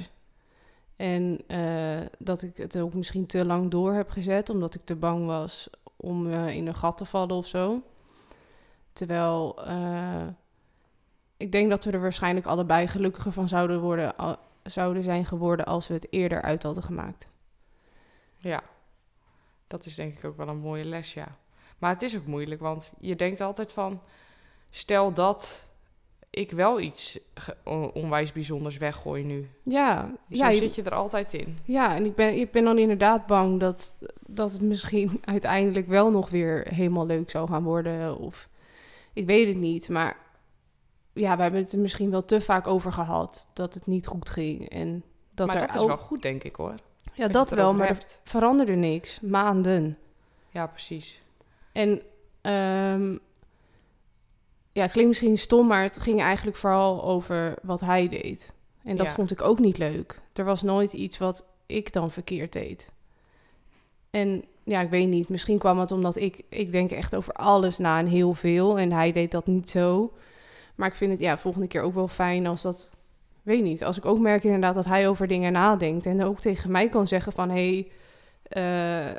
En 0.95 1.39
eh, 1.47 2.07
dat 2.19 2.41
ik 2.41 2.57
het 2.57 2.77
ook 2.79 2.93
misschien 2.93 3.25
te 3.25 3.45
lang 3.45 3.71
door 3.71 3.93
heb 3.93 4.09
gezet, 4.09 4.49
omdat 4.49 4.75
ik 4.75 4.81
te 4.85 4.95
bang 4.95 5.25
was 5.25 5.69
om 5.95 6.31
eh, 6.31 6.55
in 6.55 6.67
een 6.67 6.75
gat 6.75 6.97
te 6.97 7.05
vallen 7.05 7.35
of 7.35 7.47
zo. 7.47 7.81
Terwijl 8.93 9.59
ik 11.37 11.51
denk 11.51 11.69
dat 11.69 11.83
we 11.83 11.91
er 11.91 12.01
waarschijnlijk 12.01 12.45
allebei 12.45 12.87
gelukkiger 12.87 13.31
van 13.31 13.47
zouden, 13.47 13.79
worden, 13.79 14.17
al- 14.17 14.37
zouden 14.63 15.03
zijn 15.03 15.25
geworden 15.25 15.65
als 15.65 15.87
we 15.87 15.93
het 15.93 16.07
eerder 16.09 16.41
uit 16.41 16.63
hadden 16.63 16.83
gemaakt. 16.83 17.25
Ja, 18.37 18.63
dat 19.71 19.85
is 19.85 19.95
denk 19.95 20.17
ik 20.17 20.25
ook 20.25 20.37
wel 20.37 20.47
een 20.47 20.57
mooie 20.57 20.85
les, 20.85 21.13
ja. 21.13 21.37
Maar 21.77 21.89
het 21.93 22.01
is 22.01 22.15
ook 22.15 22.25
moeilijk, 22.27 22.61
want 22.61 22.93
je 22.99 23.15
denkt 23.15 23.41
altijd 23.41 23.71
van... 23.73 24.01
Stel 24.69 25.13
dat 25.13 25.63
ik 26.29 26.51
wel 26.51 26.79
iets 26.79 27.19
onwijs 27.93 28.31
bijzonders 28.31 28.77
weggooi 28.77 29.23
nu. 29.23 29.49
Ja, 29.63 30.09
Zo 30.09 30.15
ja, 30.37 30.49
je- 30.49 30.57
zit 30.57 30.75
je 30.75 30.83
er 30.83 30.93
altijd 30.93 31.33
in. 31.33 31.57
Ja, 31.63 31.95
en 31.95 32.05
ik 32.05 32.15
ben, 32.15 32.33
ik 32.39 32.51
ben 32.51 32.63
dan 32.63 32.77
inderdaad 32.77 33.25
bang 33.25 33.59
dat, 33.59 33.93
dat 34.27 34.51
het 34.51 34.61
misschien 34.61 35.21
uiteindelijk 35.25 35.87
wel 35.87 36.11
nog 36.11 36.29
weer 36.29 36.67
helemaal 36.69 37.05
leuk 37.05 37.29
zou 37.29 37.47
gaan 37.47 37.63
worden. 37.63 38.17
Of 38.17 38.49
ik 39.13 39.25
weet 39.25 39.47
het 39.47 39.57
niet. 39.57 39.89
Maar 39.89 40.17
ja, 41.13 41.35
we 41.35 41.41
hebben 41.41 41.61
het 41.61 41.73
er 41.73 41.79
misschien 41.79 42.11
wel 42.11 42.25
te 42.25 42.41
vaak 42.41 42.67
over 42.67 42.91
gehad 42.91 43.49
dat 43.53 43.73
het 43.73 43.85
niet 43.85 44.07
goed 44.07 44.29
ging. 44.29 44.69
En 44.69 45.03
dat 45.33 45.47
maar 45.47 45.55
er 45.55 45.61
dat 45.67 45.75
is 45.75 45.81
ook- 45.81 45.87
wel 45.87 45.97
goed, 45.97 46.21
denk 46.21 46.43
ik, 46.43 46.55
hoor. 46.55 46.75
Ja, 47.13 47.27
dat 47.27 47.49
wel, 47.49 47.73
maar 47.73 47.89
er 47.89 47.97
veranderde 48.23 48.75
niks. 48.75 49.19
Maanden. 49.19 49.97
Ja, 50.49 50.67
precies. 50.67 51.21
En 51.71 52.01
ehm, 52.41 53.11
ja, 54.71 54.81
het 54.81 54.91
klinkt 54.91 55.09
misschien 55.09 55.37
stom, 55.37 55.67
maar 55.67 55.83
het 55.83 55.99
ging 55.99 56.21
eigenlijk 56.21 56.57
vooral 56.57 57.03
over 57.03 57.55
wat 57.61 57.79
hij 57.81 58.07
deed. 58.09 58.53
En 58.83 58.95
dat 58.97 59.07
Ja. 59.07 59.13
vond 59.13 59.31
ik 59.31 59.41
ook 59.41 59.59
niet 59.59 59.77
leuk. 59.77 60.19
Er 60.33 60.45
was 60.45 60.61
nooit 60.61 60.93
iets 60.93 61.17
wat 61.17 61.45
ik 61.65 61.93
dan 61.93 62.11
verkeerd 62.11 62.53
deed. 62.53 62.85
En 64.09 64.43
ja, 64.63 64.81
ik 64.81 64.89
weet 64.89 65.07
niet. 65.07 65.29
Misschien 65.29 65.57
kwam 65.57 65.79
het 65.79 65.91
omdat 65.91 66.15
ik, 66.15 66.43
ik 66.49 66.71
denk 66.71 66.91
echt 66.91 67.15
over 67.15 67.33
alles 67.33 67.77
na 67.77 67.99
en 67.99 68.05
heel 68.07 68.33
veel. 68.33 68.79
En 68.79 68.91
hij 68.91 69.11
deed 69.11 69.31
dat 69.31 69.47
niet 69.47 69.69
zo. 69.69 70.13
Maar 70.75 70.87
ik 70.87 70.95
vind 70.95 71.11
het 71.11 71.19
ja, 71.19 71.37
volgende 71.37 71.67
keer 71.67 71.81
ook 71.81 71.93
wel 71.93 72.07
fijn 72.07 72.47
als 72.47 72.61
dat, 72.61 72.89
weet 73.41 73.63
niet. 73.63 73.83
Als 73.83 73.97
ik 73.97 74.05
ook 74.05 74.19
merk 74.19 74.43
inderdaad 74.43 74.75
dat 74.75 74.85
hij 74.85 75.07
over 75.07 75.27
dingen 75.27 75.51
nadenkt. 75.51 76.05
En 76.05 76.23
ook 76.23 76.39
tegen 76.39 76.71
mij 76.71 76.89
kan 76.89 77.07
zeggen 77.07 77.31
van, 77.31 77.49
hé, 77.49 77.55
hey, 77.55 77.91
eh, 78.43 79.15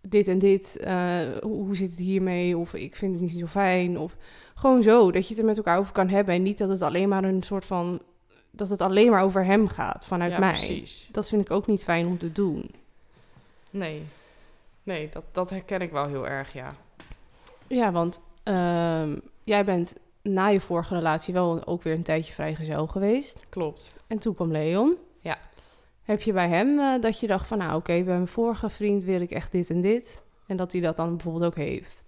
dit 0.00 0.28
en 0.28 0.38
dit, 0.38 0.76
eh, 0.76 1.20
hoe, 1.42 1.76
zit 1.76 1.90
het 1.90 1.98
hiermee? 1.98 2.56
Of 2.56 2.74
ik 2.74 2.96
vind 2.96 3.12
het 3.12 3.22
niet 3.22 3.38
zo 3.38 3.46
fijn. 3.46 3.98
Of 3.98 4.16
gewoon 4.54 4.82
zo, 4.82 5.10
dat 5.10 5.22
je 5.22 5.28
het 5.28 5.38
er 5.38 5.48
met 5.48 5.56
elkaar 5.56 5.78
over 5.78 5.92
kan 5.92 6.08
hebben. 6.08 6.34
En 6.34 6.42
niet 6.42 6.58
dat 6.58 6.68
het 6.68 6.82
alleen 6.82 7.08
maar 7.08 7.24
een 7.24 7.42
soort 7.42 7.64
van, 7.64 8.00
dat 8.50 8.68
het 8.68 8.80
alleen 8.80 9.10
maar 9.10 9.22
over 9.22 9.44
hem 9.44 9.68
gaat 9.68 10.06
vanuit 10.06 10.32
ja, 10.32 10.38
mij. 10.38 10.52
precies. 10.52 11.08
Dat 11.12 11.28
vind 11.28 11.42
ik 11.42 11.50
ook 11.50 11.66
niet 11.66 11.84
fijn 11.84 12.06
om 12.06 12.18
te 12.18 12.32
doen. 12.32 12.70
Nee. 13.70 14.02
Nee, 14.82 15.08
dat, 15.12 15.24
dat 15.32 15.50
herken 15.50 15.80
ik 15.80 15.90
wel 15.90 16.06
heel 16.06 16.28
erg, 16.28 16.52
ja. 16.52 16.74
Ja, 17.66 17.92
want 17.92 18.20
ehm, 18.42 19.16
jij 19.44 19.64
bent 19.64 19.94
na 20.22 20.46
je 20.46 20.60
vorige 20.60 20.94
relatie 20.94 21.34
wel 21.34 21.66
ook 21.66 21.82
weer 21.82 21.94
een 21.94 22.02
tijdje 22.02 22.32
vrijgezel 22.32 22.86
geweest. 22.86 23.46
Klopt. 23.48 23.94
En 24.06 24.18
toen 24.18 24.34
kwam 24.34 24.52
Leon. 24.52 24.96
Ja. 25.20 25.38
Heb 26.02 26.22
je 26.22 26.32
bij 26.32 26.48
hem 26.48 26.78
eh, 26.78 27.00
dat 27.00 27.20
je 27.20 27.26
dacht 27.26 27.46
van, 27.46 27.58
nou 27.58 27.74
oké, 27.74 27.92
bij 27.92 28.14
mijn 28.14 28.28
vorige 28.28 28.68
vriend 28.68 29.04
wil 29.04 29.20
ik 29.20 29.30
echt 29.30 29.52
dit 29.52 29.70
en 29.70 29.80
dit. 29.80 30.22
En 30.46 30.56
dat 30.56 30.72
hij 30.72 30.80
dat 30.80 30.96
dan 30.96 31.16
bijvoorbeeld 31.16 31.44
ook 31.44 31.56
heeft. 31.56 32.02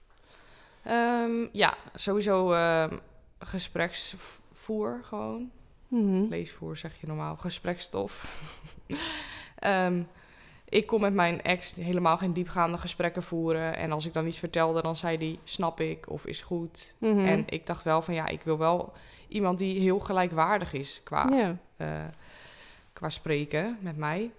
Ehm, 0.83 1.47
ja, 1.53 1.75
sowieso 1.95 2.53
ehm, 2.53 2.99
gespreksvoer 3.39 5.01
gewoon. 5.03 5.51
Mhm. 5.89 6.25
Leesvoer 6.29 6.77
zeg 6.77 7.01
je 7.01 7.07
normaal, 7.07 7.37
gesprekstof. 7.37 8.25
Ehm, 9.57 10.03
ik 10.73 10.87
kon 10.87 11.01
met 11.01 11.15
mijn 11.15 11.43
ex 11.43 11.75
helemaal 11.75 12.17
geen 12.19 12.33
diepgaande 12.33 12.79
gesprekken 12.79 13.23
voeren. 13.23 13.77
En 13.77 13.93
als 13.93 14.07
ik 14.07 14.13
dan 14.13 14.27
iets 14.27 14.39
vertelde, 14.39 14.83
dan 14.83 14.97
zei 14.97 15.17
hij, 15.17 15.39
snap 15.45 15.81
ik 15.81 16.11
of 16.11 16.27
is 16.27 16.43
goed. 16.43 16.95
Mhm. 16.99 17.27
En 17.27 17.45
ik 17.47 17.67
dacht 17.67 17.85
wel 17.85 18.03
van, 18.03 18.15
ja, 18.15 18.27
ik 18.27 18.43
wil 18.43 18.59
wel 18.59 18.93
iemand 19.29 19.59
die 19.59 19.81
heel 19.81 19.99
gelijkwaardig 19.99 20.73
is 20.73 21.01
qua, 21.05 21.57
eh, 21.77 21.89
qua 22.93 23.09
spreken 23.09 23.79
met 23.81 23.97
mij. 23.97 24.31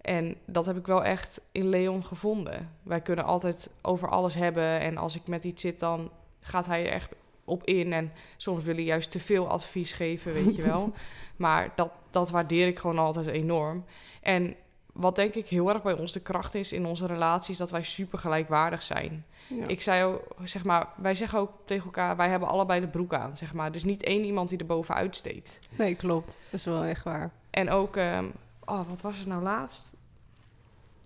En 0.00 0.36
dat 0.44 0.66
heb 0.66 0.76
ik 0.76 0.86
wel 0.86 1.04
echt 1.04 1.40
in 1.52 1.68
Leon 1.68 2.04
gevonden. 2.04 2.70
Wij 2.82 3.00
kunnen 3.00 3.24
altijd 3.24 3.70
over 3.82 4.08
alles 4.08 4.34
hebben. 4.34 4.80
En 4.80 4.96
als 4.96 5.16
ik 5.16 5.26
met 5.26 5.44
iets 5.44 5.62
zit, 5.62 5.78
dan 5.78 6.10
gaat 6.40 6.66
hij 6.66 6.86
er 6.86 6.92
echt 6.92 7.10
op 7.44 7.64
in. 7.64 7.92
En 7.92 8.12
soms 8.36 8.64
wil 8.64 8.74
hij 8.74 8.84
juist 8.84 9.10
te 9.10 9.20
veel 9.20 9.48
advies 9.48 9.92
geven, 9.92 10.32
weet 10.32 10.54
je 10.54 10.62
wel. 10.62 10.92
Maar 11.36 11.72
dat, 11.74 11.90
dat 12.10 12.30
waardeer 12.30 12.66
ik 12.66 12.78
gewoon 12.78 12.98
altijd 12.98 13.26
enorm. 13.26 13.84
En 14.20 14.54
wat 14.92 15.16
denk 15.16 15.34
ik 15.34 15.46
heel 15.46 15.68
erg 15.68 15.82
bij 15.82 15.92
ons 15.92 16.12
de 16.12 16.20
kracht 16.20 16.54
is 16.54 16.72
in 16.72 16.86
onze 16.86 17.06
relaties, 17.06 17.58
dat 17.58 17.70
wij 17.70 17.82
super 17.82 18.18
gelijkwaardig 18.18 18.82
zijn. 18.82 19.24
Ja. 19.48 19.66
Ik 19.66 19.82
zei 19.82 20.04
ook, 20.04 20.22
zeg 20.44 20.64
maar, 20.64 20.88
wij 20.96 21.14
zeggen 21.14 21.38
ook 21.38 21.52
tegen 21.64 21.84
elkaar, 21.84 22.16
wij 22.16 22.28
hebben 22.28 22.48
allebei 22.48 22.80
de 22.80 22.88
broek 22.88 23.14
aan, 23.14 23.36
zeg 23.36 23.52
maar. 23.52 23.72
Dus 23.72 23.84
niet 23.84 24.02
één 24.02 24.24
iemand 24.24 24.48
die 24.48 24.58
er 24.58 24.66
bovenuit 24.66 25.16
steekt. 25.16 25.58
Nee, 25.70 25.94
klopt. 25.94 26.36
Dat 26.50 26.60
is 26.60 26.64
wel 26.64 26.84
echt 26.84 27.04
waar. 27.04 27.30
En 27.50 27.70
ook, 27.70 27.96
ehm, 27.96 28.26
oh, 28.64 28.88
wat 28.88 29.00
was 29.00 29.20
er 29.20 29.28
nou 29.28 29.42
laatst? 29.42 29.94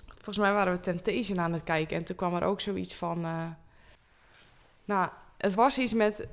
Volgens 0.06 0.38
mij 0.38 0.52
waren 0.52 0.72
we 0.72 0.80
Temptation 0.80 1.40
aan 1.40 1.52
het 1.52 1.64
kijken 1.64 1.96
en 1.96 2.04
toen 2.04 2.16
kwam 2.16 2.34
er 2.34 2.44
ook 2.44 2.60
zoiets 2.60 2.94
van, 2.94 3.24
eh, 3.24 3.46
nou, 4.84 5.08
het 5.36 5.54
was 5.54 5.78
iets 5.78 5.92
met, 5.92 6.26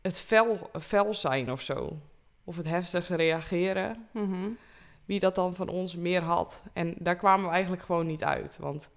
het 0.00 0.18
fel, 0.18 0.70
fel 0.80 1.14
zijn 1.14 1.52
of 1.52 1.60
zo. 1.60 1.98
Of 2.44 2.56
het 2.56 2.66
heftigst 2.66 3.10
reageren. 3.10 4.08
Mhm. 4.10 4.48
Wie 5.04 5.20
dat 5.20 5.34
dan 5.34 5.54
van 5.54 5.68
ons 5.68 5.96
meer 5.96 6.22
had. 6.22 6.62
En 6.72 6.94
daar 6.98 7.16
kwamen 7.16 7.46
we 7.46 7.52
eigenlijk 7.52 7.82
gewoon 7.82 8.06
niet 8.06 8.24
uit. 8.24 8.56
Want 8.60 8.90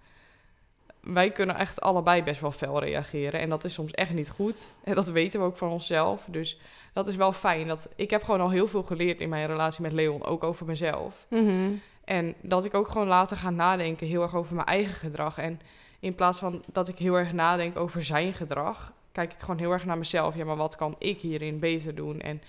wij 1.00 1.32
kunnen 1.32 1.56
echt 1.56 1.82
allebei 1.82 2.24
best 2.24 2.42
wel 2.42 2.52
fel 2.52 2.80
reageren. 2.80 3.40
En 3.40 3.50
dat 3.50 3.64
is 3.64 3.74
soms 3.74 3.92
echt 3.92 4.14
niet 4.14 4.30
goed. 4.30 4.68
En 4.84 4.96
dat 4.96 5.10
weten 5.10 5.40
we 5.40 5.46
ook 5.46 5.58
van 5.58 5.70
onszelf. 5.70 6.26
Dus 6.30 6.60
dat 6.94 7.08
is 7.08 7.16
wel 7.16 7.34
fijn. 7.34 7.68
Dat, 7.68 7.90
ik 7.96 8.10
heb 8.10 8.24
gewoon 8.24 8.42
al 8.42 8.50
heel 8.50 8.68
veel 8.68 8.84
geleerd 8.84 9.22
in 9.22 9.30
mijn 9.30 9.48
relatie 9.48 9.82
met 9.82 9.92
Leon. 9.92 10.24
Ook 10.24 10.44
over 10.44 10.66
mezelf. 10.66 11.26
Mhm. 11.30 11.72
En 12.04 12.36
dat 12.42 12.66
ik 12.66 12.74
ook 12.74 12.88
gewoon 12.88 13.08
later 13.08 13.38
ga 13.38 13.50
nadenken 13.50 14.08
heel 14.08 14.22
erg 14.22 14.36
over 14.36 14.56
mijn 14.56 14.68
eigen 14.68 14.94
gedrag. 14.94 15.38
En 15.38 15.62
in 16.00 16.16
plaats 16.16 16.38
van 16.38 16.64
dat 16.72 16.88
ik 16.88 16.98
heel 16.98 17.16
erg 17.16 17.34
nadenk 17.34 17.78
over 17.78 18.04
zijn 18.04 18.34
gedrag, 18.34 18.94
kijk 19.12 19.34
ik 19.34 19.40
gewoon 19.40 19.60
heel 19.60 19.72
erg 19.72 19.86
naar 19.86 19.98
mezelf. 19.98 20.36
Ja, 20.36 20.46
maar 20.46 20.56
wat 20.56 20.76
kan 20.76 20.96
ik 20.98 21.20
hierin 21.20 21.60
beter 21.60 21.96
doen? 21.96 22.20
En 22.22 22.42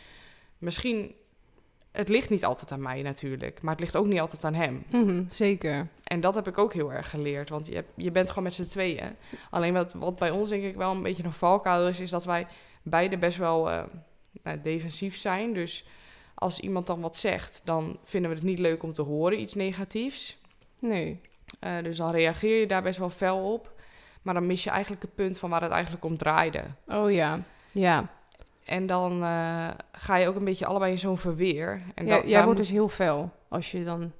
misschien, 0.58 1.14
het 1.92 2.08
ligt 2.08 2.30
niet 2.30 2.44
altijd 2.44 2.72
aan 2.72 2.82
mij 2.82 3.02
natuurlijk, 3.02 3.62
maar 3.62 3.72
het 3.72 3.80
ligt 3.80 3.96
ook 3.96 4.06
niet 4.06 4.20
altijd 4.20 4.44
aan 4.44 4.54
hem. 4.54 4.84
Mhm, 4.90 5.24
Zeker. 5.28 5.88
En 6.04 6.20
dat 6.20 6.34
heb 6.34 6.48
ik 6.48 6.58
ook 6.58 6.72
heel 6.72 6.92
erg 6.92 7.10
geleerd, 7.10 7.48
want 7.48 7.66
je, 7.66 7.74
hebt, 7.74 7.92
je 7.96 8.10
bent 8.10 8.28
gewoon 8.28 8.44
met 8.44 8.54
z'n 8.54 8.62
tweeën. 8.62 9.16
Alleen 9.50 9.72
wat, 9.72 9.92
wat 9.92 10.16
bij 10.18 10.30
ons 10.30 10.48
denk 10.48 10.64
ik 10.64 10.76
wel 10.76 10.90
een 10.90 11.02
beetje 11.02 11.24
een 11.24 11.32
valkuil 11.32 11.88
is, 11.88 12.00
is 12.00 12.10
dat 12.10 12.24
wij 12.24 12.46
beide 12.82 13.18
best 13.18 13.36
wel 13.38 13.70
eh, 13.70 13.82
nou, 14.42 14.60
defensief 14.62 15.16
zijn. 15.16 15.52
Dus 15.52 15.84
als 16.34 16.60
iemand 16.60 16.86
dan 16.86 17.00
wat 17.00 17.16
zegt, 17.16 17.60
dan 17.64 17.98
vinden 18.04 18.30
we 18.30 18.36
het 18.36 18.46
niet 18.46 18.58
leuk 18.58 18.82
om 18.82 18.92
te 18.92 19.02
horen, 19.02 19.40
iets 19.40 19.54
negatiefs. 19.54 20.38
Nee. 20.78 21.20
Eh, 21.60 21.72
dus 21.82 21.96
dan 21.96 22.10
reageer 22.10 22.60
je 22.60 22.66
daar 22.66 22.82
best 22.82 22.98
wel 22.98 23.10
fel 23.10 23.52
op. 23.52 23.76
Maar 24.22 24.34
dan 24.34 24.46
mis 24.46 24.64
je 24.64 24.70
eigenlijk 24.70 25.02
het 25.02 25.14
punt 25.14 25.38
van 25.38 25.50
waar 25.50 25.62
het 25.62 25.70
eigenlijk 25.70 26.04
om 26.04 26.16
draaide. 26.16 26.64
Oh 26.86 27.12
ja. 27.12 27.42
Ja. 27.72 28.10
En 28.68 28.86
dan 28.86 29.22
eh, 29.22 29.68
ga 29.92 30.16
je 30.16 30.28
ook 30.28 30.34
een 30.36 30.44
beetje 30.44 30.66
allebei 30.66 30.92
in 30.92 30.98
zo'n 30.98 31.18
verweer. 31.18 31.82
En 31.94 32.06
Ja, 32.06 32.12
jij 32.24 32.30
wordt 32.32 32.46
moet- 32.46 32.56
dus 32.56 32.70
heel 32.70 32.88
fel 32.88 33.30
als 33.48 33.70
je 33.70 33.84
dan... 33.84 34.12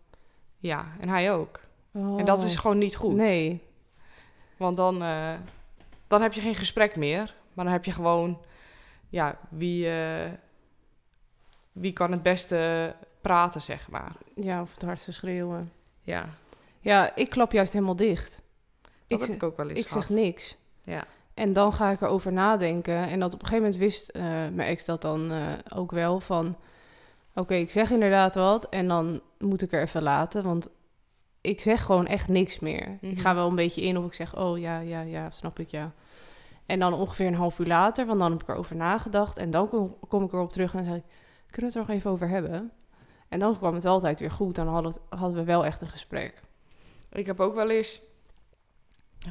Ja, 0.59 0.87
en 1.01 1.09
hij 1.09 1.33
ook. 1.33 1.61
En 1.93 2.25
dat 2.25 2.43
is 2.43 2.55
Oh. 2.55 2.61
gewoon 2.61 2.79
niet 2.79 2.97
goed. 2.97 3.15
Nee. 3.15 3.63
Want 4.57 4.77
dan, 4.77 5.03
eh, 5.03 5.33
dan 6.07 6.23
heb 6.23 6.33
je 6.33 6.41
geen 6.41 6.55
gesprek 6.55 6.97
meer. 6.97 7.35
Maar 7.53 7.65
dan 7.65 7.75
heb 7.75 7.85
je 7.85 7.93
gewoon... 7.93 8.39
Ja, 9.09 9.39
wie, 9.49 9.91
eh, 9.91 10.31
wie 11.73 11.93
kan 11.93 12.13
het 12.13 12.23
beste 12.23 12.95
praten, 13.21 13.61
zeg 13.61 13.89
maar. 13.91 14.13
Ja, 14.35 14.61
of 14.63 14.73
het 14.75 14.83
hardste 14.83 15.13
schreeuwen. 15.13 15.73
Ja, 16.03 16.29
Ja, 16.81 17.15
ik 17.17 17.31
klap 17.31 17.53
juist 17.53 17.73
helemaal 17.73 17.97
dicht. 17.97 18.43
dat 18.83 18.91
Ik, 19.07 19.17
heb 19.19 19.27
zeg- 19.27 19.37
ik 19.37 19.43
ook 19.43 19.57
wel 19.57 19.69
eens 19.69 19.81
ik 19.81 19.89
zeg 19.89 20.09
niks. 20.09 20.57
Ja. 20.83 21.05
En 21.38 21.53
dan 21.53 21.72
ga 21.72 21.90
ik 21.90 22.01
erover 22.01 22.33
nadenken. 22.33 22.94
En 23.09 23.20
dat 23.20 23.35
op 23.35 23.40
een 23.42 23.46
gegeven 23.48 23.64
moment 23.70 23.83
wist 23.83 24.09
eh, 24.09 24.22
mijn 24.22 24.61
ex 24.68 24.85
dat 24.85 25.03
dan 25.03 25.33
eh, 25.33 25.46
ook 25.74 25.90
wel 25.90 26.20
van... 26.20 26.57
Oké, 27.35 27.55
ik 27.55 27.70
zeg 27.70 27.90
inderdaad 27.90 28.35
wat 28.35 28.68
en 28.68 28.88
dan 28.88 29.20
moet 29.38 29.62
ik 29.62 29.72
er 29.72 29.83
even 29.83 30.03
laten. 30.03 30.42
Want 30.44 30.68
ik 31.40 31.61
zeg 31.61 31.83
gewoon 31.85 32.07
echt 32.07 32.29
niks 32.29 32.59
meer. 32.59 32.98
Ik 33.01 33.11
Mhm. 33.12 33.20
ga 33.20 33.35
wel 33.35 33.48
een 33.48 33.55
beetje 33.55 33.83
in 33.83 33.98
of 33.98 34.05
ik 34.07 34.14
zeg... 34.14 34.37
Oh 34.37 34.59
ja, 34.59 34.79
ja, 34.79 35.01
ja, 35.01 35.31
snap 35.31 35.59
ik, 35.59 35.68
ja. 35.68 35.92
En 36.66 36.79
dan 36.79 36.92
ongeveer 36.94 37.27
een 37.27 37.35
half 37.35 37.59
uur 37.59 37.66
later, 37.66 38.07
want 38.07 38.18
dan 38.20 38.31
heb 38.33 38.42
ik 38.42 38.48
erover 38.48 38.77
nagedacht. 38.77 39.37
En 39.37 39.51
dan 39.51 39.68
kom, 39.68 39.96
kom 40.09 40.24
ik 40.24 40.33
erop 40.33 40.51
terug 40.53 40.70
en 40.74 40.79
dan 40.79 40.87
zeg 40.87 40.96
ik... 40.96 41.05
Kunnen 41.51 41.72
we 41.72 41.79
het 41.79 41.87
er 41.88 41.92
nog 41.94 41.96
even 41.98 42.11
over 42.11 42.29
hebben? 42.29 42.70
En 43.29 43.38
dan 43.38 43.59
kwam 43.59 43.74
het 43.74 43.85
altijd 43.85 44.20
weer 44.20 44.31
goed. 44.31 44.55
Dan 44.55 44.68
hadden, 44.68 44.92
het- 44.92 45.18
hadden 45.18 45.38
we 45.38 45.44
wel 45.44 45.64
echt 45.64 45.81
een 45.81 45.88
gesprek. 45.88 46.40
Ik 47.12 47.27
heb 47.27 47.40
ook 47.40 47.55
wel 47.55 47.70
eens 47.70 48.01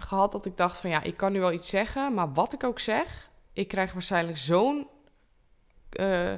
gehad 0.02 0.32
dat 0.32 0.46
ik 0.46 0.58
dacht 0.58 0.80
van 0.80 0.90
ja, 0.90 1.04
ik 1.04 1.18
kan 1.18 1.32
nu 1.32 1.40
wel 1.40 1.52
iets 1.52 1.70
zeggen, 1.70 2.14
maar 2.14 2.34
wat 2.34 2.54
ik 2.54 2.64
ook 2.64 2.80
zeg, 2.80 3.30
ik 3.54 3.68
krijg 3.68 3.94
waarschijnlijk 3.94 4.38
zo'n 4.38 4.88
eh, 5.90 6.34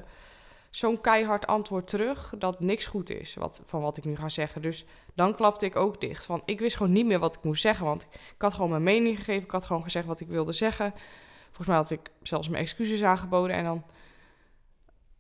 zo'n 0.70 1.02
keihard 1.02 1.48
antwoord 1.48 1.88
terug 1.88 2.34
dat 2.38 2.60
niks 2.60 2.86
goed 2.86 3.10
is 3.10 3.36
wat, 3.36 3.62
van 3.66 3.82
wat 3.82 3.98
ik 3.98 4.06
nu 4.06 4.16
ga 4.16 4.30
zeggen. 4.30 4.62
Dus 4.62 4.86
dan 5.14 5.36
klapte 5.36 5.66
ik 5.66 5.76
ook 5.76 6.02
dicht. 6.02 6.26
Van, 6.26 6.42
ik 6.46 6.60
wist 6.60 6.78
gewoon 6.78 6.92
niet 6.92 7.06
meer 7.06 7.20
wat 7.20 7.36
ik 7.36 7.44
moest 7.44 7.62
zeggen, 7.62 7.86
want 7.86 8.02
ik 8.12 8.42
had 8.42 8.54
gewoon 8.54 8.70
mijn 8.70 8.84
mening 8.84 9.18
gegeven. 9.18 9.44
Ik 9.44 9.52
had 9.52 9.66
gewoon 9.66 9.84
gezegd 9.84 10.06
wat 10.06 10.20
ik 10.20 10.28
wilde 10.28 10.54
zeggen. 10.54 10.94
Volgens 11.46 11.68
mij 11.68 11.76
had 11.76 11.90
ik 11.90 12.12
zelfs 12.22 12.50
mijn 12.50 12.64
excuses 12.64 13.04
aangeboden 13.04 13.56
en 13.56 13.64
dan 13.64 13.84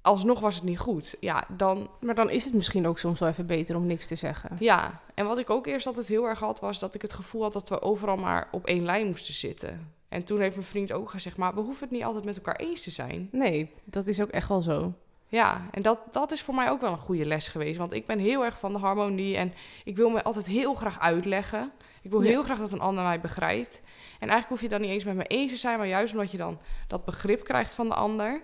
alsnog 0.02 0.40
was 0.40 0.56
het 0.56 0.64
niet 0.64 0.80
goed. 0.80 1.16
Ja, 1.20 1.46
dan 1.48 1.90
Maar 2.00 2.16
dan 2.16 2.30
is 2.30 2.46
het 2.46 2.54
misschien 2.54 2.88
ook 2.88 3.00
soms 3.00 3.20
wel 3.20 3.30
even 3.30 3.46
beter 3.46 3.76
om 3.76 3.86
niks 3.86 4.08
te 4.08 4.16
zeggen. 4.16 4.56
ja, 4.60 5.02
en 5.14 5.26
wat 5.26 5.38
ik 5.38 5.50
ook 5.50 5.68
eerst 5.68 5.88
altijd 5.88 6.08
heel 6.08 6.28
erg 6.28 6.40
had, 6.40 6.60
was 6.60 6.80
dat 6.80 6.96
ik 6.96 7.02
het 7.02 7.14
gevoel 7.14 7.42
had 7.42 7.54
dat 7.54 7.70
we 7.70 7.82
overal 7.82 8.18
maar 8.18 8.48
op 8.52 8.66
één 8.66 8.84
lijn 8.86 9.08
moesten 9.08 9.34
zitten. 9.34 9.94
En 10.10 10.24
toen 10.24 10.40
heeft 10.40 10.56
mijn 10.56 10.68
vriend 10.68 10.92
ook 10.92 11.10
gezegd, 11.10 11.38
maar 11.38 11.54
we 11.56 11.62
hoeven 11.62 11.84
het 11.84 11.92
niet 11.92 12.04
altijd 12.04 12.26
met 12.26 12.36
elkaar 12.36 12.56
eens 12.56 12.84
te 12.84 12.92
zijn. 12.92 13.30
Nee, 13.32 13.72
dat 13.84 14.08
is 14.08 14.22
ook 14.22 14.30
echt 14.30 14.48
wel 14.50 14.62
zo. 14.62 14.94
Ja, 15.28 15.62
en 15.72 15.82
dat, 15.82 16.00
dat 16.12 16.32
is 16.32 16.42
voor 16.42 16.56
mij 16.56 16.70
ook 16.70 16.82
wel 16.82 16.92
een 16.92 16.98
goede 16.98 17.26
les 17.26 17.48
geweest. 17.48 17.78
Want 17.78 17.94
ik 17.94 18.06
ben 18.06 18.20
heel 18.20 18.46
erg 18.46 18.60
van 18.60 18.72
de 18.74 18.80
harmonie 18.80 19.36
en 19.38 19.54
ik 19.84 19.96
wil 19.96 20.10
me 20.10 20.24
altijd 20.24 20.46
heel 20.46 20.74
graag 20.74 21.00
uitleggen. 21.00 21.72
Ik 22.02 22.10
wil 22.10 22.22
Ja. 22.22 22.28
heel 22.28 22.44
graag 22.44 22.58
dat 22.58 22.72
een 22.72 22.80
ander 22.80 23.04
mij 23.04 23.20
begrijpt. 23.20 23.80
En 24.20 24.30
eigenlijk 24.30 24.50
hoef 24.50 24.62
je 24.62 24.70
dan 24.70 24.82
niet 24.82 24.90
eens 24.90 25.04
met 25.04 25.16
me 25.16 25.24
eens 25.24 25.52
te 25.52 25.58
zijn, 25.58 25.78
maar 25.78 25.88
juist 25.88 26.14
omdat 26.14 26.32
je 26.32 26.38
dan 26.38 26.60
dat 26.88 27.06
begrip 27.06 27.44
krijgt 27.44 27.74
van 27.76 27.88
de 27.88 27.94
ander, 27.96 28.42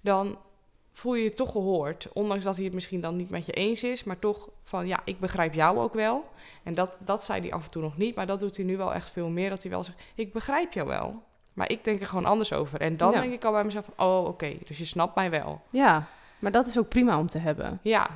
dan 0.00 0.38
voel 0.98 1.14
je 1.14 1.22
je 1.22 1.34
toch 1.34 1.52
gehoord. 1.52 2.08
Ondanks 2.12 2.44
dat 2.44 2.54
hij 2.56 2.64
het 2.64 2.74
misschien 2.74 3.00
dan 3.00 3.16
niet 3.16 3.30
met 3.30 3.46
je 3.46 3.52
eens 3.52 3.82
is, 3.82 4.04
maar 4.04 4.18
toch 4.18 4.48
van 4.62 4.86
ja, 4.86 5.00
ik 5.04 5.20
begrijp 5.20 5.54
jou 5.54 5.78
ook 5.78 5.94
wel. 5.94 6.24
En 6.62 6.74
dat, 6.74 6.90
dat 6.98 7.24
zei 7.24 7.40
hij 7.40 7.52
af 7.52 7.64
en 7.64 7.70
toe 7.70 7.82
nog 7.82 7.96
niet, 7.96 8.14
maar 8.14 8.26
dat 8.26 8.40
doet 8.40 8.56
hij 8.56 8.64
nu 8.64 8.76
wel 8.76 8.94
echt 8.94 9.10
veel 9.10 9.28
meer. 9.28 9.50
Dat 9.50 9.62
hij 9.62 9.70
wel 9.70 9.84
zegt, 9.84 9.98
ik 10.14 10.32
begrijp 10.32 10.72
jou 10.72 10.88
wel. 10.88 11.22
Maar 11.52 11.70
ik 11.70 11.84
denk 11.84 12.00
er 12.00 12.06
gewoon 12.06 12.24
anders 12.24 12.52
over. 12.52 12.80
En 12.80 12.96
dan 12.96 13.12
Ja. 13.12 13.20
denk 13.20 13.32
ik 13.32 13.44
al 13.44 13.52
bij 13.52 13.64
mezelf 13.64 13.84
van, 13.94 14.06
oh 14.06 14.24
oké, 14.24 14.52
dus 14.66 14.78
je 14.78 14.84
snapt 14.84 15.14
mij 15.14 15.30
wel. 15.30 15.60
Ja, 15.70 16.06
maar 16.38 16.52
dat 16.52 16.66
is 16.66 16.78
ook 16.78 16.88
prima 16.88 17.18
om 17.18 17.28
te 17.28 17.38
hebben. 17.38 17.78
Ja. 17.82 18.10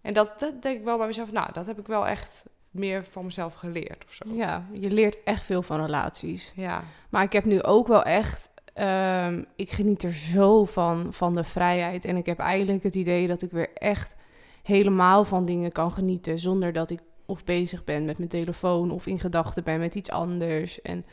En 0.00 0.12
dat, 0.14 0.38
dat 0.40 0.62
denk 0.62 0.78
ik 0.78 0.84
wel 0.84 0.96
bij 0.98 1.06
mezelf, 1.06 1.32
nou, 1.32 1.52
dat 1.52 1.66
heb 1.66 1.78
ik 1.78 1.86
wel 1.86 2.06
echt 2.06 2.44
meer 2.70 3.04
van 3.10 3.24
mezelf 3.24 3.54
geleerd 3.54 4.04
of 4.08 4.12
zo. 4.12 4.24
Ja, 4.34 4.66
je 4.72 4.90
leert 4.90 5.16
echt 5.24 5.42
veel 5.44 5.62
van 5.62 5.80
relaties. 5.80 6.52
Ja, 6.56 6.84
Maar 7.08 7.22
ik 7.22 7.32
heb 7.32 7.44
nu 7.44 7.62
ook 7.62 7.86
wel 7.86 8.02
echt... 8.02 8.50
ehm, 8.72 9.42
ik 9.56 9.70
geniet 9.70 10.02
er 10.02 10.12
zo 10.12 10.64
van, 10.64 11.12
van 11.12 11.34
de 11.34 11.44
vrijheid. 11.44 12.04
En 12.04 12.16
ik 12.16 12.26
heb 12.26 12.38
eigenlijk 12.38 12.82
het 12.82 12.94
idee 12.94 13.26
dat 13.26 13.42
ik 13.42 13.50
weer 13.50 13.70
echt 13.74 14.14
helemaal 14.62 15.24
van 15.24 15.44
dingen 15.44 15.72
kan 15.72 15.92
genieten... 15.92 16.38
zonder 16.38 16.72
dat 16.72 16.90
ik 16.90 17.00
of 17.26 17.44
bezig 17.44 17.84
ben 17.84 18.04
met 18.04 18.18
mijn 18.18 18.30
telefoon... 18.30 18.90
of 18.90 19.06
in 19.06 19.18
gedachten 19.18 19.64
ben 19.64 19.78
met 19.78 19.94
iets 19.94 20.10
anders. 20.10 20.82
En 20.82 21.04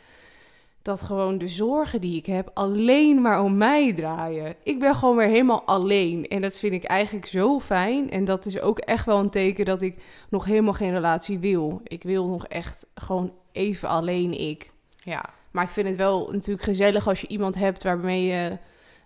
dat 0.82 1.02
gewoon 1.02 1.38
de 1.38 1.48
zorgen 1.48 2.02
die 2.02 2.18
ik 2.18 2.26
heb 2.26 2.52
alleen 2.54 3.22
maar 3.22 3.44
om 3.44 3.58
mij 3.58 3.94
draaien. 3.94 4.56
Ik 4.64 4.80
ben 4.80 4.96
gewoon 4.96 5.16
weer 5.16 5.28
helemaal 5.28 5.64
alleen. 5.64 6.28
En 6.28 6.42
dat 6.42 6.60
vind 6.60 6.74
ik 6.74 6.84
eigenlijk 6.84 7.26
zo 7.26 7.60
fijn. 7.60 8.12
En 8.12 8.26
dat 8.26 8.46
is 8.46 8.60
ook 8.60 8.80
echt 8.80 9.06
wel 9.06 9.20
een 9.20 9.30
teken 9.30 9.66
dat 9.66 9.82
ik 9.82 10.04
nog 10.30 10.46
helemaal 10.46 10.74
geen 10.74 10.92
relatie 10.92 11.40
wil. 11.40 11.82
Ik 11.84 12.04
wil 12.04 12.28
nog 12.28 12.48
echt 12.48 12.86
gewoon 12.96 13.34
even 13.52 13.90
alleen 13.90 14.40
ik. 14.40 14.72
ja, 15.04 15.30
Maar 15.52 15.64
ik 15.64 15.70
vind 15.70 15.88
het 15.88 15.98
wel 15.98 16.30
natuurlijk 16.32 16.64
gezellig 16.64 17.08
als 17.08 17.22
je 17.22 17.28
iemand 17.28 17.56
hebt 17.56 17.84
waarmee 17.84 18.26
je 18.26 18.58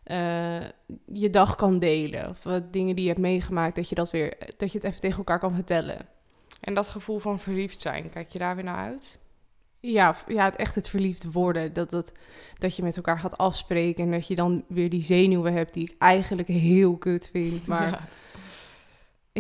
eh, 0.04 0.62
je 1.06 1.30
dag 1.30 1.56
kan 1.56 1.80
delen. 1.80 2.30
Of 2.30 2.44
wat 2.44 2.74
dingen 2.74 2.96
die 2.96 3.04
je 3.04 3.10
hebt 3.10 3.22
meegemaakt, 3.22 3.76
dat 3.76 3.90
je, 3.90 3.96
dat, 3.96 4.12
weer, 4.12 4.38
dat 4.58 4.72
je 4.72 4.78
het 4.78 4.88
even 4.88 5.00
tegen 5.00 5.18
elkaar 5.18 5.40
kan 5.40 5.54
vertellen. 5.54 5.98
En 6.62 6.74
dat 6.74 6.88
gevoel 6.88 7.20
van 7.20 7.40
verliefd 7.40 7.82
zijn, 7.82 8.10
kijk 8.10 8.30
je 8.30 8.40
daar 8.40 8.56
weer 8.56 8.64
naar 8.64 8.86
uit? 8.86 9.20
Ja, 9.80 10.16
ja 10.28 10.46
het 10.46 10.56
echt 10.56 10.76
het 10.76 10.88
verliefd 10.90 11.32
worden. 11.32 11.74
Dat, 11.74 11.90
dat, 11.90 12.12
dat 12.58 12.76
je 12.76 12.84
met 12.84 12.96
elkaar 12.96 13.20
gaat 13.20 13.38
afspreken 13.38 14.04
en 14.04 14.12
dat 14.12 14.28
je 14.28 14.36
dan 14.36 14.64
weer 14.68 14.90
die 14.90 15.02
zenuwen 15.02 15.54
hebt 15.54 15.74
die 15.74 15.84
ik 15.84 15.96
eigenlijk 15.98 16.48
heel 16.48 16.98
kut 16.98 17.30
vind. 17.32 17.68
Maar 17.74 17.90
Ja. 17.90 18.00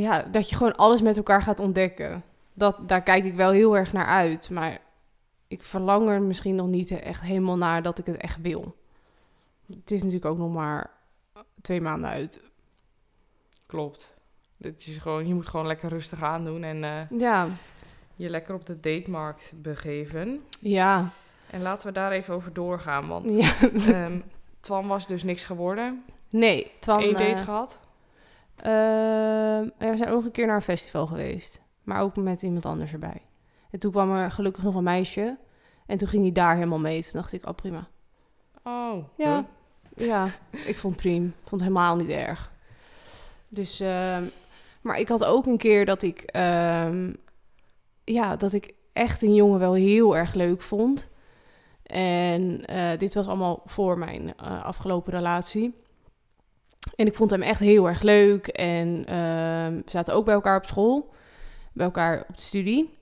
ja, 0.01 0.27
dat 0.31 0.49
je 0.49 0.55
gewoon 0.55 0.75
alles 0.75 1.01
met 1.01 1.17
elkaar 1.17 1.41
gaat 1.41 1.59
ontdekken. 1.59 2.23
Dat, 2.53 2.87
daar 2.87 3.03
kijk 3.03 3.25
ik 3.25 3.33
wel 3.33 3.51
heel 3.51 3.77
erg 3.77 3.93
naar 3.93 4.05
uit. 4.05 4.49
Maar 4.49 4.79
ik 5.53 5.63
verlang 5.63 6.09
er 6.09 6.21
misschien 6.21 6.55
nog 6.55 6.67
niet 6.67 6.91
echt 6.91 7.21
helemaal 7.21 7.57
naar 7.57 7.81
dat 7.81 7.99
ik 7.99 8.05
het 8.05 8.17
echt 8.17 8.41
wil. 8.41 8.75
Het 9.67 9.91
is 9.91 9.99
natuurlijk 9.99 10.25
ook 10.31 10.37
nog 10.37 10.53
maar 10.53 10.89
twee 11.61 11.81
maanden 11.81 12.09
uit. 12.09 12.41
Klopt. 13.65 14.13
Het 14.57 14.87
is 14.87 14.97
gewoon, 14.97 15.27
je 15.27 15.33
moet 15.33 15.47
gewoon 15.47 15.67
lekker 15.67 15.89
rustig 15.89 16.23
aandoen 16.23 16.63
en 16.63 16.83
eh, 16.83 17.19
Ja, 17.19 17.47
je 18.15 18.29
lekker 18.29 18.55
op 18.55 18.65
de 18.65 18.79
datemarkt 18.79 19.53
begeven. 19.61 20.43
ja, 20.59 21.09
En 21.49 21.61
laten 21.61 21.87
we 21.87 21.93
daar 21.93 22.11
even 22.11 22.33
over 22.33 22.53
doorgaan, 22.53 23.07
want 23.07 23.31
ja. 23.31 23.53
ehm 23.93 24.19
Twan 24.59 24.87
was 24.87 25.07
dus 25.07 25.23
niks 25.23 25.43
geworden. 25.45 26.03
Nee, 26.29 26.71
Twan... 26.79 27.01
Eén 27.01 27.11
date 27.13 27.23
eh, 27.23 27.41
gehad. 27.43 27.79
ehm, 28.55 29.89
we 29.91 29.97
zijn 29.97 30.09
ook 30.09 30.23
een 30.23 30.31
keer 30.31 30.45
naar 30.45 30.55
een 30.55 30.61
festival 30.61 31.07
geweest. 31.07 31.61
Maar 31.83 32.01
ook 32.01 32.15
met 32.15 32.41
iemand 32.41 32.65
anders 32.65 32.93
erbij. 32.93 33.21
En 33.69 33.79
toen 33.79 33.91
kwam 33.91 34.11
er 34.11 34.31
gelukkig 34.31 34.63
nog 34.63 34.75
een 34.75 34.83
meisje. 34.83 35.37
En 35.85 35.97
toen 35.97 36.07
ging 36.07 36.23
hij 36.23 36.31
daar 36.31 36.55
helemaal 36.55 36.79
mee. 36.79 37.01
Toen 37.01 37.11
dacht 37.11 37.33
ik, 37.33 37.47
oh 37.47 37.55
prima. 37.55 37.87
Oh, 38.63 38.97
Ja, 39.17 39.45
huh? 39.95 40.07
ja, 40.07 40.27
ik 40.65 40.77
vond 40.77 40.93
het 40.93 41.03
prima. 41.03 41.25
Ik 41.25 41.33
vond 41.47 41.61
het 41.61 41.69
helemaal 41.69 41.95
niet 41.95 42.09
erg. 42.09 42.51
Dus, 43.47 43.79
ehm, 43.79 44.23
maar 44.81 44.99
ik 44.99 45.07
had 45.07 45.23
ook 45.23 45.45
een 45.45 45.57
keer 45.57 45.85
dat 45.85 46.01
ik, 46.01 46.21
ehm, 46.21 47.13
ja, 48.03 48.35
dat 48.35 48.53
ik 48.53 48.73
echt 48.93 49.21
een 49.21 49.33
jongen 49.35 49.59
wel 49.59 49.73
heel 49.73 50.17
erg 50.17 50.33
leuk 50.33 50.61
vond. 50.61 51.09
En 51.83 52.65
eh, 52.65 52.97
dit 52.97 53.13
was 53.13 53.27
allemaal 53.27 53.61
voor 53.65 53.97
mijn 53.97 54.33
eh, 54.37 54.63
afgelopen 54.63 55.13
relatie. 55.13 55.81
En 56.95 57.05
ik 57.05 57.15
vond 57.15 57.31
hem 57.31 57.41
echt 57.41 57.59
heel 57.59 57.87
erg 57.87 58.01
leuk. 58.01 58.47
En 58.47 59.05
ehm, 59.05 59.75
we 59.75 59.91
zaten 59.91 60.13
ook 60.13 60.25
bij 60.25 60.33
elkaar 60.33 60.57
op 60.57 60.65
school. 60.65 61.13
Bij 61.73 61.85
elkaar 61.85 62.25
op 62.29 62.35
de 62.35 62.41
studie. 62.41 62.97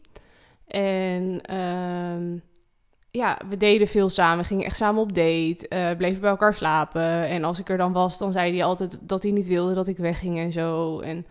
En 0.67 1.41
ja, 3.11 3.39
we 3.49 3.57
deden 3.57 3.87
veel 3.87 4.09
samen. 4.09 4.37
We 4.37 4.43
gingen 4.43 4.65
echt 4.65 4.77
samen 4.77 5.01
op 5.01 5.13
date. 5.13 5.67
eh, 5.67 5.97
bleven 5.97 6.21
bij 6.21 6.29
elkaar 6.29 6.53
slapen. 6.53 7.27
En 7.27 7.43
als 7.43 7.59
ik 7.59 7.69
er 7.69 7.77
dan 7.77 7.91
was, 7.91 8.17
dan 8.17 8.31
zei 8.31 8.51
hij 8.51 8.63
altijd 8.63 8.99
dat 9.01 9.23
hij 9.23 9.31
niet 9.31 9.47
wilde 9.47 9.73
dat 9.73 9.87
ik 9.87 9.97
wegging 9.97 10.37
en 10.37 10.51
zo. 10.51 10.99
En 10.99 11.25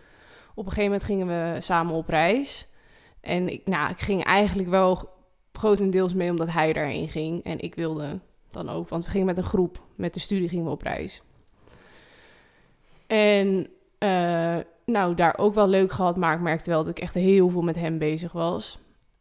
op 0.54 0.66
een 0.66 0.72
gegeven 0.72 0.90
moment 0.90 1.04
gingen 1.04 1.26
we 1.26 1.60
samen 1.60 1.94
op 1.94 2.08
reis. 2.08 2.68
En 3.20 3.48
ik, 3.48 3.66
nou, 3.66 3.90
ik 3.90 3.98
ging 3.98 4.24
eigenlijk 4.24 4.68
wel 4.68 5.08
grotendeels 5.52 6.14
mee 6.14 6.30
omdat 6.30 6.52
hij 6.52 6.72
daarheen 6.72 7.08
ging. 7.08 7.44
En 7.44 7.60
ik 7.60 7.74
wilde 7.74 8.18
dan 8.50 8.68
ook, 8.68 8.88
want 8.88 9.04
we 9.04 9.10
gingen 9.10 9.26
met 9.26 9.38
een 9.38 9.44
groep. 9.44 9.82
Met 9.94 10.14
de 10.14 10.20
studie 10.20 10.48
gingen 10.48 10.64
we 10.64 10.70
op 10.70 10.82
reis. 10.82 11.22
En 13.06 13.68
eh, 13.98 14.56
nou, 14.84 15.14
daar 15.14 15.38
ook 15.38 15.54
wel 15.54 15.68
leuk 15.68 15.92
gehad, 15.92 16.16
maar 16.16 16.34
ik 16.34 16.40
merkte 16.40 16.70
wel 16.70 16.84
dat 16.84 16.96
ik 16.96 17.02
echt 17.02 17.14
heel 17.14 17.48
veel 17.48 17.62
met 17.62 17.76
hem 17.76 17.98
bezig 17.98 18.32
was. 18.32 18.78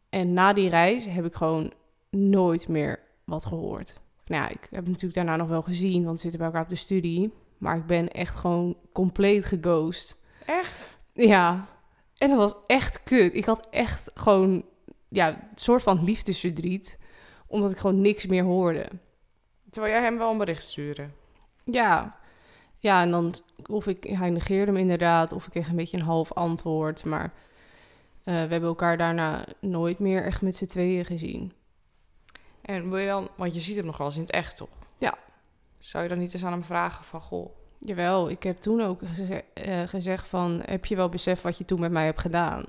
En 0.08 0.32
na 0.32 0.52
die 0.52 0.68
reis 0.68 1.06
heb 1.06 1.24
ik 1.24 1.34
gewoon 1.34 1.72
nooit 2.10 2.68
meer 2.68 3.00
wat 3.24 3.46
gehoord. 3.46 3.94
Nou 4.26 4.42
ja, 4.42 4.48
ik 4.48 4.60
heb 4.60 4.70
hem 4.70 4.84
natuurlijk 4.84 5.14
daarna 5.14 5.36
nog 5.36 5.48
wel 5.48 5.62
gezien, 5.62 6.04
want 6.04 6.14
we 6.14 6.20
zitten 6.20 6.38
bij 6.38 6.48
elkaar 6.48 6.62
op 6.62 6.68
de 6.68 6.74
studie. 6.74 7.32
Maar 7.58 7.76
ik 7.76 7.86
ben 7.86 8.10
echt 8.10 8.36
gewoon 8.36 8.76
compleet 8.92 9.44
geghost. 9.44 10.16
Echt? 10.44 10.96
Ja, 11.12 11.68
en 12.18 12.28
dat 12.28 12.38
was 12.38 12.54
echt 12.66 13.02
kut. 13.02 13.34
Ik 13.34 13.44
had 13.44 13.66
echt 13.70 14.10
gewoon, 14.14 14.64
ja, 15.08 15.28
een 15.28 15.36
soort 15.54 15.82
van 15.82 16.04
liefdesverdriet. 16.04 16.98
Omdat 17.46 17.70
ik 17.70 17.78
gewoon 17.78 18.00
niks 18.00 18.26
meer 18.26 18.44
hoorde. 18.44 18.88
Terwijl 19.70 19.94
jij 19.94 20.02
hem 20.02 20.18
wel 20.18 20.30
een 20.30 20.38
bericht 20.38 20.62
stuurde. 20.62 21.08
Ja, 21.64 22.16
ja 22.78 23.02
en 23.02 23.10
dan, 23.10 23.34
of 23.66 23.86
ik, 23.86 24.04
hij 24.04 24.30
negeerde 24.30 24.72
me 24.72 24.78
inderdaad, 24.78 25.32
of 25.32 25.44
ik 25.44 25.50
kreeg 25.50 25.68
een 25.68 25.76
beetje 25.76 25.96
een 25.96 26.02
half 26.02 26.32
antwoord. 26.32 27.04
Maar 27.04 27.32
eh, 28.24 28.34
we 28.34 28.50
hebben 28.50 28.68
elkaar 28.68 28.96
daarna 28.96 29.44
nooit 29.60 29.98
meer 29.98 30.24
echt 30.24 30.42
met 30.42 30.56
z'n 30.56 30.66
tweeën 30.66 31.04
gezien. 31.04 31.52
En 32.62 32.88
wil 32.90 32.98
je 32.98 33.06
dan, 33.06 33.28
want 33.36 33.54
je 33.54 33.60
ziet 33.60 33.76
hem 33.76 33.84
nog 33.86 33.96
wel 33.96 34.06
eens 34.06 34.16
in 34.16 34.22
het 34.22 34.30
echt, 34.30 34.56
toch? 34.56 34.68
Ja. 34.98 35.14
Zou 35.78 36.02
je 36.02 36.08
dan 36.08 36.18
niet 36.18 36.34
eens 36.34 36.44
aan 36.44 36.52
hem 36.52 36.64
vragen 36.64 37.04
van, 37.04 37.20
goh, 37.20 37.48
Jawel, 37.78 38.30
ik 38.30 38.42
heb 38.42 38.60
toen 38.60 38.80
ook 38.82 39.00
geze- 39.04 39.44
eh, 39.54 39.82
gezegd 39.82 40.28
van, 40.28 40.60
heb 40.64 40.84
je 40.86 40.96
wel 40.96 41.08
besef 41.08 41.42
wat 41.42 41.58
je 41.58 41.64
toen 41.64 41.80
met 41.80 41.90
mij 41.90 42.04
hebt 42.04 42.20
gedaan? 42.20 42.64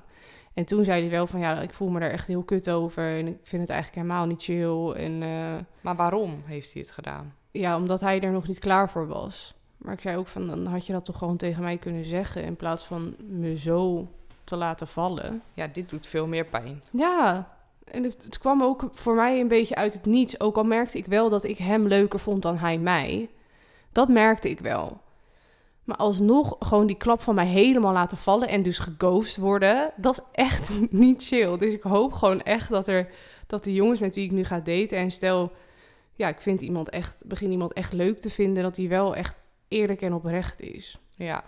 En 0.54 0.66
toen 0.66 0.84
zei 0.84 1.02
hij 1.02 1.10
wel 1.10 1.28
van, 1.28 1.40
ja, 1.40 1.62
ik 1.62 1.74
voel 1.74 1.90
me 1.90 2.00
daar 2.00 2.10
echt 2.10 2.28
heel 2.28 2.44
kut 2.44 2.70
over 2.70 3.18
en 3.18 3.28
ik 3.28 3.38
vind 3.44 3.62
het 3.62 3.72
eigenlijk 3.72 4.02
helemaal 4.02 4.26
niet 4.26 4.44
chill. 4.44 4.92
En 4.92 5.22
eh, 5.24 5.64
maar 5.82 5.96
waarom 5.96 6.42
heeft 6.46 6.74
hij 6.74 6.82
het 6.82 6.92
gedaan? 6.92 7.36
ja, 7.52 7.76
omdat 7.78 8.00
hij 8.00 8.22
er 8.22 8.32
nog 8.32 8.48
niet 8.48 8.60
klaar 8.60 8.90
voor 8.90 9.08
was. 9.08 9.54
Maar 9.78 9.94
ik 9.94 10.02
zei 10.02 10.18
ook 10.18 10.28
van, 10.28 10.48
dan 10.48 10.66
had 10.66 10.86
je 10.86 10.94
dat 10.94 11.06
toch 11.06 11.18
gewoon 11.18 11.38
tegen 11.38 11.64
mij 11.64 11.78
kunnen 11.78 12.06
zeggen 12.06 12.44
in 12.44 12.56
plaats 12.56 12.84
van 12.84 13.16
me 13.28 13.58
zo 13.58 14.08
te 14.44 14.56
laten 14.56 14.88
vallen. 14.88 15.42
Ja, 15.54 15.68
dit 15.68 15.90
doet 15.90 16.08
veel 16.08 16.28
meer 16.28 16.46
pijn. 16.46 16.84
Ja, 16.92 17.50
en 17.84 18.04
het, 18.04 18.38
kwam 18.40 18.64
ook 18.64 18.90
voor 18.94 19.16
mij 19.16 19.40
een 19.40 19.48
beetje 19.48 19.76
uit 19.76 19.94
het 19.94 20.06
niets. 20.06 20.40
Ook 20.40 20.56
al 20.56 20.64
merkte 20.64 20.98
ik 20.98 21.06
wel 21.06 21.30
dat 21.30 21.44
ik 21.44 21.58
hem 21.58 21.88
leuker 21.88 22.20
vond 22.20 22.42
dan 22.42 22.58
hij 22.58 22.78
mij. 22.78 23.30
Dat 23.92 24.10
merkte 24.10 24.50
ik 24.50 24.60
wel. 24.60 25.02
Maar 25.84 25.98
alsnog 25.98 26.56
gewoon 26.60 26.88
die 26.88 26.98
klap 26.98 27.22
van 27.22 27.36
mij 27.36 27.48
helemaal 27.48 27.94
laten 27.94 28.18
vallen 28.18 28.48
en 28.48 28.64
dus 28.64 28.80
geghost 28.80 29.38
worden, 29.38 29.92
dat 29.96 30.18
is 30.18 30.24
echt 30.32 30.70
niet 30.90 31.24
chill. 31.24 31.58
Dus 31.58 31.74
ik 31.74 31.82
hoop 31.82 32.14
gewoon 32.14 32.42
echt 32.42 32.70
dat 32.70 32.88
er 32.88 33.10
dat 33.48 33.64
de 33.64 33.74
jongens 33.74 34.00
met 34.00 34.16
wie 34.16 34.26
ik 34.26 34.32
nu 34.32 34.44
ga 34.44 34.60
daten 34.60 34.98
en 34.98 35.12
stel, 35.12 35.52
ja, 36.16 36.28
ik 36.28 36.42
vind 36.42 36.62
iemand 36.62 36.90
echt, 36.90 37.26
begin 37.26 37.52
iemand 37.52 37.74
echt 37.74 37.94
leuk 37.94 38.20
te 38.20 38.30
vinden, 38.30 38.64
dat 38.64 38.76
die 38.76 38.90
wel 38.90 39.16
echt 39.16 39.42
eerlijk 39.68 40.02
en 40.02 40.14
oprecht 40.14 40.62
is. 40.62 41.00
Ja, 41.16 41.44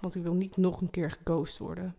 Want 0.00 0.14
ik 0.14 0.22
wil 0.22 0.34
niet 0.34 0.56
nog 0.56 0.80
een 0.80 0.90
keer 0.90 1.10
geghost 1.10 1.58
worden. 1.58 1.94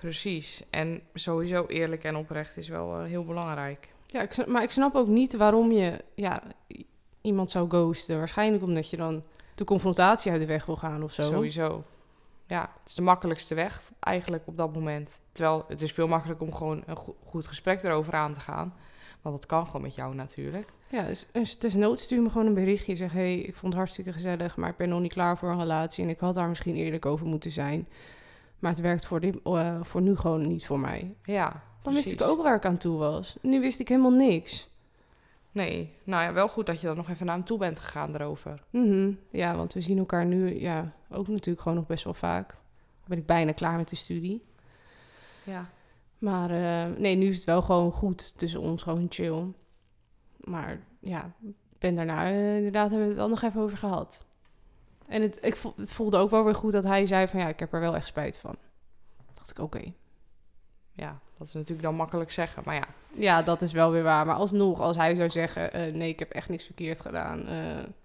Precies. 0.00 0.62
En 0.70 1.02
sowieso 1.14 1.66
eerlijk 1.66 2.04
en 2.04 2.16
oprecht 2.16 2.56
is 2.56 2.68
wel 2.68 2.98
eh, 2.98 3.04
heel 3.04 3.24
belangrijk. 3.24 3.88
Ja, 4.06 4.20
ik, 4.22 4.46
maar 4.46 4.62
ik 4.62 4.70
snap 4.70 4.94
ook 4.94 5.06
niet 5.08 5.36
waarom 5.36 5.72
je 5.72 6.04
ja, 6.14 6.42
iemand 7.20 7.50
zou 7.50 7.68
ghosten. 7.68 8.18
Waarschijnlijk 8.18 8.62
omdat 8.62 8.90
je 8.90 8.96
dan 8.96 9.24
de 9.54 9.64
confrontatie 9.64 10.30
uit 10.30 10.40
de 10.40 10.46
weg 10.46 10.66
wil 10.66 10.76
gaan 10.76 11.02
of 11.02 11.12
zo. 11.12 11.22
Sowieso. 11.22 11.84
Ja, 12.46 12.60
het 12.60 12.88
is 12.88 12.94
de 12.94 13.02
makkelijkste 13.02 13.54
weg 13.54 13.82
eigenlijk 14.00 14.42
op 14.46 14.56
dat 14.56 14.74
moment. 14.74 15.20
Terwijl 15.32 15.64
het 15.68 15.82
is 15.82 15.92
veel 15.92 16.08
makkelijker 16.08 16.46
om 16.46 16.54
gewoon 16.54 16.82
een 16.86 16.96
go- 16.96 17.16
goed 17.24 17.46
gesprek 17.46 17.82
erover 17.82 18.12
aan 18.14 18.34
te 18.34 18.40
gaan. 18.40 18.74
Want 19.22 19.36
dat 19.36 19.46
kan 19.46 19.66
gewoon 19.66 19.82
met 19.82 19.94
jou 19.94 20.14
natuurlijk. 20.14 20.68
Ja, 20.88 21.06
dus, 21.06 21.26
dus 21.32 21.58
desnoods 21.58 22.02
stuur 22.02 22.22
me 22.22 22.30
gewoon 22.30 22.46
een 22.46 22.54
berichtje. 22.54 22.96
Zeg, 22.96 23.12
hey, 23.12 23.38
ik 23.38 23.54
vond 23.56 23.72
het 23.72 23.74
hartstikke 23.82 24.12
gezellig, 24.12 24.56
maar 24.56 24.70
ik 24.70 24.76
ben 24.76 24.88
nog 24.88 25.00
niet 25.00 25.12
klaar 25.12 25.38
voor 25.38 25.50
een 25.50 25.58
relatie. 25.58 26.04
En 26.04 26.10
ik 26.10 26.18
had 26.18 26.34
daar 26.34 26.48
misschien 26.48 26.76
eerlijk 26.76 27.06
over 27.06 27.26
moeten 27.26 27.50
zijn. 27.50 27.88
Maar 28.60 28.70
het 28.70 28.80
werkt 28.80 29.06
voor, 29.06 29.20
dit, 29.20 29.42
eh, 29.42 29.76
voor 29.82 30.02
nu 30.02 30.16
gewoon 30.16 30.48
niet 30.48 30.66
voor 30.66 30.80
mij. 30.80 31.14
Ja, 31.24 31.62
Dan 31.82 31.94
wist 31.94 32.12
ik 32.12 32.22
ook 32.22 32.42
waar 32.42 32.56
ik 32.56 32.64
aan 32.64 32.76
toe 32.76 32.98
was. 32.98 33.36
Nu 33.42 33.60
wist 33.60 33.80
ik 33.80 33.88
helemaal 33.88 34.10
niks. 34.10 34.68
Nee, 35.52 35.94
nou 36.04 36.22
ja, 36.22 36.32
wel 36.32 36.48
goed 36.48 36.66
dat 36.66 36.80
je 36.80 36.86
dan 36.86 36.96
nog 36.96 37.08
even 37.08 37.26
naar 37.26 37.34
hem 37.34 37.44
toe 37.44 37.58
bent 37.58 37.78
gegaan 37.78 38.14
erover. 38.14 38.62
Mhm. 38.70 39.12
Ja, 39.30 39.56
want 39.56 39.72
we 39.72 39.80
zien 39.80 39.98
elkaar 39.98 40.26
nu 40.26 40.60
ja, 40.60 40.92
ook 41.10 41.28
natuurlijk 41.28 41.60
gewoon 41.60 41.78
nog 41.78 41.86
best 41.86 42.04
wel 42.04 42.14
vaak. 42.14 42.48
Dan 42.48 43.08
ben 43.08 43.18
ik 43.18 43.26
bijna 43.26 43.52
klaar 43.52 43.76
met 43.76 43.88
de 43.88 43.96
studie. 43.96 44.44
Ja. 45.44 45.70
Maar 46.18 46.50
eh, 46.50 46.96
nee, 46.96 47.16
nu 47.16 47.28
is 47.28 47.36
het 47.36 47.44
wel 47.44 47.62
gewoon 47.62 47.92
goed 47.92 48.38
tussen 48.38 48.60
ons, 48.60 48.82
gewoon 48.82 49.06
chill. 49.08 49.44
Maar 50.36 50.80
ja, 51.00 51.32
ben 51.78 51.94
daarna 51.94 52.24
eh, 52.26 52.56
inderdaad 52.56 52.90
hebben 52.90 53.08
we 53.08 53.14
het 53.14 53.22
al 53.22 53.28
nog 53.28 53.42
even 53.42 53.60
over 53.60 53.76
gehad. 53.76 54.24
En 55.10 55.22
het, 55.22 55.38
ik, 55.44 55.56
vo- 55.56 55.74
het 55.76 55.92
voelde 55.92 56.16
ook 56.16 56.30
wel 56.30 56.44
weer 56.44 56.54
goed 56.54 56.72
dat 56.72 56.84
hij 56.84 57.06
zei 57.06 57.28
van 57.28 57.40
ja, 57.40 57.48
ik 57.48 57.58
heb 57.60 57.72
er 57.72 57.80
wel 57.80 57.94
echt 57.94 58.06
spijt 58.06 58.38
van. 58.38 58.56
Dacht 59.34 59.50
ik, 59.50 59.58
oké. 59.58 59.92
Ja, 60.92 61.18
dat 61.38 61.46
is 61.46 61.54
natuurlijk 61.54 61.82
dan 61.82 61.94
makkelijk 61.94 62.30
zeggen. 62.30 62.62
Maar 62.66 62.74
ja, 62.74 62.84
Ja, 63.12 63.42
dat 63.42 63.62
is 63.62 63.72
wel 63.72 63.90
weer 63.90 64.02
waar. 64.02 64.26
Maar 64.26 64.34
alsnog, 64.34 64.80
als 64.80 64.96
hij 64.96 65.14
zou 65.14 65.30
zeggen, 65.30 65.72
eh, 65.72 65.92
nee, 65.94 66.08
ik 66.08 66.18
heb 66.18 66.30
echt 66.30 66.48
niks 66.48 66.64
verkeerd 66.64 67.00
gedaan. 67.00 67.46
eh, 67.46 67.56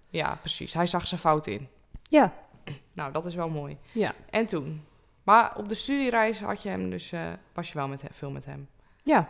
ja, 0.09 0.35
precies. 0.35 0.73
Hij 0.73 0.87
zag 0.87 1.07
zijn 1.07 1.19
fout 1.19 1.47
in. 1.47 1.67
ja, 2.09 2.33
Nou, 2.93 3.11
dat 3.11 3.25
is 3.25 3.35
wel 3.35 3.49
mooi. 3.49 3.77
ja, 3.91 4.13
En 4.29 4.45
toen? 4.45 4.83
Maar 5.23 5.57
op 5.57 5.69
de 5.69 5.75
studiereis 5.75 6.41
had 6.41 6.63
je 6.63 6.69
hem 6.69 6.89
dus, 6.89 7.11
eh, 7.11 7.21
was 7.53 7.67
je 7.67 7.73
wel 7.77 7.87
met 7.87 8.01
hem, 8.01 8.11
veel 8.13 8.31
met 8.31 8.45
hem. 8.45 8.67
ja. 9.03 9.29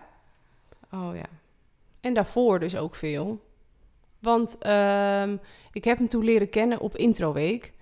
Oh 0.92 1.16
ja. 1.16 1.26
En 2.02 2.14
daarvoor 2.14 2.60
dus 2.60 2.76
ook 2.76 2.96
veel. 2.96 3.45
Want 4.20 4.58
ehm, 4.58 5.38
ik 5.72 5.84
heb 5.84 5.98
hem 5.98 6.08
toen 6.08 6.24
leren 6.24 6.50
kennen 6.50 6.80
op 6.80 6.98
introweek. 6.98 7.74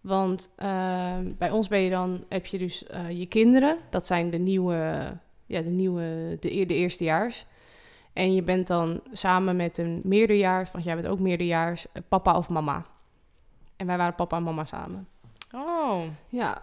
Want 0.00 0.48
ehm, 0.56 1.32
bij 1.38 1.50
ons 1.50 1.68
ben 1.68 1.80
je 1.80 1.90
dan, 1.90 2.24
heb 2.28 2.46
je 2.46 2.58
dus 2.58 2.86
eh, 2.86 3.10
je 3.10 3.26
kinderen. 3.26 3.78
Dat 3.90 4.06
zijn 4.06 4.30
de 4.30 4.38
nieuwe, 4.38 5.12
ja, 5.46 5.60
de 5.60 5.70
nieuwe, 5.70 6.36
de, 6.40 6.66
de 6.66 6.74
eerstejaars. 6.74 7.46
En 8.12 8.34
je 8.34 8.42
bent 8.42 8.66
dan 8.66 9.00
samen 9.12 9.56
met 9.56 9.78
een 9.78 10.00
meerderjaars, 10.04 10.70
want 10.70 10.84
jij 10.84 10.94
bent 10.94 11.06
ook 11.06 11.18
meerderjaars, 11.18 11.86
eh, 11.92 12.02
papa 12.08 12.36
of 12.36 12.48
mama. 12.48 12.84
En 13.76 13.86
wij 13.86 13.96
waren 13.96 14.14
papa 14.14 14.36
en 14.36 14.42
mama 14.42 14.64
samen. 14.64 15.08
Oh, 15.52 16.02
Ja, 16.28 16.62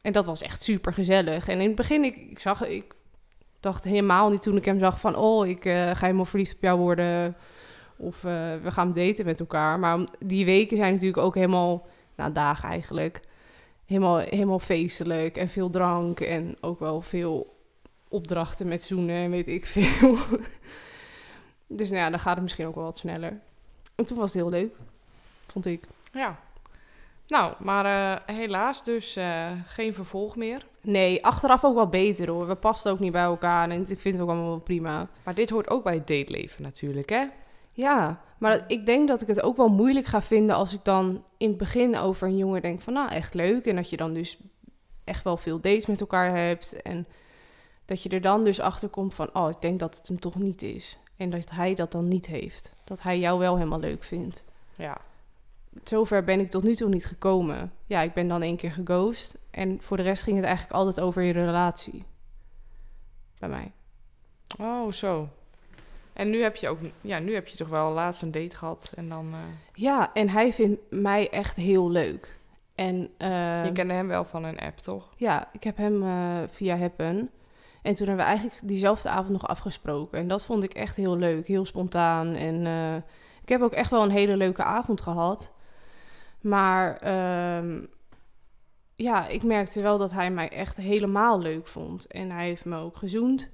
en 0.00 0.12
dat 0.12 0.26
was 0.26 0.42
echt 0.42 0.62
super 0.62 0.92
gezellig. 0.92 1.48
En 1.48 1.60
in 1.60 1.66
het 1.66 1.76
begin, 1.76 2.04
ik, 2.04 2.16
ik 2.16 2.38
zag, 2.38 2.66
ik 2.66 2.94
dacht 3.60 3.84
helemaal 3.84 4.30
niet 4.30 4.42
toen 4.42 4.56
ik 4.56 4.64
hem 4.64 4.78
zag 4.78 5.00
van, 5.00 5.16
oh, 5.16 5.46
ik 5.46 5.64
eh, 5.64 5.90
ga 5.90 6.00
helemaal 6.00 6.24
verliefd 6.24 6.54
op 6.54 6.62
jou 6.62 6.78
worden. 6.78 7.36
Of 7.96 8.16
eh, 8.16 8.56
we 8.62 8.70
gaan 8.70 8.92
daten 8.92 9.24
met 9.24 9.40
elkaar. 9.40 9.78
Maar 9.78 9.98
die 10.18 10.44
weken 10.44 10.76
zijn 10.76 10.92
natuurlijk 10.92 11.22
ook 11.22 11.34
helemaal, 11.34 11.86
nou, 12.16 12.32
dagen 12.32 12.68
eigenlijk, 12.68 13.20
helemaal, 13.84 14.18
helemaal 14.18 14.58
feestelijk 14.58 15.36
en 15.36 15.48
veel 15.48 15.70
drank 15.70 16.20
en 16.20 16.56
ook 16.60 16.78
wel 16.78 17.00
veel 17.00 17.56
opdrachten 18.08 18.68
met 18.68 18.82
zoenen 18.82 19.16
en 19.16 19.30
weet 19.30 19.48
ik 19.48 19.66
veel. 19.66 20.16
dus 21.78 21.90
nou 21.90 22.00
ja, 22.02 22.10
dan 22.10 22.20
gaat 22.20 22.34
het 22.34 22.42
misschien 22.42 22.66
ook 22.66 22.74
wel 22.74 22.84
wat 22.84 22.98
sneller. 22.98 23.40
En 23.94 24.04
toen 24.04 24.18
was 24.18 24.32
het 24.32 24.42
heel 24.42 24.50
leuk, 24.50 24.74
vond 25.46 25.66
ik. 25.66 25.84
ja. 26.12 26.44
Nou, 27.28 27.54
maar 27.58 27.84
eh, 27.84 28.36
helaas 28.36 28.84
dus 28.84 29.16
eh, 29.16 29.50
geen 29.66 29.94
vervolg 29.94 30.36
meer. 30.36 30.66
Nee, 30.82 31.24
achteraf 31.24 31.64
ook 31.64 31.74
wel 31.74 31.88
beter 31.88 32.30
hoor. 32.30 32.46
We 32.46 32.54
pasten 32.54 32.92
ook 32.92 32.98
niet 32.98 33.12
bij 33.12 33.22
elkaar 33.22 33.70
en 33.70 33.80
ik 33.80 34.00
vind 34.00 34.14
het 34.14 34.22
ook 34.22 34.28
allemaal 34.28 34.48
wel 34.48 34.58
prima. 34.58 35.08
Maar 35.22 35.34
dit 35.34 35.50
hoort 35.50 35.70
ook 35.70 35.84
bij 35.84 35.94
het 35.94 36.06
dateleven 36.06 36.62
natuurlijk, 36.62 37.10
hè? 37.10 37.26
Ja, 37.76 38.20
maar 38.38 38.64
ik 38.66 38.86
denk 38.86 39.08
dat 39.08 39.22
ik 39.22 39.28
het 39.28 39.42
ook 39.42 39.56
wel 39.56 39.68
moeilijk 39.68 40.06
ga 40.06 40.22
vinden 40.22 40.56
als 40.56 40.72
ik 40.72 40.84
dan 40.84 41.24
in 41.36 41.48
het 41.48 41.58
begin 41.58 41.96
over 41.96 42.28
een 42.28 42.36
jongen 42.36 42.62
denk 42.62 42.80
van 42.80 42.92
nou 42.92 43.10
echt 43.10 43.34
leuk. 43.34 43.66
En 43.66 43.76
dat 43.76 43.90
je 43.90 43.96
dan 43.96 44.12
dus 44.12 44.38
echt 45.04 45.24
wel 45.24 45.36
veel 45.36 45.60
dates 45.60 45.86
met 45.86 46.00
elkaar 46.00 46.36
hebt. 46.36 46.82
En 46.82 47.06
dat 47.84 48.02
je 48.02 48.08
er 48.08 48.20
dan 48.20 48.44
dus 48.44 48.60
achter 48.60 48.88
komt 48.88 49.14
van 49.14 49.30
oh 49.32 49.50
ik 49.50 49.60
denk 49.60 49.78
dat 49.78 49.96
het 49.96 50.08
hem 50.08 50.20
toch 50.20 50.34
niet 50.34 50.62
is. 50.62 50.98
En 51.16 51.30
dat 51.30 51.50
hij 51.50 51.74
dat 51.74 51.92
dan 51.92 52.08
niet 52.08 52.26
heeft. 52.26 52.70
Dat 52.84 53.02
hij 53.02 53.18
jou 53.18 53.38
wel 53.38 53.56
helemaal 53.56 53.80
leuk 53.80 54.04
vindt. 54.04 54.44
Ja. 54.76 54.98
Zover 55.84 56.24
ben 56.24 56.40
ik 56.40 56.50
tot 56.50 56.62
nu 56.62 56.74
toe 56.74 56.88
niet 56.88 57.06
gekomen. 57.06 57.72
Ja, 57.86 58.00
ik 58.02 58.12
ben 58.12 58.28
dan 58.28 58.42
één 58.42 58.56
keer 58.56 58.72
geghost. 58.72 59.38
En 59.50 59.82
voor 59.82 59.96
de 59.96 60.02
rest 60.02 60.22
ging 60.22 60.36
het 60.36 60.44
eigenlijk 60.44 60.74
altijd 60.76 61.00
over 61.00 61.22
je 61.22 61.32
relatie. 61.32 62.04
Bij 63.38 63.48
mij. 63.48 63.72
Oh, 64.58 64.92
zo. 64.92 65.28
En 66.16 66.30
nu 66.30 66.42
heb 66.42 66.56
je 66.56 66.68
ook, 66.68 66.78
ja, 67.00 67.18
nu 67.18 67.34
heb 67.34 67.46
je 67.48 67.56
toch 67.56 67.68
wel 67.68 67.92
laatst 67.92 68.22
een 68.22 68.30
date 68.30 68.56
gehad 68.56 68.92
en 68.94 69.08
dan, 69.08 69.26
eh, 69.32 69.38
Ja, 69.72 70.12
en 70.12 70.28
hij 70.28 70.52
vindt 70.52 70.80
mij 70.90 71.30
echt 71.30 71.56
heel 71.56 71.90
leuk. 71.90 72.36
En 72.76 73.10
eh, 73.16 73.64
je 73.64 73.72
kende 73.72 73.92
hem 73.94 74.08
wel 74.08 74.24
van 74.24 74.44
een 74.44 74.58
app, 74.58 74.78
toch? 74.78 75.12
ja, 75.16 75.48
ik 75.52 75.64
heb 75.64 75.76
hem 75.76 76.02
eh, 76.02 76.42
via 76.48 76.76
Happen. 76.76 77.30
En 77.82 77.94
toen 77.94 78.06
hebben 78.06 78.24
we 78.24 78.30
eigenlijk 78.30 78.60
diezelfde 78.62 79.08
avond 79.08 79.30
nog 79.30 79.48
afgesproken. 79.48 80.18
En 80.18 80.28
dat 80.28 80.44
vond 80.44 80.62
ik 80.62 80.74
echt 80.74 80.96
heel 80.96 81.16
leuk, 81.16 81.46
heel 81.46 81.66
spontaan. 81.66 82.34
En 82.34 82.66
eh, 82.66 82.96
ik 83.42 83.48
heb 83.48 83.60
ook 83.60 83.72
echt 83.72 83.90
wel 83.90 84.02
een 84.02 84.10
hele 84.10 84.36
leuke 84.36 84.62
avond 84.62 85.00
gehad. 85.00 85.52
Maar 86.40 86.96
ehm, 86.96 87.80
ja, 88.96 89.28
ik 89.28 89.42
merkte 89.42 89.82
wel 89.82 89.98
dat 89.98 90.12
hij 90.12 90.30
mij 90.30 90.48
echt 90.48 90.76
helemaal 90.76 91.38
leuk 91.40 91.66
vond. 91.66 92.06
En 92.06 92.30
hij 92.30 92.46
heeft 92.46 92.64
me 92.64 92.76
ook 92.78 92.96
gezoend. 92.96 93.50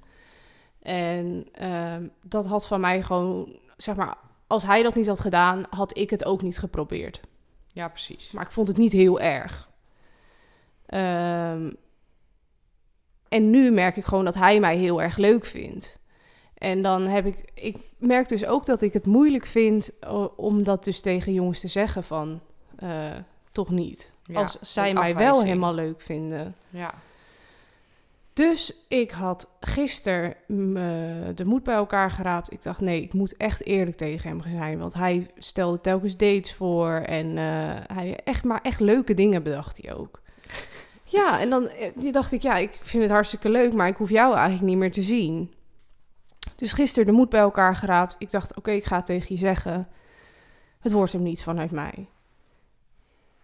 En 0.83 1.47
ehm, 1.51 2.07
dat 2.27 2.45
had 2.45 2.67
van 2.67 2.79
mij 2.79 3.01
gewoon, 3.03 3.59
zeg 3.77 3.95
maar, 3.95 4.17
als 4.47 4.63
hij 4.63 4.83
dat 4.83 4.95
niet 4.95 5.07
had 5.07 5.19
gedaan, 5.19 5.65
had 5.69 5.97
ik 5.97 6.09
het 6.09 6.25
ook 6.25 6.41
niet 6.41 6.59
geprobeerd. 6.59 7.21
Ja, 7.67 7.87
precies. 7.87 8.31
Maar 8.31 8.43
ik 8.43 8.51
vond 8.51 8.67
het 8.67 8.77
niet 8.77 8.91
heel 8.91 9.19
erg. 9.19 9.69
Ehm, 10.85 11.71
en 13.27 13.49
nu 13.49 13.71
merk 13.71 13.97
ik 13.97 14.05
gewoon 14.05 14.25
dat 14.25 14.35
hij 14.35 14.59
mij 14.59 14.77
heel 14.77 15.01
erg 15.01 15.17
leuk 15.17 15.45
vindt. 15.45 15.99
En 16.57 16.81
dan 16.81 17.01
heb 17.01 17.25
ik... 17.25 17.51
Ik 17.53 17.77
merk 17.97 18.29
dus 18.29 18.45
ook 18.45 18.65
dat 18.65 18.81
ik 18.81 18.93
het 18.93 19.05
moeilijk 19.05 19.45
vind 19.45 19.91
om 20.35 20.63
dat 20.63 20.83
dus 20.83 21.01
tegen 21.01 21.33
jongens 21.33 21.59
te 21.59 21.67
zeggen 21.67 22.03
van... 22.03 22.41
eh, 22.75 23.11
toch 23.51 23.69
niet. 23.69 24.13
Ja, 24.23 24.41
Als 24.41 24.57
zij 24.61 24.93
mij 24.93 25.15
wel 25.15 25.43
helemaal 25.43 25.73
leuk 25.73 26.01
vinden. 26.01 26.55
Ja, 26.69 26.93
Dus 28.33 28.85
ik 28.87 29.11
had 29.11 29.47
gisteren 29.59 30.35
mm, 30.47 30.77
eh, 30.77 30.83
de 31.35 31.45
moed 31.45 31.63
bij 31.63 31.75
elkaar 31.75 32.11
geraapt. 32.11 32.51
Ik 32.51 32.63
dacht, 32.63 32.81
nee, 32.81 33.01
ik 33.01 33.13
moet 33.13 33.37
echt 33.37 33.65
eerlijk 33.65 33.97
tegen 33.97 34.29
hem 34.29 34.41
zijn. 34.41 34.79
Want 34.79 34.93
hij 34.93 35.29
stelde 35.37 35.81
telkens 35.81 36.17
dates 36.17 36.53
voor. 36.53 36.91
En 36.91 37.37
eh, 37.37 37.95
hij 37.95 38.19
echt 38.23 38.43
maar 38.43 38.61
echt 38.61 38.79
leuke 38.79 39.13
dingen 39.13 39.43
bedacht 39.43 39.81
hij 39.81 39.93
ook. 39.95 40.21
Ja, 41.05 41.39
en 41.39 41.49
dan 41.49 41.67
eh, 41.67 42.13
dacht 42.13 42.31
ik, 42.31 42.41
ja, 42.41 42.55
ik 42.57 42.79
vind 42.81 43.03
het 43.03 43.11
hartstikke 43.11 43.49
leuk, 43.49 43.73
maar 43.73 43.87
ik 43.87 43.95
hoef 43.95 44.09
jou 44.09 44.33
eigenlijk 44.33 44.65
niet 44.65 44.77
meer 44.77 44.91
te 44.91 45.01
zien. 45.01 45.53
Dus 46.55 46.73
gisteren 46.73 47.05
de 47.05 47.11
moed 47.11 47.29
bij 47.29 47.39
elkaar 47.39 47.75
geraapt. 47.75 48.15
Ik 48.19 48.31
dacht, 48.31 48.55
oké, 48.55 48.71
ik 48.71 48.85
ga 48.85 49.01
tegen 49.01 49.35
je 49.35 49.39
zeggen. 49.39 49.87
Het 50.79 50.91
wordt 50.91 51.11
hem 51.11 51.23
niet 51.23 51.43
vanuit 51.43 51.71
mij. 51.71 52.07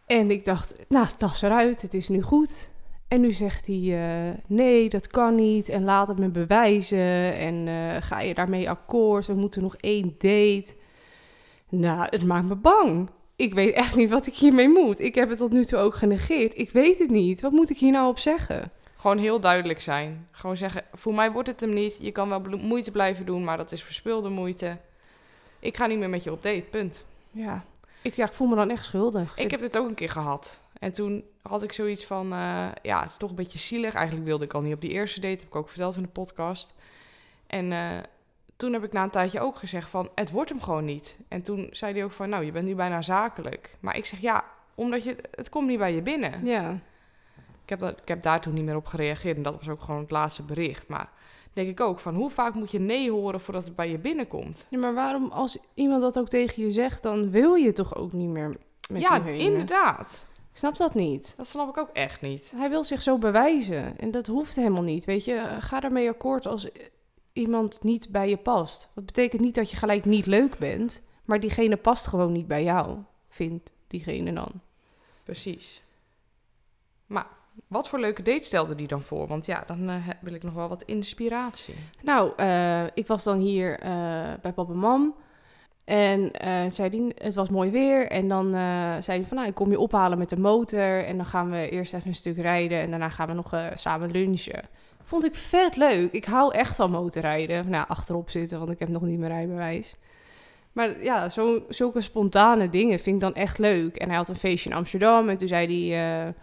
En 0.06 0.32
ik 0.32 0.46
dacht, 0.46 0.86
nou, 0.88 1.08
dat 1.18 1.32
is 1.32 1.42
eruit. 1.42 1.82
Het 1.82 1.94
is 1.94 2.08
nu 2.08 2.22
goed. 2.22 2.70
En 3.10 3.22
nu 3.22 3.32
zegt 3.32 3.68
hij, 3.68 3.76
eh, 3.76 4.34
nee, 4.48 4.90
dat 4.90 5.08
kan 5.08 5.36
niet. 5.36 5.70
En 5.70 5.84
laat 5.84 6.08
het 6.08 6.20
me 6.20 6.30
bewijzen. 6.30 7.34
En 7.38 7.68
eh, 7.68 8.02
ga 8.02 8.20
je 8.20 8.34
daarmee 8.34 8.70
akkoord? 8.70 9.28
We 9.28 9.34
moeten 9.34 9.62
nog 9.62 9.76
één 9.76 10.16
date. 10.18 10.76
Nou, 11.70 12.08
het 12.10 12.26
maakt 12.26 12.48
me 12.48 12.56
bang. 12.56 13.10
Ik 13.36 13.54
weet 13.54 13.74
echt 13.74 13.96
niet 13.96 14.10
wat 14.10 14.28
ik 14.28 14.34
hiermee 14.34 14.70
moet. 14.70 15.00
Ik 15.00 15.16
heb 15.16 15.30
het 15.30 15.38
tot 15.38 15.52
nu 15.52 15.66
toe 15.66 15.80
ook 15.80 15.96
genegeerd. 15.96 16.58
Ik 16.58 16.70
weet 16.70 17.00
het 17.00 17.10
niet. 17.10 17.42
Wat 17.42 17.52
moet 17.52 17.70
ik 17.70 17.78
hier 17.78 17.92
nou 17.92 18.10
op 18.10 18.20
zeggen? 18.20 18.72
gewoon 19.00 19.18
heel 19.18 19.40
duidelijk 19.40 19.82
zijn. 19.82 20.28
Gewoon 20.32 20.58
zeggen, 20.58 20.84
voor 20.94 21.14
mij 21.14 21.32
wordt 21.32 21.48
het 21.48 21.60
hem 21.60 21.74
niet. 21.74 21.98
Je 22.02 22.12
kan 22.12 22.30
wel 22.30 22.58
moeite 22.58 22.92
blijven 22.92 23.26
doen, 23.26 23.44
maar 23.44 23.58
dat 23.58 23.72
is 23.72 23.84
verspilde 23.84 24.30
moeite. 24.30 24.78
Ik 25.60 25.78
ga 25.78 25.86
niet 25.86 26.00
meer 26.00 26.10
met 26.10 26.24
je 26.24 26.32
op 26.32 26.44
date, 26.44 26.66
punt. 26.70 27.06
Ja, 27.32 27.66
ik, 28.02 28.16
ja, 28.16 28.26
ik 28.26 28.34
voel 28.34 28.48
me 28.48 28.56
dan 28.56 28.70
echt 28.70 28.86
schuldig. 28.86 29.38
Ik 29.38 29.52
heb 29.52 29.60
dit 29.60 29.78
ook 29.78 29.88
een 29.88 29.96
keer 29.96 30.10
gehad. 30.10 30.62
En 30.80 30.94
toen 30.94 31.24
had 31.42 31.64
ik 31.64 31.74
zoiets 31.74 32.06
van, 32.06 32.32
eh, 32.32 32.68
ja, 32.82 33.02
het 33.02 33.10
is 33.10 33.18
toch 33.18 33.30
een 33.30 33.36
beetje 33.36 33.60
zielig. 33.60 33.94
Eigenlijk 33.94 34.28
wilde 34.28 34.46
ik 34.46 34.54
al 34.54 34.62
niet 34.62 34.74
op 34.74 34.82
die 34.82 34.90
eerste 34.90 35.20
date, 35.20 35.38
heb 35.38 35.48
ik 35.48 35.56
ook 35.56 35.70
verteld 35.70 35.96
in 35.96 36.02
de 36.02 36.08
podcast. 36.08 36.74
En 37.48 37.72
eh, 37.72 37.98
toen 38.56 38.74
heb 38.74 38.84
ik 38.84 38.92
na 38.92 39.04
een 39.04 39.10
tijdje 39.10 39.40
ook 39.40 39.56
gezegd 39.56 39.90
van, 39.90 40.10
het 40.16 40.32
wordt 40.32 40.50
hem 40.50 40.62
gewoon 40.62 40.86
niet. 40.86 41.18
En 41.28 41.42
toen 41.42 41.68
zei 41.72 41.94
hij 41.94 42.04
ook 42.04 42.12
van, 42.12 42.30
nou, 42.30 42.46
je 42.46 42.52
bent 42.52 42.68
nu 42.68 42.76
bijna 42.76 43.02
zakelijk. 43.02 43.78
Maar 43.80 43.98
ik 43.98 44.06
zeg, 44.06 44.20
ja, 44.20 44.44
omdat 44.76 45.04
je, 45.04 45.16
het 45.36 45.50
komt 45.50 45.68
niet 45.68 45.78
bij 45.78 45.94
je 45.94 46.02
binnen. 46.02 46.46
Ja, 46.46 46.72
Ik 47.64 47.70
heb, 47.70 47.80
dat, 47.80 48.02
ik 48.02 48.08
heb 48.08 48.24
daar 48.24 48.42
toen 48.42 48.54
niet 48.54 48.66
meer 48.66 48.76
op 48.76 48.86
gereageerd. 48.86 49.38
En 49.38 49.44
dat 49.44 49.56
was 49.56 49.70
ook 49.70 49.82
gewoon 49.82 50.02
het 50.02 50.12
laatste 50.12 50.44
bericht. 50.44 50.88
Maar 50.88 51.10
denk 51.54 51.70
ik 51.70 51.80
ook 51.80 52.00
van, 52.00 52.16
hoe 52.16 52.30
vaak 52.30 52.54
moet 52.54 52.72
je 52.72 52.80
nee 52.80 53.12
horen 53.12 53.42
voordat 53.42 53.66
het 53.66 53.76
bij 53.76 53.90
je 53.90 53.98
binnenkomt? 53.98 54.68
ja, 54.70 54.80
maar 54.80 54.94
waarom 54.94 55.32
als 55.32 55.58
iemand 55.74 56.02
dat 56.02 56.20
ook 56.20 56.30
tegen 56.30 56.64
je 56.64 56.72
zegt, 56.72 57.04
dan 57.04 57.32
wil 57.32 57.54
je 57.54 57.74
toch 57.74 57.96
ook 57.96 58.14
niet 58.14 58.30
meer 58.30 58.58
met 58.92 59.02
ja, 59.02 59.26
inderdaad. 59.26 60.28
Snap 60.60 60.78
dat 60.78 60.94
niet. 60.94 61.34
Dat 61.36 61.48
snap 61.48 61.70
ik 61.70 61.78
ook 61.78 61.90
echt 61.94 62.22
niet. 62.22 62.52
Hij 62.56 62.70
wil 62.70 62.84
zich 62.84 63.02
zo 63.02 63.18
bewijzen 63.18 63.98
en 64.00 64.12
dat 64.12 64.28
hoeft 64.28 64.56
helemaal 64.56 64.82
niet. 64.82 65.06
Weet 65.06 65.26
je, 65.26 65.58
ga 65.60 65.84
ermee 65.84 66.10
akkoord 66.10 66.46
als 66.46 66.68
iemand 67.34 67.84
niet 67.84 68.10
bij 68.10 68.30
je 68.30 68.38
past. 68.38 68.90
Dat 68.96 69.06
betekent 69.06 69.42
niet 69.42 69.56
dat 69.56 69.72
je 69.72 69.78
gelijk 69.78 70.06
niet 70.06 70.26
leuk 70.26 70.58
bent, 70.58 71.02
maar 71.26 71.40
diegene 71.40 71.78
past 71.78 72.08
gewoon 72.08 72.32
niet 72.32 72.48
bij 72.48 72.64
jou, 72.64 72.98
vindt 73.30 73.72
diegene 73.88 74.34
dan. 74.34 74.52
Precies. 75.24 75.84
Maar 77.06 77.28
wat 77.68 77.88
voor 77.88 78.00
leuke 78.00 78.22
date 78.22 78.44
stelde 78.44 78.76
die 78.76 78.88
dan 78.88 79.02
voor? 79.02 79.28
Want 79.28 79.46
ja, 79.46 79.64
dan 79.68 79.90
eh, 79.90 80.08
wil 80.22 80.34
ik 80.34 80.44
nog 80.44 80.54
wel 80.54 80.70
wat 80.70 80.84
inspiratie. 80.84 81.76
Nou, 82.02 82.34
eh, 82.36 82.84
ik 82.94 83.08
was 83.08 83.24
dan 83.24 83.38
hier 83.38 83.80
eh, 83.80 83.90
bij 84.42 84.54
papa 84.54 84.72
en 84.72 84.78
mam. 84.78 85.16
En 85.90 86.32
eh, 86.32 86.62
zei 86.70 86.90
die, 86.90 87.14
het 87.18 87.36
was 87.36 87.50
mooi 87.50 87.70
weer. 87.70 88.08
En 88.08 88.28
dan 88.28 88.46
eh, 88.46 88.62
zei 89.00 89.20
hij 89.20 89.24
van, 89.24 89.38
nou, 89.38 89.50
ik 89.50 89.56
kom 89.56 89.72
je 89.72 89.80
ophalen 89.80 90.18
met 90.18 90.30
de 90.30 90.40
motor. 90.40 91.06
En 91.06 91.18
dan 91.18 91.26
gaan 91.26 91.52
we 91.52 91.70
eerst 91.70 91.94
even 91.94 92.08
een 92.08 92.16
stuk 92.16 92.38
rijden. 92.38 92.80
En 92.80 92.90
daarna 92.90 93.10
gaan 93.10 93.28
we 93.28 93.34
nog 93.34 93.54
eh, 93.54 93.66
samen 93.74 94.12
lunchen. 94.12 94.64
Vond 95.04 95.26
ik 95.26 95.36
vet 95.36 95.76
leuk. 95.76 96.12
Ik 96.12 96.26
hou 96.26 96.54
echt 96.54 96.76
van 96.76 96.92
motorrijden. 96.92 97.70
Nou, 97.70 97.86
achterop 97.88 98.30
zitten, 98.30 98.60
want 98.60 98.72
ik 98.72 98.80
heb 98.80 98.90
nog 98.90 99.02
niet 99.02 99.20
mijn 99.20 99.32
rijbewijs. 99.32 99.96
Maar 100.72 101.04
ja, 101.04 101.30
zo, 101.30 101.66
zulke 101.70 102.02
spontane 102.02 102.70
dingen 102.70 103.00
vind 103.00 103.16
ik 103.16 103.22
dan 103.22 103.36
echt 103.36 103.58
leuk. 103.58 103.96
En 103.96 104.08
hij 104.08 104.18
had 104.18 104.30
een 104.30 104.36
feestje 104.36 104.70
in 104.70 104.76
Amsterdam. 104.76 105.30
En 105.30 105.38
toen 105.38 105.48
zei 105.48 105.92
hij... 105.92 106.34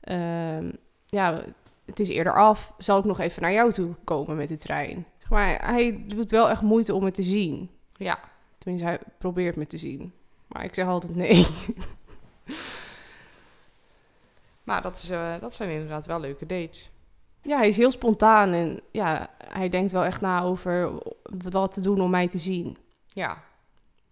eh, 0.00 0.56
ehm, 0.56 0.70
ja, 1.06 1.42
het 1.84 2.00
is 2.00 2.08
eerder 2.08 2.34
af. 2.34 2.74
Zal 2.78 2.98
ik 2.98 3.04
nog 3.04 3.20
even 3.20 3.42
naar 3.42 3.52
jou 3.52 3.72
toe 3.72 3.94
komen 4.04 4.36
met 4.36 4.48
de 4.48 4.58
trein? 4.58 5.06
Maar 5.28 5.66
hij 5.66 6.04
doet 6.06 6.30
wel 6.30 6.50
echt 6.50 6.62
moeite 6.62 6.94
om 6.94 7.04
het 7.04 7.14
te 7.14 7.22
zien. 7.22 7.70
Ja, 7.96 8.18
Tenminste, 8.62 8.88
hij 8.88 8.98
probeert 9.18 9.56
me 9.56 9.66
te 9.66 9.78
zien. 9.78 10.12
Maar 10.46 10.64
ik 10.64 10.74
zeg 10.74 10.86
altijd 10.86 11.16
nee. 11.16 11.46
maar 14.64 14.82
dat, 14.82 14.96
is, 14.96 15.08
eh, 15.08 15.40
dat 15.40 15.54
zijn 15.54 15.70
inderdaad 15.70 16.06
wel 16.06 16.20
leuke 16.20 16.46
dates. 16.46 16.90
Ja, 17.42 17.56
hij 17.56 17.68
is 17.68 17.76
heel 17.76 17.90
spontaan 17.90 18.52
en 18.52 18.80
ja, 18.90 19.30
hij 19.44 19.68
denkt 19.68 19.92
wel 19.92 20.04
echt 20.04 20.20
na 20.20 20.42
over 20.42 20.92
wat 21.42 21.72
te 21.72 21.80
doen 21.80 22.00
om 22.00 22.10
mij 22.10 22.28
te 22.28 22.38
zien. 22.38 22.76
Ja, 23.08 23.42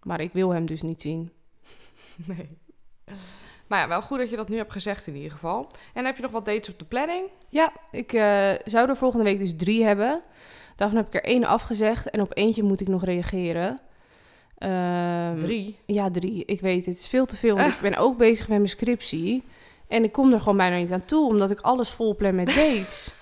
Maar 0.03 0.21
ik 0.21 0.33
wil 0.33 0.51
hem 0.51 0.67
dus 0.67 0.83
niet 0.83 1.01
zien. 1.01 1.33
nee. 2.27 2.59
Maar 3.67 3.79
ja, 3.79 3.89
wel 3.89 4.03
goed 4.03 4.19
dat 4.19 4.31
je 4.31 4.37
dat 4.37 4.49
nu 4.49 4.57
hebt 4.57 4.73
gezegd 4.73 5.07
in 5.07 5.17
ieder 5.17 5.31
geval. 5.31 5.71
En 5.95 6.05
heb 6.05 6.17
je 6.17 6.23
nog 6.23 6.31
wat 6.31 6.47
dates 6.47 6.69
op 6.69 6.79
de 6.79 6.85
planning? 6.85 7.29
Ja, 7.49 7.73
ik 7.91 8.13
eh, 8.13 8.53
zou 8.65 8.89
er 8.89 8.97
volgende 8.97 9.25
week 9.25 9.39
dus 9.39 9.57
drie 9.57 9.85
hebben. 9.85 10.23
Daarvan 10.77 10.99
heb 10.99 11.07
ik 11.07 11.15
er 11.15 11.25
één 11.25 11.45
afgezegd 11.45 12.11
en 12.11 12.21
op 12.21 12.37
eentje 12.37 12.63
moet 12.63 12.81
ik 12.81 12.89
nog 12.89 13.05
reageren. 13.05 13.81
Ehm, 14.61 15.37
Drie. 15.37 15.79
Ja, 15.87 16.11
drie. 16.11 16.45
Ik 16.45 16.61
weet 16.61 16.87
het. 16.87 16.97
Is 16.97 17.09
veel 17.09 17.27
te 17.27 17.37
veel. 17.37 17.57
Want 17.57 17.73
ik 17.73 17.81
ben 17.81 17.97
ook 17.97 18.17
bezig 18.17 18.49
met 18.49 18.57
mijn 18.57 18.69
scriptie. 18.69 19.43
En 19.89 20.05
ik 20.05 20.13
kom 20.13 20.33
er 20.33 20.39
gewoon 20.39 20.57
bijna 20.57 20.77
niet 20.77 20.93
aan 20.93 21.05
toe, 21.05 21.27
omdat 21.27 21.51
ik 21.51 21.61
alles 21.61 21.91
vol 21.91 22.17
plan 22.17 22.35
met 22.35 22.47
dates. 22.47 23.15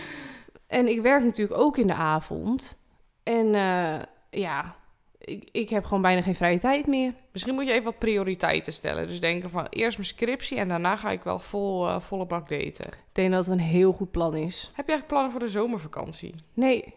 en 0.66 0.88
ik 0.88 1.02
werk 1.02 1.24
natuurlijk 1.24 1.60
ook 1.60 1.76
in 1.76 1.86
de 1.86 1.94
avond. 1.94 2.78
En 3.22 3.54
eh, 3.54 4.02
ja, 4.30 4.76
ik, 5.18 5.48
ik 5.52 5.68
heb 5.68 5.84
gewoon 5.84 6.02
bijna 6.02 6.22
geen 6.22 6.34
vrije 6.34 6.58
tijd 6.58 6.86
meer. 6.86 7.14
Misschien 7.32 7.54
moet 7.54 7.66
je 7.66 7.72
even 7.72 7.84
wat 7.84 7.98
prioriteiten 7.98 8.72
stellen. 8.72 9.08
Dus 9.08 9.20
denken 9.20 9.50
van 9.50 9.66
eerst 9.70 9.98
mijn 9.98 10.08
scriptie 10.08 10.58
en 10.58 10.68
daarna 10.68 10.96
ga 10.96 11.10
ik 11.10 11.22
wel 11.22 11.38
vol, 11.38 11.88
eh, 11.88 12.00
volle 12.00 12.26
bak 12.26 12.48
daten. 12.48 12.86
Ik 12.86 12.98
denk 13.12 13.30
dat 13.30 13.46
het 13.46 13.54
een 13.54 13.64
heel 13.64 13.92
goed 13.92 14.10
plan 14.10 14.34
is. 14.36 14.70
Heb 14.74 14.86
je 14.86 14.92
eigenlijk 14.92 15.06
plannen 15.06 15.30
voor 15.30 15.40
de 15.40 15.48
zomervakantie? 15.48 16.34
Nee. 16.54 16.94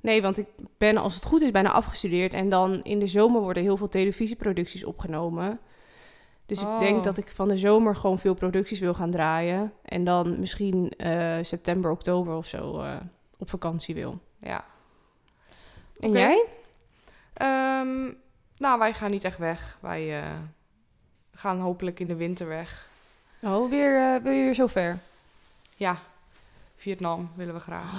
Nee, 0.00 0.22
want 0.22 0.38
ik 0.38 0.46
ben 0.78 0.96
als 0.96 1.14
het 1.14 1.24
goed 1.24 1.42
is 1.42 1.50
bijna 1.50 1.70
afgestudeerd. 1.70 2.32
En 2.32 2.48
dan 2.48 2.82
in 2.82 2.98
de 2.98 3.06
zomer 3.06 3.40
worden 3.40 3.62
heel 3.62 3.76
veel 3.76 3.88
televisieproducties 3.88 4.84
opgenomen. 4.84 5.60
Dus 6.46 6.62
Oh. 6.62 6.74
ik 6.74 6.80
denk 6.80 7.04
dat 7.04 7.16
ik 7.18 7.28
van 7.34 7.48
de 7.48 7.58
zomer 7.58 7.96
gewoon 7.96 8.18
veel 8.18 8.34
producties 8.34 8.80
wil 8.80 8.94
gaan 8.94 9.10
draaien. 9.10 9.72
En 9.82 10.04
dan 10.04 10.38
misschien 10.40 10.90
eh, 10.96 11.36
september, 11.42 11.90
oktober 11.90 12.34
of 12.36 12.46
zo 12.46 12.80
eh, 12.80 12.96
op 13.38 13.50
vakantie 13.50 13.94
wil. 13.94 14.20
Ja. 14.38 14.64
En 16.00 16.10
jij? 16.12 16.44
Ehm, 17.32 18.12
nou, 18.58 18.78
wij 18.78 18.92
gaan 18.92 19.10
niet 19.10 19.24
echt 19.24 19.38
weg. 19.38 19.78
Wij 19.80 20.22
eh, 20.22 20.30
gaan 21.32 21.60
hopelijk 21.60 22.00
in 22.00 22.06
de 22.06 22.16
winter 22.16 22.46
weg. 22.46 22.88
Oh, 23.42 23.70
weer, 23.70 24.22
wil 24.22 24.32
je 24.32 24.42
weer 24.44 24.54
zo 24.54 24.66
ver? 24.66 24.98
Ja, 25.76 25.96
Vietnam 26.76 27.30
willen 27.34 27.54
we 27.54 27.60
graag. 27.60 27.92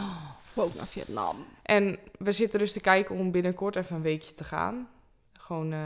Ook 0.57 0.73
naar 0.75 0.87
Vietnam. 0.87 1.45
En 1.61 1.97
we 2.19 2.31
zitten 2.31 2.59
dus 2.59 2.71
te 2.73 2.79
kijken 2.79 3.15
om 3.15 3.31
binnenkort 3.31 3.75
even 3.75 3.95
een 3.95 4.01
weekje 4.01 4.33
te 4.33 4.43
gaan. 4.43 4.89
Gewoon 5.39 5.71
eh, 5.73 5.79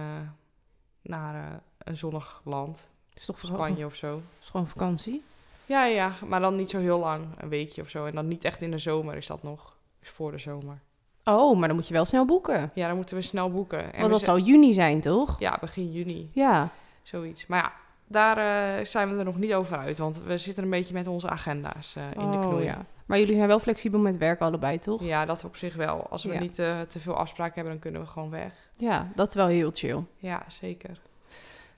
naar 1.01 1.36
eh, 1.36 1.55
een 1.78 1.95
zonnig 1.97 2.41
land. 2.45 2.89
Het 3.09 3.19
is 3.19 3.26
toch 3.26 3.39
Spanje 3.39 3.86
of 3.86 3.95
zo. 3.95 4.15
Het 4.15 4.43
is 4.43 4.49
gewoon 4.49 4.67
vakantie? 4.67 5.24
Ja, 5.65 5.86
ja, 5.86 6.13
maar 6.28 6.39
dan 6.39 6.55
niet 6.55 6.69
zo 6.69 6.80
heel 6.80 6.99
lang. 6.99 7.26
Een 7.38 7.49
weekje 7.49 7.82
of 7.82 7.89
zo. 7.89 8.05
En 8.05 8.15
dan 8.15 8.28
niet 8.28 8.43
echt 8.43 8.61
in 8.61 8.72
de 8.72 8.78
zomer 8.78 9.15
is 9.15 9.28
dat 9.28 9.43
nog. 9.43 9.76
Is 10.01 10.09
voor 10.09 10.32
de 10.32 10.38
zomer. 10.38 10.80
Oh, 11.24 11.57
maar 11.57 11.67
dan 11.67 11.78
moet 11.78 11.88
je 11.88 11.93
wel 11.93 12.05
snel 12.05 12.26
boeken. 12.26 12.72
Ja, 12.74 12.88
dan 12.88 12.95
moeten 12.95 13.15
we 13.15 13.22
snel 13.22 13.51
boeken. 13.51 13.93
En 13.93 13.99
Want 13.99 14.11
dat 14.11 14.24
zal 14.24 14.39
juni 14.39 14.74
zijn, 14.74 15.01
toch? 15.01 15.39
Ja, 15.39 15.57
begin 15.61 15.91
juni, 15.91 16.30
Ja. 16.34 16.69
zoiets. 17.03 17.47
Maar 17.47 17.59
ja, 17.59 17.74
daar 18.12 18.38
eh, 18.78 18.86
zijn 18.86 19.09
we 19.12 19.18
er 19.18 19.26
nog 19.26 19.38
niet 19.38 19.53
over 19.53 19.78
uit. 19.78 19.97
Want 19.97 20.22
we 20.24 20.38
zitten 20.38 20.64
een 20.64 20.70
beetje 20.70 20.93
met 20.93 21.07
onze 21.07 21.30
agenda's 21.30 21.95
eh, 21.95 22.03
in 22.24 22.32
de 22.32 22.38
Oh, 22.38 22.47
knoei. 22.47 22.64
ja. 22.64 22.86
Maar 23.05 23.20
jullie 23.20 23.36
zijn 23.36 23.47
wel 23.47 23.59
flexibel 23.59 23.99
met 23.99 24.18
werken 24.18 24.45
allebei, 24.45 24.80
toch? 24.80 25.03
Ja, 25.03 25.26
dat 25.26 25.43
op 25.43 25.55
zich 25.55 25.76
wel. 25.76 26.07
Als 26.09 26.24
we 26.24 26.34
Ja. 26.34 26.39
niet 26.39 26.59
eh, 26.59 26.80
te 26.82 26.99
veel 26.99 27.16
afspraken 27.16 27.53
hebben, 27.53 27.72
dan 27.74 27.82
kunnen 27.82 28.01
we 28.01 28.07
gewoon 28.07 28.30
weg. 28.30 28.53
Ja, 28.78 29.07
dat 29.16 29.28
is 29.28 29.34
wel 29.34 29.47
heel 29.47 29.70
chill. 29.74 30.03
Ja, 30.18 30.43
zeker. 30.47 30.99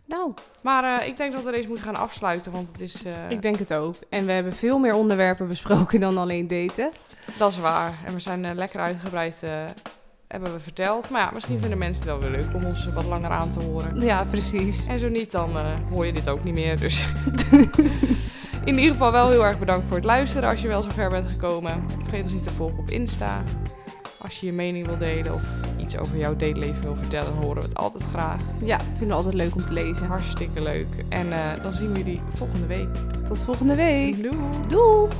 Nou, 0.05 0.33
Maar 0.63 1.05
ik 1.07 1.17
denk 1.17 1.33
dat 1.33 1.43
we 1.43 1.51
deze 1.51 1.67
moeten 1.67 1.85
gaan 1.85 1.95
afsluiten, 1.95 2.51
want 2.51 2.67
het 2.67 2.81
is... 2.81 3.03
ik 3.29 3.41
denk 3.41 3.55
het 3.59 3.73
ook. 3.73 3.95
En 4.09 4.25
we 4.25 4.31
hebben 4.31 4.53
veel 4.53 4.79
meer 4.79 4.93
onderwerpen 4.95 5.47
besproken 5.47 5.99
dan 5.99 6.17
alleen 6.17 6.47
daten. 6.47 6.91
Dat 7.37 7.51
is 7.51 7.59
waar. 7.59 7.93
En 8.05 8.13
we 8.13 8.19
zijn 8.19 8.55
lekker 8.55 8.79
uitgebreid, 8.79 9.43
hebben 10.33 10.53
we 10.53 10.59
verteld. 10.59 11.09
Maar 11.09 11.21
ja, 11.21 11.29
misschien 11.33 11.59
vinden 11.59 11.77
mensen 11.77 12.03
het 12.03 12.19
wel 12.19 12.29
weer 12.29 12.41
leuk 12.41 12.55
om 12.55 12.63
ons 12.63 12.93
wat 12.93 13.05
langer 13.05 13.29
aan 13.29 13.49
te 13.49 13.59
horen. 13.59 14.01
Ja, 14.01 14.23
precies. 14.23 14.85
En 14.85 14.99
zo 14.99 15.09
niet, 15.09 15.31
dan 15.31 15.57
eh, 15.57 15.65
hoor 15.89 16.05
je 16.05 16.13
dit 16.13 16.29
ook 16.29 16.43
niet 16.43 16.53
meer. 16.53 16.79
Dus 16.79 17.05
in 18.65 18.77
ieder 18.77 18.91
geval 18.91 19.11
wel 19.11 19.29
heel 19.29 19.45
erg 19.45 19.59
bedankt 19.59 19.85
voor 19.87 19.95
het 19.95 20.05
luisteren 20.05 20.49
als 20.49 20.61
je 20.61 20.67
wel 20.67 20.81
zo 20.81 20.89
ver 20.93 21.09
bent 21.09 21.31
gekomen. 21.31 21.83
Vergeet 22.01 22.23
ons 22.23 22.31
niet 22.31 22.43
te 22.43 22.53
volgen 22.53 22.79
op 22.79 22.89
Insta. 22.89 23.43
Als 24.17 24.39
je 24.39 24.45
je 24.45 24.53
mening 24.53 24.85
wil 24.85 24.97
delen 24.97 25.33
of 25.33 25.41
iets 25.77 25.97
over 25.97 26.17
jouw 26.17 26.35
dateleven 26.35 26.81
wil 26.81 26.95
vertellen, 26.95 27.33
dan 27.33 27.43
horen 27.43 27.61
we 27.61 27.67
het 27.67 27.77
altijd 27.77 28.03
graag. 28.03 28.41
Ja, 28.63 28.79
vinden 28.79 29.07
we 29.07 29.13
altijd 29.13 29.33
leuk 29.33 29.55
om 29.55 29.65
te 29.65 29.73
lezen. 29.73 30.07
Hartstikke 30.07 30.61
leuk. 30.61 30.87
En 31.09 31.33
eh, 31.33 31.63
dan 31.63 31.73
zien 31.73 31.91
we 31.91 31.97
jullie 31.97 32.21
volgende 32.33 32.67
week. 32.67 32.89
Tot 33.25 33.43
volgende 33.43 33.75
week. 33.75 34.29
Doeg! 34.67 35.11